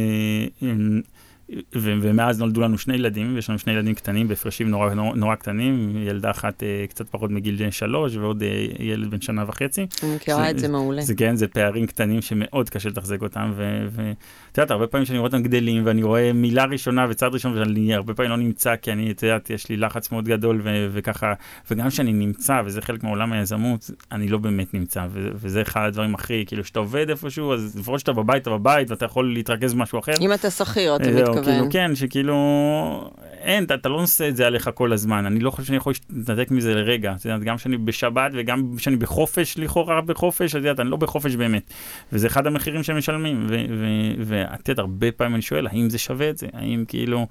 ו- 1.74 1.98
ומאז 2.02 2.38
נולדו 2.38 2.60
לנו 2.60 2.78
שני 2.78 2.94
ילדים, 2.94 3.34
ויש 3.34 3.50
לנו 3.50 3.58
שני 3.58 3.72
ילדים 3.72 3.94
קטנים 3.94 4.28
בהפרשים 4.28 4.70
נורא, 4.70 4.94
נורא, 4.94 5.16
נורא 5.16 5.34
קטנים, 5.34 5.96
ילדה 6.06 6.30
אחת 6.30 6.62
אה, 6.62 6.84
קצת 6.88 7.08
פחות 7.08 7.30
מגיל 7.30 7.70
שלוש, 7.70 8.16
ועוד 8.16 8.42
אה, 8.42 8.66
ילד 8.78 9.10
בן 9.10 9.20
שנה 9.20 9.44
וחצי. 9.48 9.86
אני 10.02 10.14
מכירה 10.14 10.50
את 10.50 10.58
זה 10.58 10.68
מעולה. 10.68 11.02
זה 11.02 11.14
כן, 11.14 11.36
זה 11.36 11.48
פערים 11.48 11.86
קטנים 11.86 12.22
שמאוד 12.22 12.70
קשה 12.70 12.88
לתחזק 12.88 13.22
אותם, 13.22 13.52
ואת 13.56 14.58
יודעת, 14.58 14.70
הרבה 14.70 14.86
פעמים 14.86 15.06
שאני 15.06 15.18
רואה 15.18 15.26
אותם 15.26 15.42
גדלים, 15.42 15.86
ואני 15.86 16.02
רואה 16.02 16.32
מילה 16.32 16.64
ראשונה 16.64 17.06
וצעד 17.10 17.32
ראשון, 17.32 17.58
ואני 17.58 17.94
הרבה 17.94 18.14
פעמים 18.14 18.30
לא 18.30 18.36
נמצא, 18.36 18.76
כי 18.76 18.92
אני, 18.92 19.10
את 19.10 19.22
יודעת, 19.22 19.50
יש 19.50 19.68
לי 19.68 19.76
לחץ 19.76 20.12
מאוד 20.12 20.24
גדול, 20.24 20.60
ו- 20.64 20.88
וככה, 20.92 21.32
וגם 21.70 21.88
כשאני 21.88 22.12
נמצא, 22.12 22.62
וזה 22.64 22.82
חלק 22.82 23.04
מעולם 23.04 23.32
היזמות, 23.32 23.90
אני 24.12 24.28
לא 24.28 24.38
באמת 24.38 24.74
נמצא, 24.74 25.06
ו- 25.10 25.28
וזה 25.34 25.62
אחד 25.62 25.86
הדברים 25.86 26.14
הכי, 26.14 26.44
כאילו, 26.46 26.64
שאתה 26.64 26.78
עובד 26.78 27.10
איפשהו, 27.10 27.54
אז 27.54 27.76
לפחות 27.78 28.00
שאתה 28.00 28.12
בבית, 28.12 28.42
אתה 28.42 28.50
בבית, 28.50 28.90
ואתה 28.90 29.04
יכול 29.04 29.32
להתרכז 29.34 29.74
במשהו 29.74 29.98
אחר. 29.98 30.12
אם 30.20 30.32
אתה 30.32 30.50
שכיר, 30.50 30.96
אתה 30.96 31.12
זהו, 31.12 31.41
מתכוון. 31.42 31.70
כאילו, 31.70 31.88
כן, 31.88 31.94
שכאילו, 31.94 33.10
אין, 33.40 33.64
אתה, 33.64 33.74
אתה 33.74 33.88
לא 33.88 34.00
נושא 34.00 34.28
את 34.28 34.36
זה 34.36 34.46
עליך 34.46 34.70
כל 34.74 34.92
הזמן. 34.92 35.26
אני 35.26 35.40
לא 35.40 35.50
חושב 35.50 35.64
שאני 35.64 35.76
יכול 35.76 35.92
להתנתק 36.10 36.50
מזה 36.50 36.74
לרגע. 36.74 37.14
את 37.20 37.24
יודעת, 37.24 37.42
גם 37.42 37.56
כשאני 37.56 37.76
בשבת 37.76 38.30
וגם 38.34 38.74
כשאני 38.76 38.96
בחופש, 38.96 39.58
לכאורה 39.58 40.00
בחופש, 40.00 40.50
את 40.50 40.60
יודעת, 40.60 40.80
אני 40.80 40.90
לא 40.90 40.96
בחופש 40.96 41.36
באמת. 41.36 41.72
וזה 42.12 42.26
אחד 42.26 42.46
המחירים 42.46 42.82
שהם 42.82 42.98
משלמים. 42.98 43.46
ו- 43.48 43.64
ו- 43.70 44.14
ואת 44.18 44.68
יודעת, 44.68 44.78
הרבה 44.78 45.12
פעמים 45.12 45.34
אני 45.34 45.42
שואל, 45.42 45.66
האם 45.66 45.90
זה 45.90 45.98
שווה 45.98 46.30
את 46.30 46.38
זה? 46.38 46.46
האם 46.52 46.84
כאילו... 46.88 47.26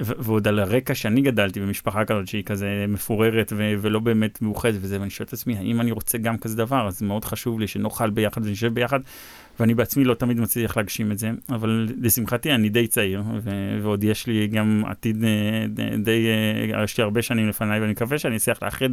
ועוד 0.00 0.48
על 0.48 0.58
הרקע 0.58 0.94
שאני 0.94 1.20
גדלתי 1.20 1.60
במשפחה 1.60 2.04
כזאת 2.04 2.28
שהיא 2.28 2.44
כזה 2.44 2.84
מפוררת 2.88 3.52
ו- 3.56 3.74
ולא 3.80 4.00
באמת 4.00 4.42
מאוחדת 4.42 4.78
וזה, 4.80 5.00
ואני 5.00 5.10
שואל 5.10 5.26
את 5.26 5.32
עצמי, 5.32 5.56
האם 5.56 5.80
אני 5.80 5.92
רוצה 5.92 6.18
גם 6.18 6.38
כזה 6.38 6.56
דבר? 6.56 6.88
אז 6.88 7.02
מאוד 7.02 7.24
חשוב 7.24 7.60
לי 7.60 7.66
שנאכל 7.66 8.10
ביחד 8.10 8.46
ונשב 8.46 8.74
ביחד, 8.74 9.00
ואני 9.60 9.74
בעצמי 9.74 10.04
לא 10.04 10.14
תמיד 10.14 10.40
מצליח 10.40 10.76
להגשים 10.76 11.12
את 11.12 11.18
זה, 11.18 11.30
אבל 11.48 11.88
לשמחתי 12.00 12.52
אני 12.52 12.68
די 12.68 12.86
צעיר, 12.86 13.22
ו- 13.42 13.78
ועוד 13.82 14.04
יש 14.04 14.26
לי 14.26 14.46
גם 14.46 14.82
עתיד 14.86 15.24
אה, 15.24 15.66
די, 15.98 16.26
אה, 16.74 16.84
יש 16.84 16.98
לי 16.98 17.04
הרבה 17.04 17.22
שנים 17.22 17.48
לפניי, 17.48 17.80
ואני 17.80 17.92
מקווה 17.92 18.18
שאני 18.18 18.36
אצליח 18.36 18.62
לאחד 18.62 18.88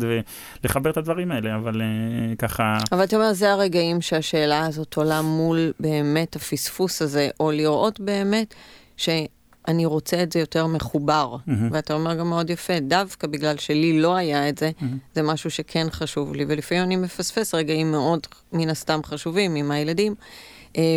ולחבר 0.63 0.89
את 0.89 0.97
הדברים 0.97 1.32
האלה, 1.32 1.56
אבל 1.56 1.82
אה, 1.82 2.36
ככה... 2.36 2.78
אבל 2.91 3.04
אתה 3.04 3.15
אומר, 3.15 3.34
זה 3.34 3.51
הרגעים 3.51 4.01
שהשאלה 4.01 4.65
הזאת 4.65 4.95
עולה 4.95 5.21
מול 5.21 5.73
באמת 5.80 6.36
הפספוס 6.36 7.01
הזה, 7.01 7.30
או 7.39 7.51
לראות 7.51 7.99
באמת 7.99 8.54
שאני 8.97 9.86
רוצה 9.86 10.23
את 10.23 10.32
זה 10.32 10.39
יותר 10.39 10.67
מחובר. 10.67 11.36
מהמם. 11.47 11.69
ואתה 11.71 11.93
אומר 11.93 12.15
גם 12.15 12.30
מאוד 12.30 12.49
יפה, 12.49 12.80
דווקא 12.80 13.28
בגלל 13.28 13.58
שלי 13.58 13.99
לא 13.99 14.15
היה 14.15 14.49
את 14.49 14.58
זה, 14.58 14.71
מהמם. 14.82 14.97
זה 15.15 15.23
משהו 15.23 15.51
שכן 15.51 15.88
חשוב 15.89 16.36
לי, 16.36 16.45
ולפעמים 16.47 16.84
אני 16.84 16.95
מפספס 16.95 17.56
רגעים 17.56 17.91
מאוד, 17.91 18.28
מן 18.54 18.69
הסתם, 18.69 18.99
חשובים 19.04 19.56
עם 19.56 19.71
הילדים, 19.71 20.15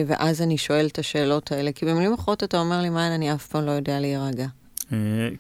ואז 0.07 0.43
אני 0.43 0.59
שואל 0.59 0.87
את 0.87 0.99
השאלות 0.99 1.53
האלה, 1.53 1.73
כי 1.73 1.87
במילים 1.87 2.13
אחרות 2.13 2.45
אתה 2.45 2.59
אומר 2.59 2.81
לי, 2.81 2.91
מעיין, 2.91 3.13
אני 3.13 3.35
אף 3.35 3.47
פעם 3.47 3.65
לא 3.65 3.71
יודע 3.71 4.01
להירגע. 4.01 4.47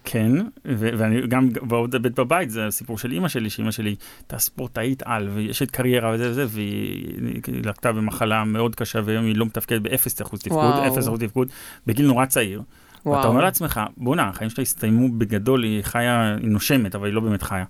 כן, 0.04 0.32
ואני 0.64 1.26
גם 1.28 1.48
בעוד 1.62 1.96
בית 1.96 2.20
בבית, 2.20 2.50
זה 2.50 2.66
הסיפור 2.66 2.98
של 2.98 3.12
אימא 3.12 3.28
שלי, 3.28 3.50
שאימא 3.50 3.70
שלי 3.70 3.94
הייתה 4.18 4.38
ספורטאית 4.38 5.02
על, 5.04 5.28
ויש 5.34 5.62
את 5.62 5.70
קריירה 5.70 6.10
וזה 6.14 6.30
וזה, 6.30 6.44
והיא 6.48 7.40
לקתה 7.48 7.92
במחלה 7.92 8.44
מאוד 8.44 8.74
קשה, 8.74 9.00
והיום 9.04 9.24
היא 9.24 9.36
לא 9.36 9.46
מתפקדת 9.46 9.82
באפס 9.82 10.22
אחוז 10.22 10.40
תפקוד, 10.40 10.74
אפס 10.88 11.08
אחוז 11.08 11.20
תפקוד, 11.20 11.48
בגיל 11.86 12.06
נורא 12.06 12.26
צעיר. 12.26 12.62
וואו. 13.06 13.16
ואתה 13.16 13.28
אומר 13.28 13.44
לעצמך, 13.44 13.80
בואנה, 13.96 14.28
החיים 14.28 14.50
שלה 14.50 14.62
הסתיימו 14.62 15.08
בגדול, 15.18 15.62
היא 15.62 15.82
חיה, 15.82 16.36
היא 16.40 16.48
נושמת, 16.48 16.94
אבל 16.94 17.06
היא 17.06 17.14
לא 17.14 17.20
באמת 17.20 17.42
חיה. 17.42 17.64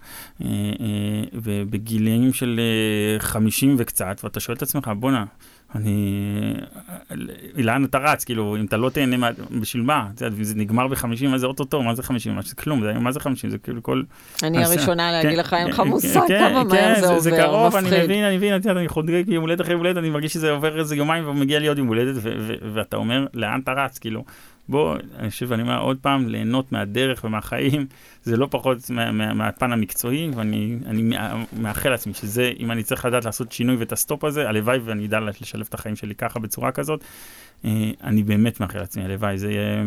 ובגילאים 1.32 2.32
של 2.32 2.60
50 3.18 3.74
וקצת, 3.78 4.20
ואתה 4.24 4.40
שואל 4.40 4.56
את 4.56 4.62
עצמך, 4.62 4.90
בואנה, 4.98 5.24
אני... 5.74 6.54
לאן 7.56 7.84
אתה 7.84 7.98
רץ? 7.98 8.24
כאילו, 8.24 8.56
אם 8.56 8.64
אתה 8.64 8.76
לא 8.76 8.90
תהנה, 8.90 9.16
מה... 9.16 9.30
בשביל 9.60 9.82
מה? 9.82 10.06
אתה 10.14 10.24
יודע, 10.24 10.44
זה 10.44 10.54
נגמר 10.54 10.88
ב-50, 10.88 11.28
מה 11.28 11.38
זה 11.38 11.46
אוטוטו? 11.46 11.82
מה 11.82 11.94
זה 11.94 12.02
50? 12.02 12.34
מה 12.34 12.42
זה 12.42 12.54
כלום? 12.54 12.82
זה, 12.82 12.92
מה 12.92 13.12
זה 13.12 13.20
50? 13.20 13.50
זה 13.50 13.58
כאילו 13.58 13.82
כל... 13.82 14.02
אני 14.42 14.64
הראשונה 14.64 15.12
להגיד 15.12 15.38
לך, 15.38 15.54
אין 15.54 15.68
לך 15.68 15.80
מושג 15.80 16.20
כמה 16.28 16.64
מהר 16.64 17.00
זה 17.00 17.06
עובר, 17.06 17.20
זה 17.20 17.30
קרוב, 17.30 17.76
אני 17.76 18.04
מבין, 18.04 18.24
אני 18.24 18.36
מבין, 18.36 18.54
אני 18.68 18.88
חוגג 18.88 19.24
יום 19.26 19.42
הולדת 19.42 19.60
אחרי 19.60 19.72
יום 19.72 19.80
הולדת, 19.80 19.96
אני 19.96 20.10
מרגיש 20.10 20.32
שזה 20.32 20.50
עובר 20.50 20.78
איזה 20.78 20.96
יומיים 20.96 21.28
ומגיע 21.28 21.58
לי 21.58 21.68
עוד 21.68 21.78
יום 21.78 21.86
הולדת, 21.86 22.22
ואתה 22.74 22.96
אומר, 22.96 23.26
לאן 23.34 23.60
אתה 23.60 23.72
רץ? 23.72 23.98
כאילו, 23.98 24.24
בוא, 24.68 24.96
אני 25.18 25.30
חושב, 25.30 25.52
אני 25.52 25.62
אומר 25.62 25.80
עוד 25.80 25.98
פעם, 26.00 26.28
ליהנות 26.28 26.72
מהדרך 26.72 27.24
ומהחיים, 27.24 27.86
זה 28.22 28.36
לא 28.36 28.46
פחות 28.50 28.90
מה, 28.90 29.12
מה, 29.12 29.34
מהפן 29.34 29.72
המקצועי, 29.72 30.30
ואני 30.34 30.76
אני 30.86 31.16
מאחל 31.52 31.90
לעצמי 31.90 32.14
שזה, 32.14 32.52
אם 32.58 32.70
אני 32.70 32.82
צריך 32.82 33.04
לדעת 33.04 33.24
לעשות 33.24 33.52
שינוי 33.52 33.76
ואת 33.76 33.92
ה 33.92 33.99
stop 33.99 34.24
הזה, 34.24 34.48
הלוואי 34.48 34.78
ואני 34.78 35.06
אדע 35.06 35.20
לשלב 35.20 35.66
את 35.68 35.74
החיים 35.74 35.96
שלי 35.96 36.14
ככה 36.14 36.38
בצורה 36.38 36.72
כזאת, 36.72 37.04
אה, 37.64 37.90
אני 38.04 38.22
באמת 38.22 38.60
מאחל 38.60 38.78
לעצמי, 38.78 39.04
הלוואי, 39.04 39.38
זה 39.38 39.50
יהיה 39.50 39.84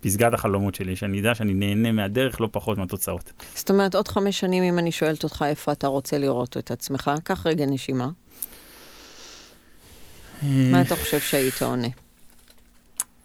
פסגת 0.00 0.34
החלומות 0.34 0.74
שלי, 0.74 0.96
שאני 0.96 1.20
אדע 1.20 1.34
שאני 1.34 1.54
נהנה 1.54 1.92
מהדרך 1.92 2.40
לא 2.40 2.48
פחות 2.52 2.78
מהתוצאות. 2.78 3.32
זאת 3.54 3.70
אומרת, 3.70 3.94
עוד 3.94 4.08
חמש 4.08 4.40
שנים, 4.40 4.62
אם 4.62 4.78
אני 4.78 4.92
שואלת 4.92 5.24
אותך 5.24 5.44
איפה 5.48 5.72
אתה 5.72 5.86
רוצה 5.86 6.18
לראות 6.18 6.56
את 6.56 6.70
עצמך, 6.70 7.10
קח 7.22 7.46
רגע 7.46 7.66
נשימה. 7.66 8.08
אה, 10.42 10.48
מה 10.72 10.82
אתה 10.82 10.96
חושב 10.96 11.20
שהיית 11.20 11.62
עונה? 11.62 11.88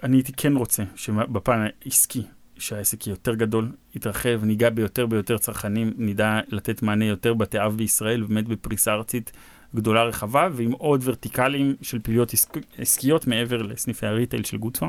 אני 0.03 0.17
הייתי 0.17 0.33
כן 0.33 0.55
רוצה 0.55 0.83
שבפן 0.95 1.65
העסקי, 1.85 2.21
שהעסק 2.57 3.07
יהיה 3.07 3.13
יותר 3.13 3.35
גדול, 3.35 3.71
יתרחב, 3.95 4.39
ניגע 4.43 4.69
ביותר 4.69 5.05
ביותר 5.05 5.37
צרכנים, 5.37 5.93
נדע 5.97 6.39
לתת 6.47 6.81
מענה 6.81 7.05
יותר 7.05 7.33
בתי 7.33 7.59
אב 7.59 7.77
בישראל, 7.77 8.23
באמת 8.23 8.47
בפריסה 8.47 8.93
ארצית 8.93 9.31
גדולה 9.75 10.03
רחבה, 10.03 10.47
ועם 10.51 10.71
עוד 10.71 11.01
ורטיקלים 11.03 11.75
של 11.81 11.99
פעילויות 11.99 12.33
עסק, 12.33 12.57
עסקיות 12.77 13.27
מעבר 13.27 13.61
לסניפי 13.61 14.05
הריטייל 14.05 14.43
של 14.43 14.57
גוטפה. 14.57 14.87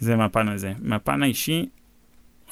זה 0.00 0.16
מהפן 0.16 0.48
הזה. 0.48 0.72
מהפן 0.78 1.22
האישי, 1.22 1.66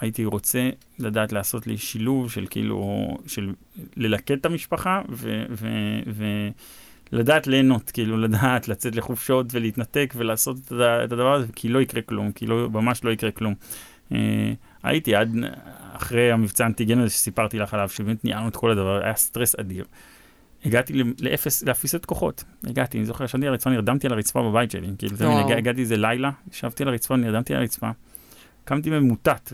הייתי 0.01 0.25
רוצה 0.25 0.71
לדעת 0.99 1.33
לעשות 1.33 1.67
לי 1.67 1.79
שילוב 1.79 2.31
של 2.31 2.47
כאילו, 2.51 3.09
של 3.27 3.53
ללקט 3.97 4.33
את 4.33 4.47
המשפחה, 4.47 5.03
ו... 5.09 5.45
ו, 5.51 5.69
ו 6.07 6.25
לדעת 7.13 7.47
ליהנות, 7.47 7.91
כאילו 7.91 8.17
לדעת 8.17 8.69
לצאת 8.69 8.97
לחופשות 8.97 9.47
ולהתנתק 9.51 10.15
ולעשות 10.17 10.57
את 10.73 11.13
הדבר 11.13 11.35
הזה, 11.35 11.47
כי 11.55 11.69
לא 11.69 11.83
יקרה 11.83 12.03
כלום, 12.03 12.33
כי 12.33 12.47
לא, 12.47 12.71
ממש 12.71 13.05
לא 13.05 13.11
יקרה 13.11 13.31
כלום. 13.31 13.55
אה, 14.13 14.53
הייתי 14.83 15.15
עד 15.15 15.37
אחרי 15.93 16.33
המבצע 16.33 16.65
האנטיגן 16.65 16.99
הזה 16.99 17.11
שסיפרתי 17.11 17.59
לך 17.59 17.75
עליו, 17.75 17.89
שבאמת 17.89 18.25
ניהלנו 18.25 18.49
את 18.49 18.57
כל 18.57 18.71
הדבר, 18.71 19.05
היה 19.05 19.15
סטרס 19.15 19.57
אדיר. 19.61 19.85
הגעתי 20.65 21.03
לאפס, 21.21 21.63
לאפיסת 21.63 22.05
כוחות. 22.05 22.45
הגעתי, 22.65 22.99
אני 22.99 23.07
זוכר, 23.07 23.25
ישבתי 23.25 23.47
על 23.47 23.53
הרצפה, 23.53 23.71
נרדמתי 23.71 24.07
על 24.07 24.13
הרצפה 24.13 24.43
בבית 24.43 24.71
שלי. 24.71 24.89
כאילו, 24.99 25.41
הגעתי 25.51 25.81
איזה 25.81 25.97
לילה, 25.97 26.31
ישבתי 26.53 26.83
על 26.83 26.89
הרצפה, 26.89 27.17
נרדמתי 27.17 27.55
על 27.55 27.61
הרצפה. 27.61 27.91
קמתי 28.69 28.91
ממוטט, 28.91 29.53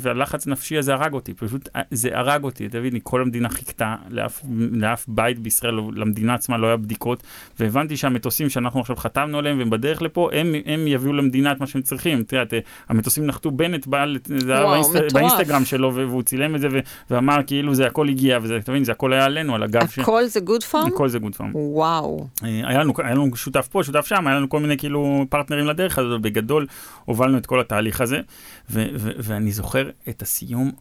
והלחץ 0.00 0.46
הנפשי 0.46 0.78
הזה 0.78 0.94
הרג 0.94 1.12
אותי, 1.12 1.34
פשוט 1.34 1.68
אה, 1.76 1.80
זה 1.90 2.08
הרג 2.12 2.44
אותי, 2.44 2.68
תבין, 2.68 2.98
כל 3.02 3.22
המדינה 3.22 3.48
חיכתה, 3.48 3.94
לאף, 4.10 4.42
לאף 4.72 5.04
בית 5.08 5.38
בישראל, 5.38 5.74
למדינה 5.94 6.34
עצמה 6.34 6.58
לא 6.58 6.66
היה 6.66 6.76
בדיקות, 6.76 7.22
והבנתי 7.60 7.96
שהמטוסים 7.96 8.48
שאנחנו 8.48 8.80
עכשיו 8.80 8.96
חתמנו 8.96 9.38
עליהם 9.38 9.58
והם 9.58 9.70
בדרך 9.70 10.02
לפה, 10.02 10.30
הם, 10.32 10.54
הם 10.66 10.86
יביאו 10.86 11.12
למדינה 11.12 11.52
את 11.52 11.60
מה 11.60 11.66
שהם 11.66 11.82
צריכים. 11.82 12.20
את 12.20 12.32
יודעת, 12.32 12.54
המטוסים 12.88 13.26
נחתו, 13.26 13.50
בנט 13.50 13.86
בא, 13.86 14.04
זה 14.24 14.58
היה 14.58 14.66
באינסט, 14.66 15.12
באינסטגרם 15.12 15.64
שלו, 15.64 15.94
והוא 15.94 16.22
צילם 16.22 16.54
את 16.54 16.60
זה 16.60 16.68
ואמר 17.10 17.36
כאילו 17.46 17.74
זה 17.74 17.86
הכל 17.86 18.08
הגיע, 18.08 18.38
וזה, 18.42 18.58
תבין, 18.64 18.84
זה 18.84 18.92
הכל 18.92 19.12
היה 19.12 19.24
עלינו, 19.24 19.54
על 19.54 19.62
הגב 19.62 19.88
ש... 19.88 19.98
הכל 19.98 20.24
זה 20.24 20.40
גוד 20.40 20.62
פארם? 20.62 20.86
הכל 20.86 21.08
זה 21.08 21.18
גוד 21.18 21.34
פארם. 21.34 21.50
וואו. 21.54 22.26
אה, 22.44 22.48
היה 22.48 22.80
לנו, 22.80 22.92
היה 22.98 23.14
לנו 23.14 23.36
שותף 23.36 23.68
פה, 23.70 23.82
שותף 23.82 24.06
שם, 24.06 24.26
היה 24.26 24.36
לנו 24.36 24.48
כל 24.48 24.60
מיני 24.60 24.76
כאילו 24.76 25.26
פרטנרים 25.28 25.66
לדרך 25.66 25.98
הזאת, 25.98 26.20
בגדול 26.20 26.66
הובלנו 27.04 27.38
את 27.38 27.46
כל 27.46 27.60
התהליך 27.60 28.00
הזה. 28.00 28.20
ואני 28.68 29.52
זוכר 29.52 29.90
את 30.08 30.22
הסיום, 30.22 30.72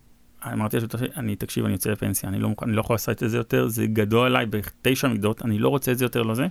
אמרתי 0.53 0.77
לשותף 0.77 0.99
אני, 1.17 1.35
תקשיב, 1.35 1.65
אני 1.65 1.73
יוצא 1.73 1.89
לפנסיה, 1.89 2.29
אני 2.29 2.39
לא, 2.39 2.49
אני 2.63 2.73
לא 2.73 2.81
יכול 2.81 2.93
לעשות 2.93 3.23
את 3.23 3.29
זה 3.29 3.37
יותר, 3.37 3.67
זה 3.67 3.85
גדול 3.85 4.27
עליי 4.27 4.45
בתשע 4.45 5.07
מידות, 5.07 5.45
אני 5.45 5.59
לא 5.59 5.69
רוצה 5.69 5.91
את 5.91 5.97
זה 5.97 6.05
יותר 6.05 6.21
לזה. 6.21 6.43
לא 6.43 6.47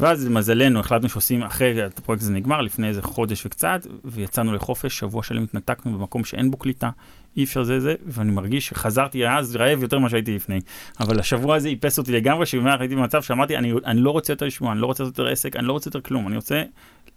ואז 0.00 0.26
למזלנו 0.26 0.80
החלטנו 0.80 1.08
שעושים, 1.08 1.42
אחרי 1.42 1.82
הפרויקט 1.82 2.22
הזה 2.22 2.32
נגמר, 2.32 2.60
לפני 2.60 2.88
איזה 2.88 3.02
חודש 3.02 3.46
וקצת, 3.46 3.86
ויצאנו 4.04 4.54
לחופש, 4.54 4.98
שבוע 4.98 5.22
שלם 5.22 5.42
התנתקנו 5.42 5.98
במקום 5.98 6.24
שאין 6.24 6.50
בו 6.50 6.56
קליטה, 6.56 6.90
אי 7.36 7.44
אפשר 7.44 7.62
זה 7.62 7.80
זה, 7.80 7.94
ואני 8.06 8.32
מרגיש 8.32 8.66
שחזרתי 8.66 9.28
אז 9.28 9.56
רעב 9.56 9.82
יותר 9.82 9.98
ממה 9.98 10.10
שהייתי 10.10 10.34
לפני. 10.34 10.60
אבל 11.00 11.20
השבוע 11.20 11.56
הזה 11.56 11.68
איפס 11.68 11.98
אותי 11.98 12.12
לגמרי, 12.12 12.46
שאומר, 12.46 12.80
הייתי 12.80 12.96
במצב 12.96 13.22
שאמרתי, 13.22 13.56
אני, 13.56 13.72
אני 13.84 14.00
לא 14.00 14.10
רוצה 14.10 14.32
יותר 14.32 14.46
לשמוע, 14.46 14.72
אני 14.72 14.80
לא 14.80 14.86
רוצה 14.86 15.04
יותר 15.04 15.28
עסק, 15.28 15.56
אני 15.56 15.66
לא 15.66 15.72
רוצה 15.72 15.88
יותר 15.88 16.00
כלום, 16.00 16.28
אני 16.28 16.36
רוצה 16.36 16.62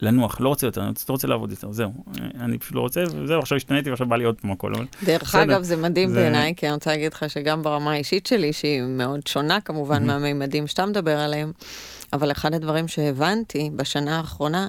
לנוח, 0.01 0.41
לא 0.41 0.49
רוצה 0.49 0.67
יותר, 0.67 0.81
אני 0.81 0.89
לא 1.09 1.13
רוצה 1.13 1.27
לעבוד 1.27 1.51
יותר, 1.51 1.71
זהו. 1.71 1.93
אני 2.39 2.57
פשוט 2.57 2.75
לא 2.75 2.81
רוצה, 2.81 3.03
וזהו, 3.15 3.39
עכשיו 3.39 3.55
השתניתי 3.55 3.89
ועכשיו 3.89 4.07
בא 4.07 4.15
לי 4.15 4.23
עוד 4.23 4.41
פעם 4.41 4.51
הכל. 4.51 4.73
דרך 5.03 5.35
אגב, 5.35 5.63
זה 5.63 5.75
מדהים 5.75 6.09
זה... 6.09 6.15
בעיניי, 6.15 6.53
כי 6.55 6.65
אני 6.65 6.73
רוצה 6.73 6.91
להגיד 6.91 7.13
לך 7.13 7.29
שגם 7.29 7.63
ברמה 7.63 7.91
האישית 7.91 8.25
שלי, 8.25 8.53
שהיא 8.53 8.81
מאוד 8.81 9.27
שונה 9.27 9.61
כמובן 9.61 10.03
mm-hmm. 10.03 10.07
מהמימדים 10.07 10.67
שאתה 10.67 10.85
מדבר 10.85 11.19
עליהם, 11.19 11.51
אבל 12.13 12.31
אחד 12.31 12.53
הדברים 12.53 12.87
שהבנתי 12.87 13.69
בשנה 13.75 14.17
האחרונה, 14.17 14.67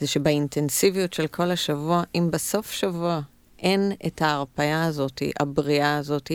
זה 0.00 0.06
שבאינטנסיביות 0.06 1.12
של 1.12 1.26
כל 1.26 1.50
השבוע, 1.50 2.02
אם 2.14 2.28
בסוף 2.32 2.70
שבוע 2.70 3.20
אין 3.64 3.92
את 4.06 4.22
ההרפאיה 4.22 4.84
הזאת, 4.84 5.22
הבריאה 5.40 5.96
הזאת, 5.96 6.30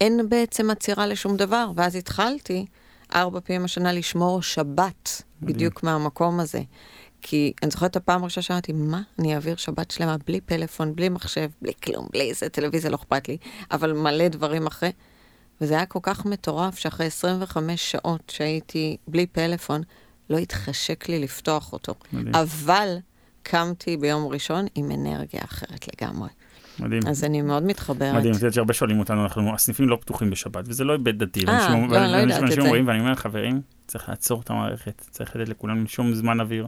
אין 0.00 0.28
בעצם 0.28 0.70
עצירה 0.70 1.06
לשום 1.06 1.36
דבר. 1.36 1.70
ואז 1.76 1.96
התחלתי 1.96 2.66
ארבע 3.14 3.40
פעמים 3.40 3.64
השנה 3.64 3.92
לשמור 3.92 4.42
שבת. 4.42 5.22
בדיוק 5.42 5.82
מהמקום 5.82 6.40
הזה. 6.40 6.62
כי 7.22 7.52
אני 7.62 7.70
זוכרת 7.70 7.90
את 7.90 7.96
הפעם 7.96 8.22
הראשונה 8.22 8.42
שאמרתי, 8.42 8.72
מה, 8.72 9.02
אני 9.18 9.34
אעביר 9.34 9.56
שבת 9.56 9.90
שלמה 9.90 10.16
בלי 10.26 10.40
פלאפון, 10.40 10.96
בלי 10.96 11.08
מחשב, 11.08 11.50
בלי 11.62 11.72
כלום, 11.84 12.06
בלי 12.12 12.28
איזה 12.28 12.48
טלוויזיה, 12.48 12.90
לא 12.90 12.96
אכפת 12.96 13.28
לי, 13.28 13.36
אבל 13.70 13.92
מלא 13.92 14.28
דברים 14.28 14.66
אחרי. 14.66 14.92
וזה 15.60 15.74
היה 15.74 15.86
כל 15.86 15.98
כך 16.02 16.26
מטורף 16.26 16.78
שאחרי 16.78 17.06
25 17.06 17.90
שעות 17.90 18.22
שהייתי 18.30 18.96
בלי 19.08 19.26
פלאפון, 19.26 19.82
לא 20.30 20.38
התחשק 20.38 21.08
לי 21.08 21.18
לפתוח 21.18 21.72
אותו. 21.72 21.94
מדהים. 22.12 22.34
אבל 22.34 22.96
קמתי 23.50 23.96
ביום 23.96 24.26
ראשון 24.26 24.66
עם 24.74 24.90
אנרגיה 24.90 25.40
אחרת 25.44 25.88
לגמרי. 25.88 26.28
מדהים. 26.80 27.02
אז 27.06 27.24
אני 27.24 27.42
מאוד 27.42 27.62
מתחברת. 27.62 28.14
מדהים, 28.14 28.32
את 28.32 28.36
יודעת 28.36 28.52
שהרבה 28.52 28.74
שואלים 28.74 28.98
אותנו, 28.98 29.22
אנחנו, 29.22 29.54
הסניפים 29.54 29.88
לא 29.88 29.98
פתוחים 30.00 30.30
בשבת, 30.30 30.64
וזה 30.68 30.84
לא 30.84 30.92
היבט 30.92 31.14
דתי. 31.14 31.40
אה, 31.48 31.68
לא, 31.88 32.06
לא 32.06 32.16
יודעת 32.16 32.42
את 32.42 32.50
זה. 32.50 32.70
ואני 32.86 33.00
אומר, 33.00 33.14
חברים, 33.14 33.60
צריך 33.86 34.08
לעצור 34.08 34.40
את 34.40 34.50
המערכת, 34.50 35.02
צריך 35.10 35.36
לתת 35.36 35.48
לכולם 35.48 35.78
לנשום 35.78 36.14
זמן 36.14 36.40
אוויר. 36.40 36.66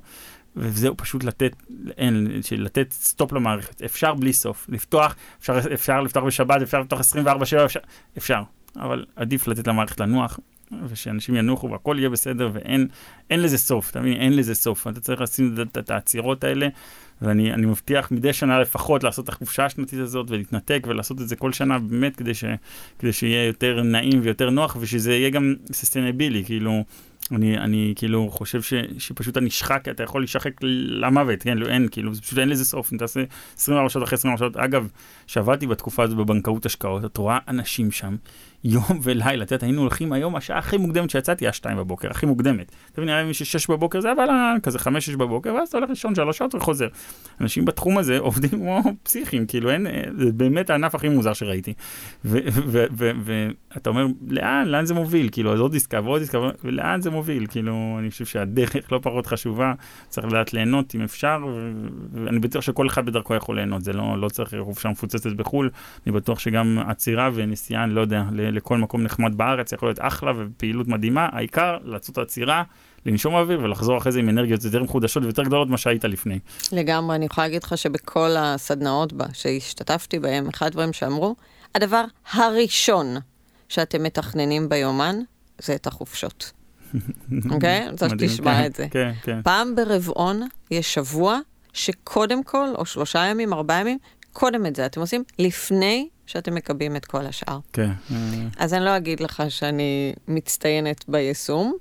וזהו 0.57 0.97
פשוט 0.97 1.24
לתת, 1.24 1.53
אין, 1.97 2.41
לתת 2.59 2.93
סטופ 2.93 3.33
למערכת. 3.33 3.83
אפשר 3.83 4.14
בלי 4.14 4.33
סוף. 4.33 4.66
לפתוח, 4.68 5.16
אפשר, 5.41 5.59
אפשר 5.74 6.01
לפתוח 6.01 6.24
בשבת, 6.24 6.62
אפשר 6.62 6.81
לפתוח 6.81 7.01
24-7, 7.01 7.03
אפשר, 7.43 7.81
אפשר. 8.18 8.43
אבל 8.76 9.05
עדיף 9.16 9.49
לתת 9.49 9.66
למערכת 9.66 10.01
לנוח, 10.01 10.39
ושאנשים 10.88 11.34
ינוחו 11.34 11.70
והכל 11.70 11.96
יהיה 11.98 12.10
בסדר, 12.10 12.50
ואין 12.52 12.88
לזה 13.30 13.58
סוף, 13.58 13.90
אתה 13.90 14.00
מבין? 14.00 14.12
אין 14.12 14.36
לזה 14.36 14.54
סוף. 14.54 14.86
אתה 14.86 15.00
צריך 15.00 15.20
לשים 15.20 15.54
את 15.78 15.90
העצירות 15.90 16.44
האלה, 16.44 16.68
ואני 17.22 17.66
מבטיח 17.66 18.10
מדי 18.10 18.32
שנה 18.32 18.60
לפחות 18.60 19.04
לעשות 19.04 19.24
את 19.24 19.28
החופשה 19.28 19.64
השנתית 19.64 19.98
הזאת 19.98 20.30
ולהתנתק 20.30 20.86
ולעשות 20.88 21.20
את 21.20 21.28
זה 21.28 21.36
כל 21.36 21.52
שנה 21.52 21.78
באמת 21.78 22.16
כדי, 22.16 22.34
ש, 22.34 22.44
כדי 22.98 23.12
שיהיה 23.12 23.46
יותר 23.46 23.82
נעים 23.82 24.20
ויותר 24.22 24.50
נוח, 24.50 24.76
ושזה 24.80 25.12
יהיה 25.14 25.30
גם 25.30 25.54
ססטנבילי, 25.72 26.44
כאילו... 26.44 26.84
אני, 27.32 27.58
אני 27.58 27.92
כאילו 27.96 28.28
חושב 28.30 28.62
ש, 28.62 28.74
שפשוט 28.98 29.32
אתה 29.32 29.40
נשחק, 29.40 29.88
אתה 29.88 30.02
יכול 30.02 30.20
להישחק 30.20 30.52
למוות, 30.62 31.42
כן, 31.42 31.58
לא, 31.58 31.66
אין, 31.66 31.88
כאילו, 31.90 32.14
פשוט 32.14 32.38
אין 32.38 32.48
לזה 32.48 32.64
סוף, 32.64 32.92
אם 32.92 32.98
תעשה 32.98 33.24
24 33.56 33.88
שעות 33.88 34.04
אחרי 34.04 34.14
24 34.14 34.38
שעות. 34.38 34.56
אגב, 34.56 34.88
כשעבדתי 35.26 35.66
בתקופה 35.66 36.02
הזו 36.02 36.16
בבנקאות 36.16 36.66
השקעות, 36.66 37.04
את 37.04 37.16
רואה 37.16 37.38
אנשים 37.48 37.90
שם 37.90 38.16
יום 38.64 39.00
ולילה, 39.02 39.44
את 39.44 39.50
יודעת, 39.50 39.62
היינו 39.62 39.80
הולכים 39.80 40.12
היום, 40.12 40.36
השעה 40.36 40.59
הכי 40.59 40.76
מוקדמת 40.76 41.11
שיצאתי 41.11 41.44
היה 41.44 41.52
שתיים 41.52 41.78
בבוקר, 41.78 42.11
הכי 42.11 42.26
מוקדמת. 42.26 42.72
אתה 42.92 43.00
מבין, 43.00 43.14
נראה 43.14 43.22
לי 43.22 43.34
שש 43.34 43.70
בבוקר 43.70 44.00
זה 44.00 44.12
אבל 44.12 44.28
כזה 44.62 44.78
חמש, 44.78 45.06
שש 45.06 45.14
בבוקר, 45.14 45.54
ואז 45.54 45.68
אתה 45.68 45.78
הולך 45.78 45.90
לישון 45.90 46.14
שלוש 46.14 46.38
שעות 46.38 46.54
וחוזר. 46.54 46.88
אנשים 47.40 47.64
בתחום 47.64 47.98
הזה 47.98 48.18
עובדים 48.18 48.50
כמו 48.50 48.82
פסיכים, 49.02 49.46
כאילו 49.46 49.70
אין, 49.70 49.86
זה 50.18 50.32
באמת 50.32 50.70
הענף 50.70 50.94
הכי 50.94 51.09
מוזר 51.09 51.32
שראיתי. 51.32 51.72
ואתה 52.24 53.90
אומר, 53.90 54.06
לאן, 54.28 54.66
לאן 54.66 54.86
זה 54.86 54.94
מוביל? 54.94 55.28
כאילו, 55.32 55.52
אז 55.52 55.61
עוד 55.61 55.74
עסקה 55.74 56.00
ועוד 56.04 56.22
עסקה, 56.22 56.38
ולאן 56.64 57.00
זה 57.00 57.11
מוביל? 57.11 57.46
כאילו, 57.46 57.96
אני 57.98 58.11
חושב 58.11 58.24
שהדרך 58.24 58.92
לא 58.92 59.00
פחות 59.02 59.26
חשובה, 59.26 59.72
צריך 60.09 60.26
לדעת 60.26 60.52
ליהנות 60.52 60.94
אם 60.94 61.02
אפשר, 61.02 61.38
ואני 62.12 62.38
בטוח 62.38 62.62
שכל 62.62 62.86
אחד 62.86 63.06
בדרכו 63.06 63.34
יכול 63.34 63.56
ליהנות, 63.56 63.84
זה 63.84 63.92
לא, 63.92 64.20
לא 64.20 64.28
צריך 64.28 64.54
חופשה 64.61 64.88
מפוצצת 64.88 65.32
בחו"ל, 65.32 65.70
אני 66.06 66.12
בטוח 66.12 66.38
שגם 66.38 66.78
עצירה 66.86 67.30
ונסיעה, 67.34 67.84
אני 67.84 67.94
לא 67.94 68.00
יודע, 68.00 68.22
לכל 68.51 68.78
מקום 68.78 69.03
נחמד 69.03 69.36
בארץ 69.36 69.72
יכול 69.72 69.88
להיות 69.88 69.99
אחלה 70.01 70.32
ופעילות 70.36 70.88
מדהימה, 70.88 71.28
העיקר 71.32 71.76
לעשות 71.84 72.18
עצירה. 72.18 72.62
לנשום 73.07 73.34
אוויר 73.34 73.61
ולחזור 73.62 73.99
אחרי 73.99 74.12
זה 74.12 74.18
עם 74.18 74.28
אנרגיות 74.28 74.64
יותר 74.64 74.82
מחודשות 74.82 75.22
ויותר 75.22 75.42
גדולות 75.42 75.68
ממה 75.68 75.78
שהיית 75.78 76.05
לפני. 76.05 76.38
לגמרי, 76.72 77.16
אני 77.16 77.26
יכולה 77.26 77.46
להגיד 77.46 77.62
לך 77.62 77.78
שבכל 77.78 78.30
הסדנאות 78.38 79.12
בה, 79.12 79.26
שהשתתפתי 79.32 80.18
בהם, 80.18 80.49
אחד 80.49 80.66
הדברים 80.66 80.92
שאמרו, 80.92 81.36
הדבר 81.74 82.05
הראשון 82.32 83.16
שאתם 83.68 84.03
מתכננים 84.03 84.68
ביומן, 84.68 85.16
זה 85.59 85.74
את 85.74 85.86
החופשות. 85.86 86.53
אוקיי? 87.51 87.82
אני 87.82 87.90
רוצה 87.90 88.09
שתשמע 88.09 88.66
את 88.66 88.74
זה. 88.74 88.86
כן, 88.90 89.12
כן. 89.22 89.40
פעם 89.42 89.74
ברבעון 89.74 90.42
יש 90.70 90.94
שבוע 90.94 91.38
שקודם 91.72 92.42
כל, 92.42 92.68
או 92.74 92.86
שלושה 92.86 93.18
ימים, 93.18 93.53
ארבעה 93.53 93.80
ימים, 93.80 93.99
קודם 94.32 94.66
את 94.66 94.76
זה 94.76 94.86
אתם 94.86 95.01
עושים 95.01 95.24
לפני 95.38 96.09
שאתם 96.29 96.55
מקבלים 96.55 96.97
את 96.97 97.05
כל 97.05 97.26
השאר. 97.26 97.59
כן. 97.72 97.91
אז 98.59 98.74
אני 98.74 98.85
לא 98.85 98.97
אגיד 98.97 99.20
לך 99.20 99.43
שאני 99.49 100.14
מצטיינת 100.29 101.05
ביישום, 101.09 101.74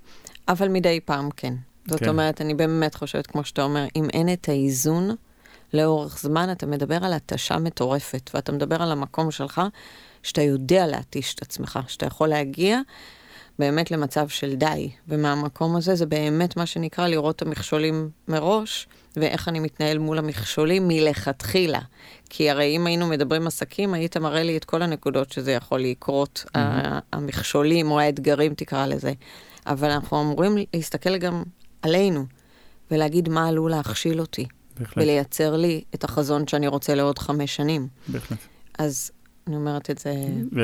אבל 0.47 0.67
מדי 0.67 0.99
פעם 1.05 1.29
כן. 1.35 1.53
זאת 1.87 1.99
כן. 1.99 2.09
אומרת, 2.09 2.41
אני 2.41 2.53
באמת 2.53 2.95
חושבת, 2.95 3.27
כמו 3.27 3.43
שאתה 3.43 3.63
אומר, 3.63 3.85
אם 3.95 4.07
אין 4.13 4.33
את 4.33 4.49
האיזון 4.49 5.15
לאורך 5.73 6.19
זמן, 6.19 6.51
אתה 6.51 6.65
מדבר 6.65 7.05
על 7.05 7.13
התשה 7.13 7.57
מטורפת, 7.57 8.31
ואתה 8.33 8.51
מדבר 8.51 8.81
על 8.81 8.91
המקום 8.91 9.31
שלך, 9.31 9.61
שאתה 10.23 10.41
יודע 10.41 10.87
להתיש 10.87 11.35
את 11.35 11.41
עצמך, 11.41 11.79
שאתה 11.87 12.05
יכול 12.05 12.27
להגיע 12.27 12.79
באמת 13.59 13.91
למצב 13.91 14.29
של 14.29 14.55
די. 14.55 14.89
ומהמקום 15.07 15.75
הזה 15.75 15.95
זה 15.95 16.05
באמת 16.05 16.57
מה 16.57 16.65
שנקרא 16.65 17.07
לראות 17.07 17.35
את 17.35 17.41
המכשולים 17.41 18.09
מראש, 18.27 18.87
ואיך 19.17 19.47
אני 19.47 19.59
מתנהל 19.59 19.97
מול 19.97 20.17
המכשולים 20.17 20.87
מלכתחילה. 20.87 21.79
כי 22.29 22.49
הרי 22.49 22.75
אם 22.75 22.87
היינו 22.87 23.07
מדברים 23.07 23.47
עסקים, 23.47 23.93
היית 23.93 24.17
מראה 24.17 24.43
לי 24.43 24.57
את 24.57 24.65
כל 24.65 24.81
הנקודות 24.81 25.31
שזה 25.31 25.51
יכול 25.51 25.81
לקרות, 25.81 26.45
mm-hmm. 26.47 26.59
המכשולים 27.13 27.91
או 27.91 27.99
האתגרים 27.99 28.53
תקרא 28.53 28.85
לזה. 28.85 29.13
אבל 29.67 29.89
אנחנו 29.89 30.21
אמורים 30.21 30.55
להסתכל 30.73 31.17
גם 31.17 31.43
עלינו, 31.81 32.25
ולהגיד 32.91 33.29
מה 33.29 33.47
עלול 33.47 33.71
להכשיל 33.71 34.19
אותי. 34.19 34.45
בהחלט. 34.79 34.97
ולייצר 35.03 35.55
לי 35.55 35.83
את 35.95 36.03
החזון 36.03 36.47
שאני 36.47 36.67
רוצה 36.67 36.95
לעוד 36.95 37.19
חמש 37.19 37.55
שנים. 37.55 37.87
בהחלט. 38.07 38.37
אז 38.77 39.11
אני 39.47 39.55
אומרת 39.55 39.89
את 39.89 39.97
זה, 39.97 40.13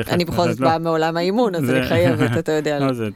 אני 0.08 0.24
בכל 0.24 0.50
זאת 0.50 0.60
לא. 0.60 0.68
באה 0.68 0.78
מעולם 0.78 1.16
האימון, 1.16 1.54
אז 1.54 1.70
אני 1.70 1.86
חייבת, 1.86 2.38
אתה 2.38 2.52
יודע. 2.52 2.78
לא, 2.86 2.92
זה, 2.92 3.08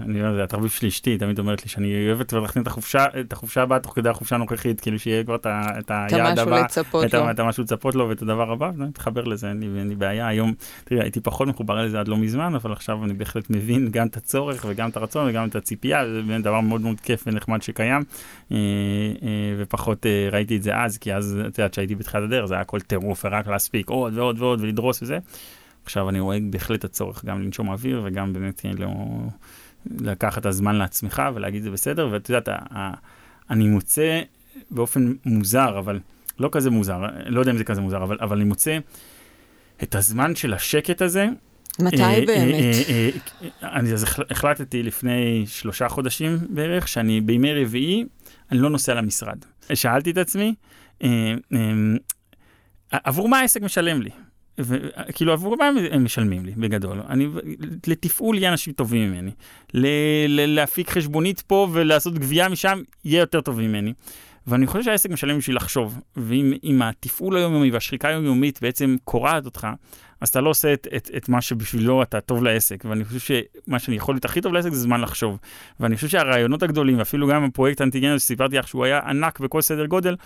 אני 0.00 0.20
אומר, 0.20 0.34
זה 0.34 0.44
התרביב 0.44 0.70
של 0.70 0.86
אשתי, 0.86 1.18
תמיד 1.18 1.38
אומרת 1.38 1.62
לי 1.62 1.68
שאני 1.68 2.08
אוהבת 2.08 2.28
כבר 2.28 2.40
להכין 2.40 2.62
את 2.62 3.32
החופשה, 3.32 3.62
הבאה 3.62 3.78
תוך 3.78 3.92
כדי 3.94 4.08
החופשה 4.08 4.36
הנוכחית, 4.36 4.80
כאילו 4.80 4.98
שיהיה 4.98 5.24
כבר 5.24 5.34
את 5.34 5.90
היעד 5.90 6.38
הבא, 6.38 6.66
את 7.30 7.38
המשהו 7.38 7.62
לצפות 7.62 7.94
לו 7.94 8.08
ואת 8.08 8.22
הדבר 8.22 8.52
הבא, 8.52 8.70
ואני 8.76 8.88
מתחבר 8.88 9.24
לזה, 9.24 9.48
אין 9.48 9.88
לי, 9.88 9.94
בעיה. 9.94 10.28
היום, 10.28 10.54
תראי, 10.84 11.00
הייתי 11.00 11.20
פחות 11.20 11.48
מחובר 11.48 11.84
לזה 11.84 12.00
עד 12.00 12.08
לא 12.08 12.16
מזמן, 12.16 12.54
אבל 12.54 12.72
עכשיו 12.72 13.04
אני 13.04 13.14
בהחלט 13.14 13.50
מבין 13.50 13.88
גם 13.90 14.06
את 14.06 14.16
הצורך 14.16 14.64
וגם 14.68 14.88
את 14.88 14.96
הרצון 14.96 15.28
וגם 15.28 15.48
את 15.48 15.56
הציפייה, 15.56 16.04
זה 16.06 16.38
דבר 16.42 16.60
מאוד 16.60 16.80
מאוד 16.80 17.00
כיף 17.00 17.24
ונחמד 17.26 17.62
שקיים, 17.62 18.02
אה, 18.52 18.56
אה, 19.22 19.28
ופחות 19.58 20.06
אה, 20.06 20.28
ראיתי 20.32 20.56
את 20.56 20.62
זה 20.62 20.76
אז, 20.76 20.98
כי 20.98 21.14
אז, 21.14 21.38
את 21.48 21.58
יודעת, 21.58 21.72
כשהייתי 21.72 21.94
בתחילת 21.94 22.24
הדרך, 22.24 22.44
זה 22.44 22.54
היה 22.54 22.60
הכל 22.60 22.80
טירוף 22.80 23.24
ורק 23.24 23.46
להספיק 23.48 23.88
עוד 23.88 24.18
ועוד 24.18 24.40
ועוד 24.40 24.60
ולדרוס 24.82 25.02
וזה. 25.02 25.18
עכשיו 25.84 26.08
אני 26.08 26.20
רואה 26.20 26.38
בהחלט 26.50 26.78
את 26.80 26.84
הצורך 26.84 27.24
גם 27.24 27.42
לנשום 27.42 27.68
אוויר 27.68 28.00
וגם 28.04 28.32
באמת 28.32 28.66
אה, 28.66 28.70
לא, 28.78 28.88
לקחת 30.00 30.38
את 30.40 30.46
הזמן 30.46 30.76
לעצמך 30.76 31.22
ולהגיד 31.34 31.62
זה 31.62 31.70
בסדר, 31.70 32.08
ואת 32.12 32.28
יודעת, 32.30 32.48
אני 33.50 33.68
מוצא 33.68 34.20
באופן 34.70 35.12
מוזר, 35.24 35.78
אבל 35.78 35.98
לא 36.38 36.48
כזה 36.52 36.70
מוזר, 36.70 37.00
לא 37.26 37.40
יודע 37.40 37.52
אם 37.52 37.58
זה 37.58 37.64
כזה 37.64 37.80
מוזר, 37.80 38.02
אבל, 38.02 38.16
אבל 38.20 38.36
אני 38.36 38.44
מוצא 38.44 38.78
את 39.82 39.94
הזמן 39.94 40.34
של 40.34 40.54
השקט 40.54 41.02
הזה. 41.02 41.26
מתי 41.80 42.02
אה, 42.02 42.20
באמת? 42.26 42.54
אה, 42.54 42.70
אה, 42.88 43.10
אה, 43.62 43.78
אני 43.78 43.92
אז 43.92 44.02
החל- 44.02 44.22
החלטתי 44.30 44.82
לפני 44.82 45.44
שלושה 45.46 45.88
חודשים 45.88 46.38
בערך, 46.50 46.88
שאני 46.88 47.20
בימי 47.20 47.64
רביעי, 47.64 48.04
אני 48.52 48.58
לא 48.60 48.70
נוסע 48.70 48.94
למשרד. 48.94 49.38
שאלתי 49.74 50.10
את 50.10 50.18
עצמי, 50.18 50.54
אה, 51.02 51.34
אה, 51.52 51.58
עבור 52.92 53.28
מה 53.28 53.38
העסק 53.38 53.62
משלם 53.62 54.02
לי? 54.02 54.10
ו- 54.60 54.78
כאילו 55.14 55.32
עבור 55.32 55.56
מה 55.56 55.70
הם 55.90 56.04
משלמים 56.04 56.46
לי 56.46 56.52
בגדול? 56.56 57.00
אני, 57.08 57.28
לתפעול 57.86 58.38
יהיה 58.38 58.50
אנשים 58.50 58.72
טובים 58.72 59.10
ממני. 59.10 59.30
ל- 59.74 59.86
ל- 60.28 60.54
להפיק 60.54 60.90
חשבונית 60.90 61.40
פה 61.40 61.68
ולעשות 61.72 62.14
גבייה 62.14 62.48
משם 62.48 62.82
יהיה 63.04 63.20
יותר 63.20 63.40
טוב 63.40 63.60
ממני. 63.60 63.92
ואני 64.46 64.66
חושב 64.66 64.82
שהעסק 64.84 65.10
משלם 65.10 65.38
בשביל 65.38 65.56
לחשוב, 65.56 66.00
ואם 66.16 66.52
אם 66.64 66.82
התפעול 66.82 67.36
היומיומי 67.36 67.70
והשחיקה 67.70 68.08
היומיומית 68.08 68.58
בעצם 68.62 68.96
קורעת 69.04 69.44
אותך, 69.44 69.66
אז 70.20 70.28
אתה 70.28 70.40
לא 70.40 70.50
עושה 70.50 70.72
את, 70.72 70.86
את, 70.96 71.10
את 71.16 71.28
מה 71.28 71.40
שבשבילו 71.40 72.02
אתה 72.02 72.20
טוב 72.20 72.42
לעסק. 72.42 72.84
ואני 72.88 73.04
חושב 73.04 73.18
שמה 73.18 73.78
שאני 73.78 73.96
יכול 73.96 74.14
להיות 74.14 74.24
הכי 74.24 74.40
טוב 74.40 74.52
לעסק 74.52 74.72
זה 74.72 74.80
זמן 74.80 75.00
לחשוב. 75.00 75.38
ואני 75.80 75.96
חושב 75.96 76.08
שהרעיונות 76.08 76.62
הגדולים, 76.62 76.98
ואפילו 76.98 77.28
גם 77.28 77.44
הפרויקט 77.44 77.80
האנטיגן 77.80 78.18
שסיפרתי 78.18 78.58
לך 78.58 78.68
שהוא 78.68 78.84
היה 78.84 79.00
ענק 79.06 79.40
בכל 79.40 79.60
סדר 79.60 79.86
גודל, 79.86 80.16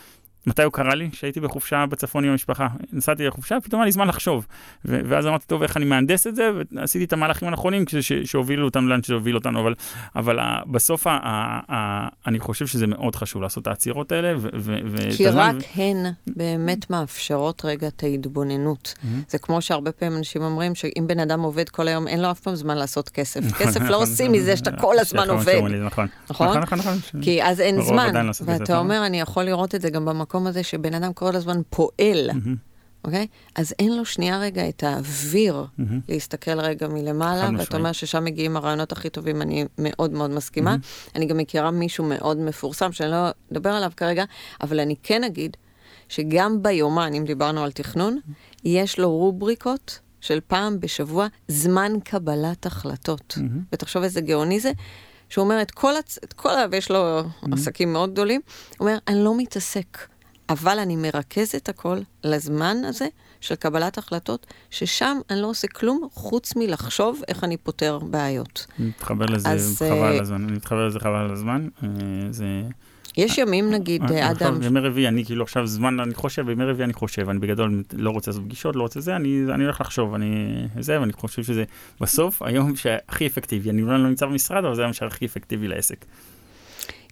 מתי 0.46 0.62
הוא 0.62 0.72
קרה 0.72 0.94
לי? 0.94 1.08
כשהייתי 1.12 1.40
בחופשה 1.40 1.84
בצפון 1.86 2.24
עם 2.24 2.30
המשפחה. 2.30 2.66
נסעתי 2.92 3.26
לחופשה, 3.26 3.56
פתאום 3.62 3.80
היה 3.80 3.84
לי 3.86 3.92
זמן 3.92 4.08
לחשוב. 4.08 4.46
ו- 4.84 5.00
ואז 5.08 5.26
אמרתי, 5.26 5.46
טוב, 5.46 5.62
איך 5.62 5.76
אני 5.76 5.84
מהנדס 5.84 6.26
את 6.26 6.36
זה? 6.36 6.50
ועשיתי 6.72 7.04
את 7.04 7.12
המהלכים 7.12 7.48
הנכונים 7.48 7.84
ש- 8.00 8.12
שהובילו 8.12 8.64
אותנו 8.64 8.88
לאן 8.88 9.02
שהוביל 9.02 9.34
אותנו. 9.36 9.60
אבל, 9.60 9.74
אבל 10.16 10.38
ה- 10.38 10.60
בסוף 10.70 11.06
ה- 11.06 11.10
ה- 11.22 11.60
ה- 11.74 12.08
אני 12.26 12.38
חושב 12.40 12.66
שזה 12.66 12.86
מאוד 12.86 13.16
חשוב 13.16 13.42
לעשות 13.42 13.62
את 13.62 13.66
העצירות 13.68 14.12
האלה. 14.12 14.34
ו- 14.38 14.48
ו- 14.54 14.76
ואת 14.90 15.12
כי 15.16 15.28
רק 15.28 15.54
הן 15.76 15.96
באמת 16.26 16.90
מאפשרות 16.90 17.64
רגע 17.64 17.88
את 17.88 18.02
ההתבוננות. 18.02 18.94
מהמם. 19.04 19.22
זה 19.28 19.38
כמו 19.38 19.62
שהרבה 19.62 19.92
פעמים 19.92 20.18
אנשים 20.18 20.42
אומרים 20.42 20.74
שאם 20.74 21.04
בן 21.06 21.20
אדם 21.20 21.40
עובד 21.40 21.68
כל 21.68 21.88
היום, 21.88 22.08
אין 22.08 22.22
לו 22.22 22.30
אף 22.30 22.40
פעם 22.40 22.54
זמן 22.54 22.76
לעשות 22.76 23.08
כסף. 23.08 23.40
נכון, 23.44 23.66
כסף 23.66 23.80
לא 23.80 23.86
נכון, 23.86 24.00
עושים 24.00 24.26
נכון. 24.26 24.40
מזה 24.40 24.56
שאתה 24.56 24.70
כל 24.76 24.98
הזמן 24.98 25.30
עובד. 25.30 25.60
נכון. 25.86 26.06
נכון? 26.30 26.58
נכון, 26.58 26.78
נכון. 26.78 26.94
כי 27.22 27.42
אז 27.42 27.60
אין 27.60 27.82
זמן. 27.82 28.26
לא 28.26 28.32
ואתה. 28.44 28.78
אומר, 28.78 29.06
אני 29.06 29.20
יכול 29.20 29.44
לראות 29.44 29.74
את 29.74 29.80
זה 29.82 29.90
גם 29.90 30.04
במקום 30.04 30.35
הזה 30.46 30.62
שבן 30.62 30.94
אדם 30.94 31.12
כל 31.12 31.36
הזמן 31.36 31.60
פועל, 31.70 32.30
אוקיי? 33.04 33.26
אז 33.54 33.74
אין 33.78 33.96
לו 33.96 34.04
שנייה 34.04 34.38
רגע 34.38 34.68
את 34.68 34.82
האוויר 34.82 35.64
מהמם. 35.78 36.00
להסתכל 36.08 36.60
רגע 36.60 36.88
מלמעלה, 36.88 37.48
ואתה. 37.58 37.76
אומר 37.76 37.92
ששם 37.92 38.24
מגיעים 38.24 38.56
הרעיונות 38.56 38.92
הכי 38.92 39.10
טובים, 39.10 39.42
אני 39.42 39.64
מאוד 39.78 40.12
מאוד 40.12 40.30
מסכימה. 40.30 40.70
מהמם. 40.70 40.82
אני 41.14 41.26
גם 41.26 41.36
מכירה 41.36 41.70
מישהו 41.70 42.04
מאוד 42.04 42.36
מפורסם, 42.36 42.92
שאני 42.92 43.10
לא 43.10 43.16
אדבר 43.52 43.70
עליו 43.70 43.92
כרגע, 43.96 44.24
אבל 44.60 44.80
אני 44.80 44.94
כן 45.02 45.24
אגיד 45.24 45.56
שגם 46.08 46.62
ביומן, 46.62 47.14
אם 47.14 47.24
דיברנו 47.24 47.64
על 47.64 47.72
תכנון, 47.72 48.18
יש 48.64 48.98
לו 48.98 49.10
רובריקות 49.10 49.98
של 50.20 50.38
פעם 50.46 50.80
בשבוע 50.80 51.26
זמן 51.48 51.92
קבלת 52.04 52.66
החלטות. 52.66 53.34
מהמם. 53.36 53.60
ותחשוב 53.72 54.02
איזה 54.02 54.20
גאוני 54.20 54.60
זה, 54.60 54.72
שהוא 55.28 55.44
אומר 55.44 55.62
את 55.62 55.70
כל, 55.70 55.96
הצ... 55.96 56.18
את 56.24 56.32
כל 56.32 56.50
ה... 56.50 56.64
ויש 56.70 56.90
לו 56.90 57.22
עסקים 57.52 57.92
מאוד 57.92 58.12
גדולים, 58.12 58.40
הוא 58.78 58.88
אומר, 58.88 58.98
אני 59.08 59.24
לא 59.24 59.36
מתעסק, 59.36 59.98
אבל 60.48 60.78
אני 60.78 60.96
מרכז 60.96 61.54
את 61.54 61.68
הכל 61.68 61.98
לזמן 62.24 62.76
הזה 62.84 63.08
של 63.40 63.54
קבלת 63.54 63.98
החלטות, 63.98 64.46
ששם 64.70 65.18
אני 65.30 65.42
לא 65.42 65.46
עושה 65.46 65.68
כלום 65.68 66.08
חוץ 66.12 66.56
מלחשוב 66.56 67.22
איך 67.28 67.44
אני 67.44 67.56
פותר 67.56 67.98
בעיות. 67.98 68.66
אני 68.78 68.88
מתחבר 68.88 69.26
לזה 69.26 69.48
אז, 69.48 69.76
חבל 69.78 70.12
אה, 70.16 70.20
הזמן, 70.20 70.44
אני 70.44 70.52
מתחבר 70.52 70.86
לזה 70.86 71.00
חבל 71.00 71.30
הזמן. 71.32 71.68
אה, 71.82 71.88
זה... 72.30 72.62
יש 73.16 73.38
ימים, 73.38 73.70
נגיד, 73.70 74.02
אה, 74.02 74.30
אדם, 74.30 74.32
עכשיו, 74.32 74.60
בימי 74.60 74.80
רביעי, 74.80 75.08
אני 75.08 75.24
כאילו 75.24 75.42
עכשיו 75.44 75.66
זמן, 75.66 76.00
אני 76.00 76.14
חושב, 76.14 76.46
בימי 76.46 76.64
רביעי 76.64 76.84
אני 76.84 76.92
חושב, 76.92 77.28
אני 77.28 77.38
בגדול 77.38 77.82
לא 77.92 78.10
רוצה 78.10 78.30
לעשות 78.30 78.44
פגישות, 78.44 78.76
לא 78.76 78.82
רוצה 78.82 79.00
זה, 79.00 79.16
אני, 79.16 79.44
אני 79.54 79.64
הולך 79.64 79.80
לחשוב, 79.80 80.14
אני 80.14 80.46
זה, 80.80 81.00
ואני 81.00 81.12
חושב 81.12 81.42
שזה 81.42 81.64
בסוף 82.00 82.42
היום 82.42 82.76
שהכי 82.76 83.26
אפקטיבי, 83.26 83.70
אני 83.70 83.82
אולי 83.82 83.98
לא 83.98 84.08
נמצא 84.08 84.26
במשרד, 84.26 84.64
אבל 84.64 84.74
זה 84.74 84.82
היום 84.82 84.92
שהכי 84.92 85.26
אפקטיבי 85.26 85.68
לעסק. 85.68 86.04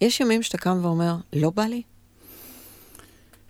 יש 0.00 0.20
ימים 0.20 0.42
שאתה 0.42 0.58
קם 0.58 0.78
ואומר, 0.82 1.16
לא 1.32 1.50
בא 1.50 1.62
לי? 1.62 1.82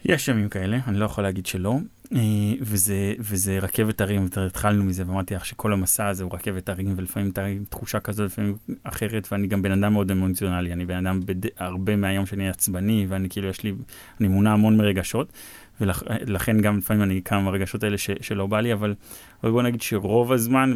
יש 0.05 0.29
ימים 0.29 0.49
כאלה, 0.49 0.79
אני 0.87 0.99
לא 0.99 1.05
יכול 1.05 1.25
להגיד 1.25 1.47
שלא, 1.47 1.77
אה, 2.13 2.21
וזה, 2.61 3.15
וזה 3.19 3.59
רכבת 3.59 4.01
הרים, 4.01 4.29
התחלנו 4.47 4.85
מזה, 4.85 5.03
ואמרתי 5.07 5.35
לך 5.35 5.47
שכל 5.47 5.73
המסע 5.73 6.07
הזה 6.07 6.25
הוא 6.25 6.35
רכבת 6.35 6.69
הרים, 6.69 6.95
ולפעמים 6.97 7.31
אתה 7.31 7.45
עם 7.45 7.65
תחושה 7.69 8.01
כזאת, 8.01 8.27
לפעמים 8.27 8.57
אחרת, 8.83 9.29
ואני 9.33 9.47
גם 9.47 9.63
בן 9.63 9.73
אדם 9.73 9.93
מאוד 9.93 10.11
אמוציונלי, 10.11 10.73
אני 10.73 10.87
בן 10.87 11.07
אדם 11.07 11.21
בד... 11.27 11.47
הרבה 11.59 11.97
מהיום 11.97 12.27
שאני 12.27 12.49
עצבני, 12.49 13.07
ואני 13.09 13.29
כאילו, 13.29 13.49
יש 13.49 13.63
לי, 13.63 13.73
אני 14.21 14.29
מונע 14.29 14.53
המון 14.53 14.77
מרגשות, 14.77 15.33
ולכן 15.81 16.61
גם 16.61 16.79
לפעמים 16.79 17.03
אני 17.03 17.21
קם 17.21 17.45
ברגשות 17.45 17.85
האלה 17.85 17.99
ש, 17.99 18.11
שלא 18.21 18.47
בא 18.47 18.61
לי, 18.61 18.73
אבל, 18.73 18.95
אבל 19.43 19.51
בוא 19.53 19.63
נגיד 19.63 19.83
שרוב 19.83 20.33
הזמן, 20.33 20.73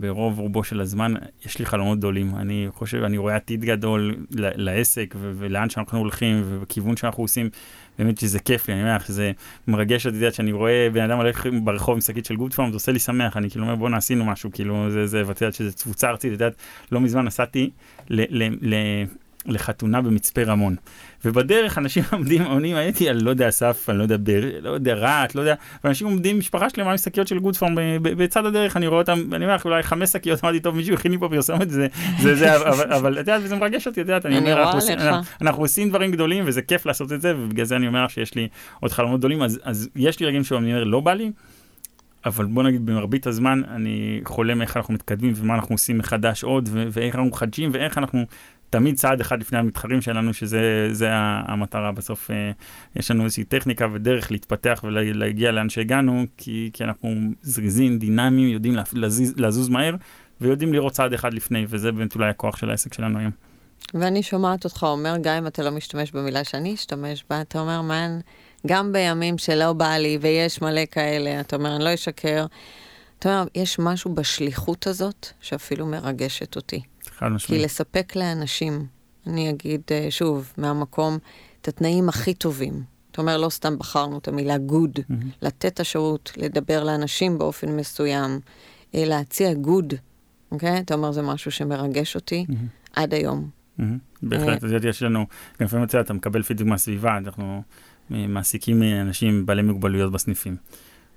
ברוב 0.00 0.38
רובו 0.38 0.64
של 0.64 0.80
הזמן, 0.80 1.14
יש 1.46 1.58
לי 1.58 1.66
חלומות 1.66 1.98
גדולים. 1.98 2.34
אני 2.36 2.66
חושב, 2.70 3.02
אני 3.02 3.18
רואה 3.18 3.36
עתיד 3.36 3.64
גדול 3.64 4.16
לעסק 4.30 5.14
ולאן 5.18 5.70
שאנחנו 5.70 5.98
הולכים 5.98 6.42
ובכיוון 6.44 6.96
שאנחנו 6.96 7.24
עושים. 7.24 7.50
באמת 7.98 8.18
שזה 8.18 8.38
כיף 8.38 8.68
לי, 8.68 8.74
אני 8.74 8.82
אומר 8.82 8.96
לך 8.96 9.06
שזה 9.06 9.32
מרגש 9.68 10.06
אותי, 10.06 10.16
יודעת, 10.16 10.34
שאני 10.34 10.52
רואה 10.52 10.88
בן 10.92 11.10
אדם 11.10 11.18
הולך 11.18 11.46
ברחוב 11.64 11.94
עם 11.94 12.00
שקית 12.00 12.24
של 12.24 12.36
גוד 12.36 12.54
פארם, 12.54 12.70
זה 12.70 12.76
עושה 12.76 12.92
לי 12.92 12.98
שמח, 12.98 13.36
אני 13.36 13.50
כאילו 13.50 13.64
אומר 13.64 13.74
בואנה 13.74 13.96
עשינו 13.96 14.24
משהו, 14.24 14.50
כאילו 14.52 14.90
זה, 14.90 15.06
זה, 15.06 15.22
ואת 15.26 15.40
יודעת 15.40 15.54
שזה 15.54 15.72
תפוצה 15.72 16.08
ארצית, 16.08 16.28
את 16.28 16.32
יודעת, 16.32 16.54
לא 16.92 17.00
מזמן 17.00 17.24
נסעתי 17.24 17.70
ל, 18.08 18.44
ל, 18.44 18.56
ל, 18.60 18.74
לחתונה 19.46 20.02
במצפה 20.02 20.42
רמון. 20.42 20.76
ובדרך 21.24 21.78
אנשים 21.78 22.02
עומדים, 22.12 22.42
עונים, 22.42 22.76
הייתי 22.76 23.08
על 23.08 23.22
לא 23.22 23.30
יודע 23.30 23.48
אסף, 23.48 23.86
אני 23.90 23.98
לא 23.98 24.02
יודע, 24.02 24.16
בר, 24.16 24.40
לא 24.60 24.70
יודע 24.70 24.94
רהט, 24.94 25.34
לא 25.34 25.40
יודע, 25.40 25.54
ואנשים 25.84 26.06
עומדים, 26.06 26.38
משפחה 26.38 26.70
שלמה 26.70 26.90
עם 26.90 26.96
שקיות 26.96 27.28
של 27.28 27.38
גוד 27.38 27.56
פארם 27.56 27.74
בצד 28.02 28.46
הדרך, 28.46 28.76
אני 28.76 28.86
רואה 28.86 29.00
אותם, 29.00 29.34
אני 29.34 29.44
אומר 29.44 29.54
לך, 29.54 29.64
אולי 29.64 29.82
חמש 29.82 30.10
שקיות, 30.10 30.44
אמרתי, 30.44 30.60
טוב, 30.60 30.76
מישהו 30.76 30.94
הכין 30.94 31.12
לי 31.12 31.18
פה 31.18 31.28
פרסומת, 31.28 31.70
זה, 31.70 31.86
זה, 32.20 32.34
זה, 32.34 32.56
אבל, 32.96 33.12
את 33.12 33.18
יודעת, 33.18 33.48
זה 33.48 33.56
מרגש 33.56 33.86
אותי, 33.86 34.00
את 34.00 34.06
יודעת, 34.08 34.26
אני 34.26 34.38
אומר, 34.38 34.62
אנחנו 34.62 34.78
עושים, 34.78 34.98
אנחנו 35.40 35.62
עושים 35.62 35.88
דברים 35.88 36.10
גדולים, 36.10 36.44
וזה 36.46 36.62
כיף 36.62 36.86
לעשות 36.86 37.12
את 37.12 37.20
זה, 37.20 37.34
ובגלל 37.36 37.64
זה 37.64 37.76
אני 37.76 37.86
אומר 37.86 38.04
לך 38.04 38.10
שיש 38.10 38.34
לי 38.34 38.48
עוד 38.80 38.92
חלומות 38.92 39.18
גדולים, 39.18 39.42
אז, 39.42 39.60
אז 39.62 39.88
יש 39.96 40.20
לי 40.20 40.26
רגעים 40.26 40.44
שאני 40.44 40.72
אומר, 40.72 40.84
לא 40.84 41.00
בא 41.00 41.12
לי, 41.12 41.30
אבל 42.26 42.44
בוא 42.44 42.62
נגיד 42.62 42.86
במרבית 42.86 43.26
הזמן 43.26 43.62
אני 43.68 44.20
חולם 44.24 44.62
איך 44.62 44.76
אנחנו 44.76 44.94
מתקדמים 44.94 45.32
ומה 45.36 45.54
אנחנו 45.54 45.74
עושים 45.74 45.98
מחדש 45.98 46.44
עוד 46.44 46.68
ואיך 46.72 47.14
אנחנו 47.14 47.30
מחדשים 47.30 47.70
ואיך 47.72 47.98
אנחנו 47.98 48.24
תמיד 48.70 48.96
צעד 48.96 49.20
אחד 49.20 49.40
לפני 49.40 49.58
המתחרים 49.58 50.00
שלנו, 50.00 50.34
שזה 50.34 51.10
המטרה. 51.48 51.92
בסוף 51.92 52.30
אה, 52.30 52.50
יש 52.96 53.10
לנו 53.10 53.24
איזושהי 53.24 53.44
טכניקה 53.44 53.86
ודרך 53.92 54.30
להתפתח 54.30 54.80
ולהגיע 54.84 55.52
לאן 55.52 55.68
שהגענו, 55.68 56.24
כי, 56.36 56.70
כי 56.72 56.84
אנחנו 56.84 57.14
זריזים, 57.42 57.98
דינמיים, 57.98 58.48
יודעים 58.48 58.76
לזוז, 58.92 59.32
לזוז 59.36 59.68
מהר, 59.68 59.94
ויודעים 60.40 60.72
לראות 60.72 60.92
צעד 60.92 61.12
אחד 61.12 61.34
לפני, 61.34 61.66
וזה 61.68 61.92
באמת 61.92 62.14
אולי 62.14 62.30
הכוח 62.30 62.56
של 62.56 62.70
העסק 62.70 62.94
שלנו 62.94 63.18
היום. 63.18 63.30
ואני 63.94 64.22
שומעת 64.22 64.64
אותך 64.64 64.82
אומר, 64.82 65.14
גם 65.20 65.36
אם 65.36 65.46
אתה 65.46 65.62
לא 65.62 65.70
משתמש 65.70 66.12
במילה 66.12 66.44
שאני 66.44 66.74
אשתמש 66.74 67.24
בה, 67.30 67.40
אתה 67.40 67.60
אומר, 67.60 67.82
מן, 67.82 68.18
גם 68.66 68.92
בימים 68.92 69.38
שלא 69.38 69.72
בא 69.72 69.96
לי, 69.96 70.18
ויש 70.20 70.62
מלא 70.62 70.86
כאלה, 70.90 71.40
אתה 71.40 71.56
אומר, 71.56 71.76
אני 71.76 71.84
לא 71.84 71.94
אשקר. 71.94 72.46
אתה 73.18 73.28
אומר, 73.28 73.48
יש 73.54 73.78
משהו 73.78 74.14
בשליחות 74.14 74.86
הזאת 74.86 75.26
שאפילו 75.40 75.86
מרגשת 75.86 76.56
אותי. 76.56 76.80
חד 77.18 77.28
משמעית. 77.28 77.60
כי 77.60 77.64
לספק 77.64 78.16
לאנשים, 78.16 78.86
אני 79.26 79.50
אגיד 79.50 79.80
אה, 79.90 80.06
שוב, 80.10 80.52
מהמקום, 80.58 81.18
את 81.60 81.68
התנאים 81.68 82.08
הכי 82.08 82.34
טובים. 82.34 82.82
אתה 83.10 83.22
אומר, 83.22 83.36
לא 83.36 83.48
סתם 83.48 83.78
בחרנו 83.78 84.18
את 84.18 84.28
המילה 84.28 84.56
good, 84.56 84.98
mm-hmm. 84.98 85.14
לתת 85.42 85.66
את 85.66 85.80
השירות, 85.80 86.32
לדבר 86.36 86.84
לאנשים 86.84 87.38
באופן 87.38 87.76
מסוים, 87.76 88.40
אה, 88.94 89.04
להציע 89.04 89.52
good, 89.52 89.94
אוקיי? 90.52 90.78
אתה 90.78 90.94
אומר, 90.94 91.12
זה 91.12 91.22
משהו 91.22 91.50
שמרגש 91.50 92.14
אותי 92.14 92.46
mm-hmm. 92.48 92.54
עד 92.92 93.14
היום. 93.14 93.50
Mm-hmm. 93.80 93.82
בהחלט, 94.22 94.64
אז 94.64 94.70
יש 94.84 95.02
לנו, 95.02 95.26
גם 95.60 95.66
לפעמים 95.66 95.86
אתה 96.00 96.12
מקבל 96.12 96.42
פידבק 96.42 96.66
מהסביבה, 96.66 97.16
אנחנו 97.16 97.62
מעסיקים 98.10 98.82
אנשים 98.82 99.46
בעלי 99.46 99.62
מוגבלויות 99.62 100.12
בסניפים. 100.12 100.56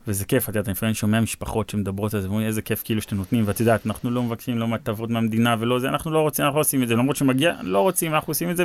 וזה 0.08 0.26
כיף, 0.26 0.44
את 0.44 0.48
יודעת, 0.48 0.68
אני 0.68 0.72
לפעמים 0.72 0.96
שומע 0.96 1.22
משפחות 1.22 1.70
שמדברות 1.70 2.14
על 2.14 2.22
זה, 2.22 2.28
ואומרים 2.28 2.48
איזה 2.48 2.62
כיף 2.62 2.82
כאילו 2.84 3.02
שאתם 3.02 3.16
נותנים, 3.16 3.44
ואת 3.48 3.60
יודעת, 3.60 3.88
אנחנו 3.88 4.12
לא 4.12 4.24
מבקשים 4.24 4.58
לא 4.58 4.68
מטבות 4.68 5.10
מהמדינה 5.10 5.56
ולא 5.60 5.80
זה, 5.80 5.90
אנחנו 5.90 6.12
לא 6.12 6.20
רוצים, 6.20 6.46
אנחנו 6.46 6.58
לא 6.58 6.62
עושים 6.62 6.84
את 6.84 6.88
זה, 6.88 6.96
למרות 6.96 7.16
שמגיע, 7.16 7.54
לא 7.62 7.80
רוצים, 7.80 8.14
אנחנו 8.14 8.32
עושים 8.32 8.50
את 8.50 8.58
זה 8.58 8.64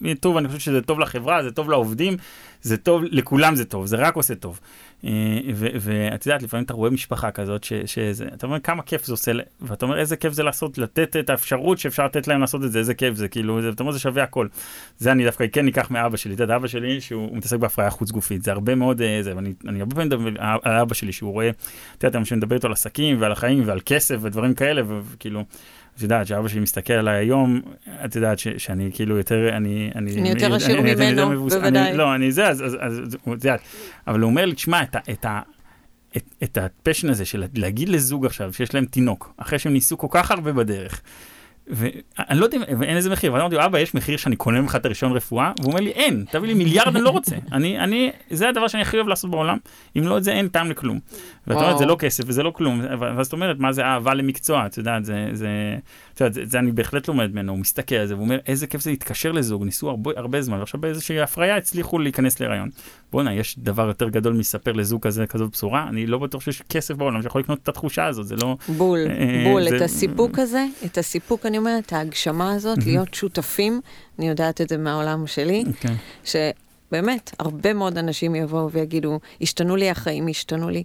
מטוב, 0.00 0.36
אני 0.36 0.48
חושב 0.48 0.60
שזה 0.60 0.82
טוב 0.82 1.00
לחברה, 1.00 1.42
זה 1.42 1.50
טוב 1.50 1.70
לעובדים, 1.70 2.16
זה 2.62 2.76
טוב, 2.76 3.02
לכולם 3.10 3.54
זה 3.54 3.64
טוב, 3.64 3.86
זה 3.86 3.96
רק 3.96 4.16
עושה 4.16 4.34
טוב. 4.34 4.60
אה, 5.06 5.40
ואת 5.80 6.26
יודעת, 6.26 6.42
לפעמים 6.42 6.64
אתה 6.64 6.74
רואה 6.74 6.90
משפחה 6.90 7.30
כזאת, 7.30 7.64
שזה, 7.64 8.24
אתה 8.34 8.46
אומר 8.46 8.60
כמה 8.60 8.82
כיף 8.82 9.04
זה 9.04 9.12
עושה, 9.12 9.32
ואתה 9.60 9.86
אומר 9.86 9.98
איזה 9.98 10.16
כיף 10.16 10.32
זה 10.32 10.42
לעשות, 10.42 10.78
לתת 10.78 11.16
את 11.16 11.30
האפשרות 11.30 11.78
שאפשר 11.78 12.04
לתת 12.04 12.28
להם 12.28 12.40
לעשות 12.40 12.64
את 12.64 12.72
זה, 12.72 12.78
איזה 12.78 12.94
כיף 12.94 13.14
זה, 13.14 13.28
כאילו, 13.28 13.68
אתה 13.68 13.82
אומר 13.82 13.92
זה 13.92 13.98
שווה 13.98 14.22
הכל. 14.22 14.48
זה 14.98 15.12
אני 15.12 15.24
דווקא 15.24 15.44
כן 15.52 15.68
אקח 15.68 15.90
מאבא 15.90 16.16
שלי, 16.16 16.34
אתה 16.34 16.42
יודע, 16.42 16.56
אבא 16.56 16.66
שלי 16.66 17.00
שהוא 17.00 17.36
מתעסק 17.36 17.56
בהפריה 17.56 17.90
חוץ 17.90 18.10
גופית, 18.10 18.42
זה 18.42 18.52
הרבה 18.52 18.74
מאוד, 18.74 19.02
אה, 19.02 19.22
זה, 19.22 19.36
ואני 19.36 19.52
אני 19.68 19.80
הרבה 19.80 19.94
פעמים 19.94 20.08
מדבר 20.08 20.30
על 20.62 20.72
אבא 20.72 20.94
שלי, 20.94 21.12
שהוא 21.12 21.32
רואה, 21.32 21.50
אתה 21.98 22.06
יודע, 22.06 22.18
אני 22.18 22.36
מדבר 22.36 22.56
איתו 22.56 22.66
על 22.66 22.72
עסקים 22.72 23.20
ועל 23.20 23.32
החיים 23.32 23.62
ועל 23.66 23.80
כסף 23.86 24.16
ודברים 24.20 24.54
כאלה, 24.54 24.82
וכאילו, 24.86 25.44
את 25.96 26.02
יודעת, 26.02 26.26
שאבא 26.26 26.48
שלי 26.48 26.60
מסתכל 26.60 26.92
עליי 26.92 27.16
היום, 27.16 27.60
את 28.04 28.16
יודעת 28.16 28.38
ש, 28.38 28.48
שאני 28.48 28.90
כאילו 28.94 29.16
יותר, 29.16 29.56
אני... 29.56 29.90
אני, 29.94 30.20
אני 30.20 30.28
יותר 30.28 30.54
עשיר 30.54 30.80
ממנו, 30.80 31.48
בוודאי. 31.48 31.96
לא, 31.96 32.14
אני 32.14 32.32
זה, 32.32 32.48
אז, 32.48 32.64
אז, 32.64 32.76
אז, 32.80 32.98
אז 32.98 33.14
את 33.14 33.26
יודעת, 33.26 33.60
אבל 34.06 34.20
הוא 34.20 34.30
אומר 34.30 34.46
לי, 34.46 34.54
תשמע, 34.54 34.82
את, 34.82 34.96
את, 35.10 35.26
את, 36.16 36.24
את 36.42 36.58
הפשן 36.58 37.10
הזה 37.10 37.24
של 37.24 37.44
להגיד 37.54 37.88
לזוג 37.88 38.26
עכשיו 38.26 38.52
שיש 38.52 38.74
להם 38.74 38.84
תינוק, 38.84 39.34
אחרי 39.36 39.58
שהם 39.58 39.72
ניסו 39.72 39.98
כל 39.98 40.06
כך 40.10 40.30
הרבה 40.30 40.52
בדרך, 40.52 41.02
ואני 41.68 42.40
לא 42.40 42.44
יודע, 42.44 42.58
אין 42.82 42.96
איזה 42.96 43.10
מחיר, 43.10 43.32
ואני 43.32 43.42
אמרתי 43.42 43.56
לו, 43.56 43.64
אבא, 43.64 43.78
יש 43.78 43.94
מחיר 43.94 44.16
שאני 44.16 44.36
קונה 44.36 44.60
ממך 44.60 44.76
את 44.76 44.86
הרישיון 44.86 45.12
רפואה? 45.12 45.52
והוא 45.60 45.70
אומר 45.70 45.80
לי, 45.80 45.90
אין, 45.90 46.24
תביא 46.30 46.48
לי 46.48 46.54
מיליארד, 46.54 46.96
אני 46.96 47.04
לא 47.04 47.10
רוצה. 47.10 47.36
אני, 47.52 47.78
אני, 47.78 48.10
זה 48.30 48.48
הדבר 48.48 48.68
שאני 48.68 48.82
הכי 48.82 48.96
אוהב 48.96 49.08
לעשות 49.08 49.30
בעולם, 49.30 49.58
אם 49.98 50.02
לא 50.06 50.18
את 50.18 50.24
זה, 50.24 50.32
אין 50.32 50.48
טעם 50.48 50.70
לכלום. 50.70 50.98
ואת 51.46 51.56
אומרת, 51.56 51.78
זה 51.78 51.86
לא 51.86 51.96
כסף 51.98 52.24
וזה 52.26 52.42
לא 52.42 52.50
כלום, 52.50 52.80
ואז 52.98 53.26
את 53.26 53.32
אומרת, 53.32 53.58
מה 53.58 53.72
זה 53.72 53.84
אהבה 53.84 54.14
למקצוע, 54.14 54.66
את 54.66 54.78
יודעת, 54.78 55.04
זה, 55.04 55.28
זה, 55.32 55.76
את 56.16 56.20
יודעת, 56.20 56.34
זה, 56.34 56.42
זה 56.44 56.58
אני 56.58 56.72
בהחלט 56.72 57.08
לומד 57.08 57.32
ממנו, 57.32 57.52
הוא 57.52 57.58
מסתכל 57.58 57.94
על 57.94 58.06
זה, 58.06 58.14
והוא 58.14 58.24
אומר, 58.24 58.38
איזה 58.46 58.66
כיף 58.66 58.80
זה 58.82 58.90
להתקשר 58.90 59.32
לזוג, 59.32 59.64
ניסו 59.64 59.90
הרבה, 59.90 60.10
הרבה 60.16 60.42
זמן, 60.42 60.58
ועכשיו 60.58 60.80
באיזושהי 60.80 61.20
הפריה 61.20 61.56
הצליחו 61.56 61.98
להיכנס 61.98 62.40
להיריון. 62.40 62.70
בואנה, 63.12 63.34
יש 63.34 63.58
דבר 63.58 63.86
יותר 63.88 64.08
גדול 64.08 64.32
מספר 64.32 64.72
לזוג 64.72 65.02
כזה, 65.02 65.26
כזאת 65.26 65.50
בשורה, 65.52 65.88
אני 65.88 66.06
לא 66.06 66.18
בטוח 66.18 66.42
שיש 66.42 66.62
כסף 66.68 66.94
בעולם 66.94 67.22
שיכול 67.22 67.40
לקנות 67.40 67.58
את 67.62 67.68
התחושה 67.68 68.06
הזאת, 68.06 68.26
זה 68.26 68.36
לא... 68.36 68.56
בול, 68.68 68.98
אה, 68.98 69.44
בול, 69.44 69.68
זה... 69.68 69.76
את 69.76 69.82
הסיפוק 69.82 70.38
הזה, 70.38 70.66
את 70.84 70.98
הסיפוק, 70.98 71.46
אני 71.46 71.58
אומרת, 71.58 71.92
ההגשמה 71.92 72.52
הזאת, 72.52 72.78
להיות 72.86 73.14
שותפים, 73.14 73.80
אני 74.18 74.28
יודעת 74.28 74.60
את 74.60 74.68
זה 74.68 74.76
מהעולם 74.76 75.26
שלי, 75.26 75.64
okay. 75.66 75.68
אוקיי. 75.68 75.96
שבאמת, 76.90 77.34
הרבה 77.38 77.72
מאוד 77.72 77.98
אנשים 77.98 78.34
יבואו 78.34 78.70
ויגידו, 78.70 79.20
השתנו 79.40 79.76
לי 79.76 79.90
החיים, 79.90 80.28
השתנו 80.28 80.70
לי, 80.70 80.84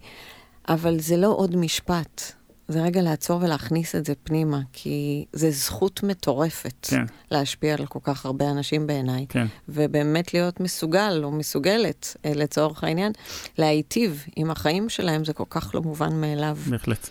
אבל 0.70 1.00
זה 1.00 1.18
לא 1.18 1.28
עוד 1.28 1.56
משפט. 1.56 2.41
זה 2.68 2.82
רגע 2.82 3.02
לעצור 3.02 3.42
ולהכניס 3.44 3.96
את 3.96 4.06
זה 4.06 4.14
פנימה, 4.24 4.60
כי 4.74 5.26
זה 5.34 5.52
זכות 5.52 6.04
מטורפת 6.04 6.88
כן. 6.90 7.06
להשפיע 7.32 7.74
על 7.74 7.86
כל 7.86 8.00
כך 8.04 8.26
הרבה 8.26 8.52
אנשים 8.52 8.88
בעיניי. 8.88 9.26
כן. 9.30 9.48
ובאמת 9.70 10.34
להיות 10.34 10.60
מסוגל 10.60 11.22
או 11.24 11.32
מסוגלת, 11.32 12.16
אה, 12.26 12.32
לצורך 12.36 12.84
העניין, 12.84 13.12
להיטיב 13.58 14.26
עם 14.36 14.52
החיים 14.52 14.90
שלהם, 14.90 15.26
זה 15.26 15.34
כל 15.34 15.44
כך 15.50 15.76
לא 15.76 15.82
מובן 15.82 16.22
מאליו. 16.22 16.58
בהחלט. 16.70 17.10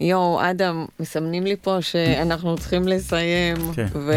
יואו, 0.00 0.50
אדם, 0.50 0.86
מסמנים 1.00 1.44
לי 1.44 1.56
פה 1.56 1.76
שאנחנו 1.80 2.56
צריכים 2.56 2.88
לסיים, 2.88 3.56
כן. 3.74 3.86
ו... 3.94 4.12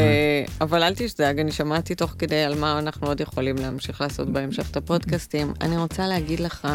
אבל 0.62 0.84
אל 0.84 0.96
תשדאג, 0.96 1.40
אני 1.40 1.52
שמעתי 1.52 1.96
תוך 1.96 2.16
כדי 2.20 2.44
על 2.44 2.60
מה 2.60 2.80
אנחנו 2.80 3.08
עוד 3.08 3.22
יכולים 3.22 3.56
להמשיך 3.56 4.02
לעשות 4.02 4.30
בהמשך 4.30 4.72
את 4.72 4.78
הפודקאסטים. 4.78 5.54
אני 5.62 5.78
רוצה 5.78 6.08
להגיד 6.08 6.40
לך, 6.40 6.68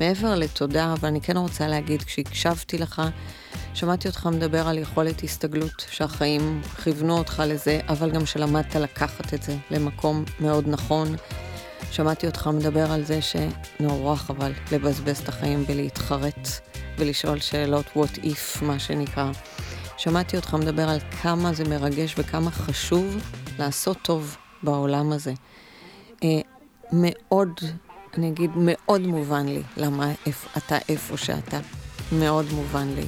מעבר 0.00 0.34
לתודה, 0.34 0.92
אבל 0.92 1.08
אני 1.08 1.20
כן 1.20 1.36
רוצה 1.36 1.68
להגיד, 1.68 2.02
כשהקשבתי 2.02 2.78
לך, 2.78 3.02
שמעתי 3.74 4.08
אותך 4.08 4.28
מדבר 4.32 4.68
על 4.68 4.78
יכולת 4.78 5.22
הסתגלות, 5.22 5.86
שהחיים 5.90 6.62
כיוונו 6.84 7.18
אותך 7.18 7.42
לזה, 7.46 7.80
אבל 7.88 8.10
גם 8.10 8.26
שלמדת 8.26 8.76
לקחת 8.76 9.34
את 9.34 9.42
זה 9.42 9.56
למקום 9.70 10.24
מאוד 10.40 10.68
נכון. 10.68 11.16
שמעתי 11.90 12.26
אותך 12.26 12.50
מדבר 12.54 12.92
על 12.92 13.04
זה 13.04 13.18
שנורא 13.22 14.16
חבל 14.16 14.52
לבזבז 14.72 15.18
את 15.18 15.28
החיים 15.28 15.64
ולהתחרט. 15.68 16.71
ולשאול 16.98 17.40
שאלות 17.40 17.86
what 17.86 18.18
if, 18.18 18.64
מה 18.64 18.78
שנקרא. 18.78 19.30
שמעתי 19.96 20.36
אותך 20.36 20.54
מדבר 20.54 20.88
על 20.88 20.98
כמה 21.22 21.52
זה 21.52 21.64
מרגש 21.64 22.14
וכמה 22.18 22.50
חשוב 22.50 23.16
לעשות 23.58 23.98
טוב 24.02 24.36
בעולם 24.62 25.12
הזה. 25.12 25.32
אה, 26.24 26.28
מאוד, 26.92 27.60
אני 28.18 28.28
אגיד, 28.28 28.50
מאוד 28.56 29.00
מובן 29.00 29.46
לי 29.46 29.62
למה 29.76 30.12
אתה 30.56 30.78
איפה 30.88 31.16
שאתה. 31.16 31.58
מאוד 32.12 32.46
מובן 32.52 32.88
לי. 32.94 33.06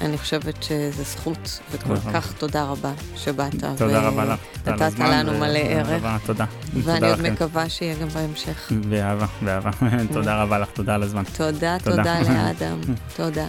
אני 0.00 0.18
חושבת 0.18 0.62
שזו 0.62 1.02
זכות, 1.02 1.60
וכל 1.70 1.92
נכון. 1.92 2.12
כך 2.12 2.32
תודה 2.32 2.64
רבה 2.64 2.92
שבאת. 3.16 3.54
תודה 3.78 4.00
רבה 4.00 4.24
לך. 4.24 4.40
נתת 4.66 4.98
לנו 4.98 5.38
מלא 5.38 5.58
ערך. 5.58 6.02
תודה. 6.26 6.44
ואני 6.74 7.10
עוד 7.10 7.22
מקווה 7.22 7.68
שיהיה 7.68 7.94
גם 7.94 8.08
בהמשך. 8.08 8.72
באהבה, 8.88 9.26
באהבה. 9.42 9.70
תודה 10.12 10.42
רבה 10.42 10.58
לך, 10.58 10.68
תודה 10.72 10.94
על 10.94 11.02
הזמן. 11.02 11.22
תודה, 11.36 11.76
תודה 11.84 12.20
לאדם. 12.20 12.80
תודה. 13.16 13.46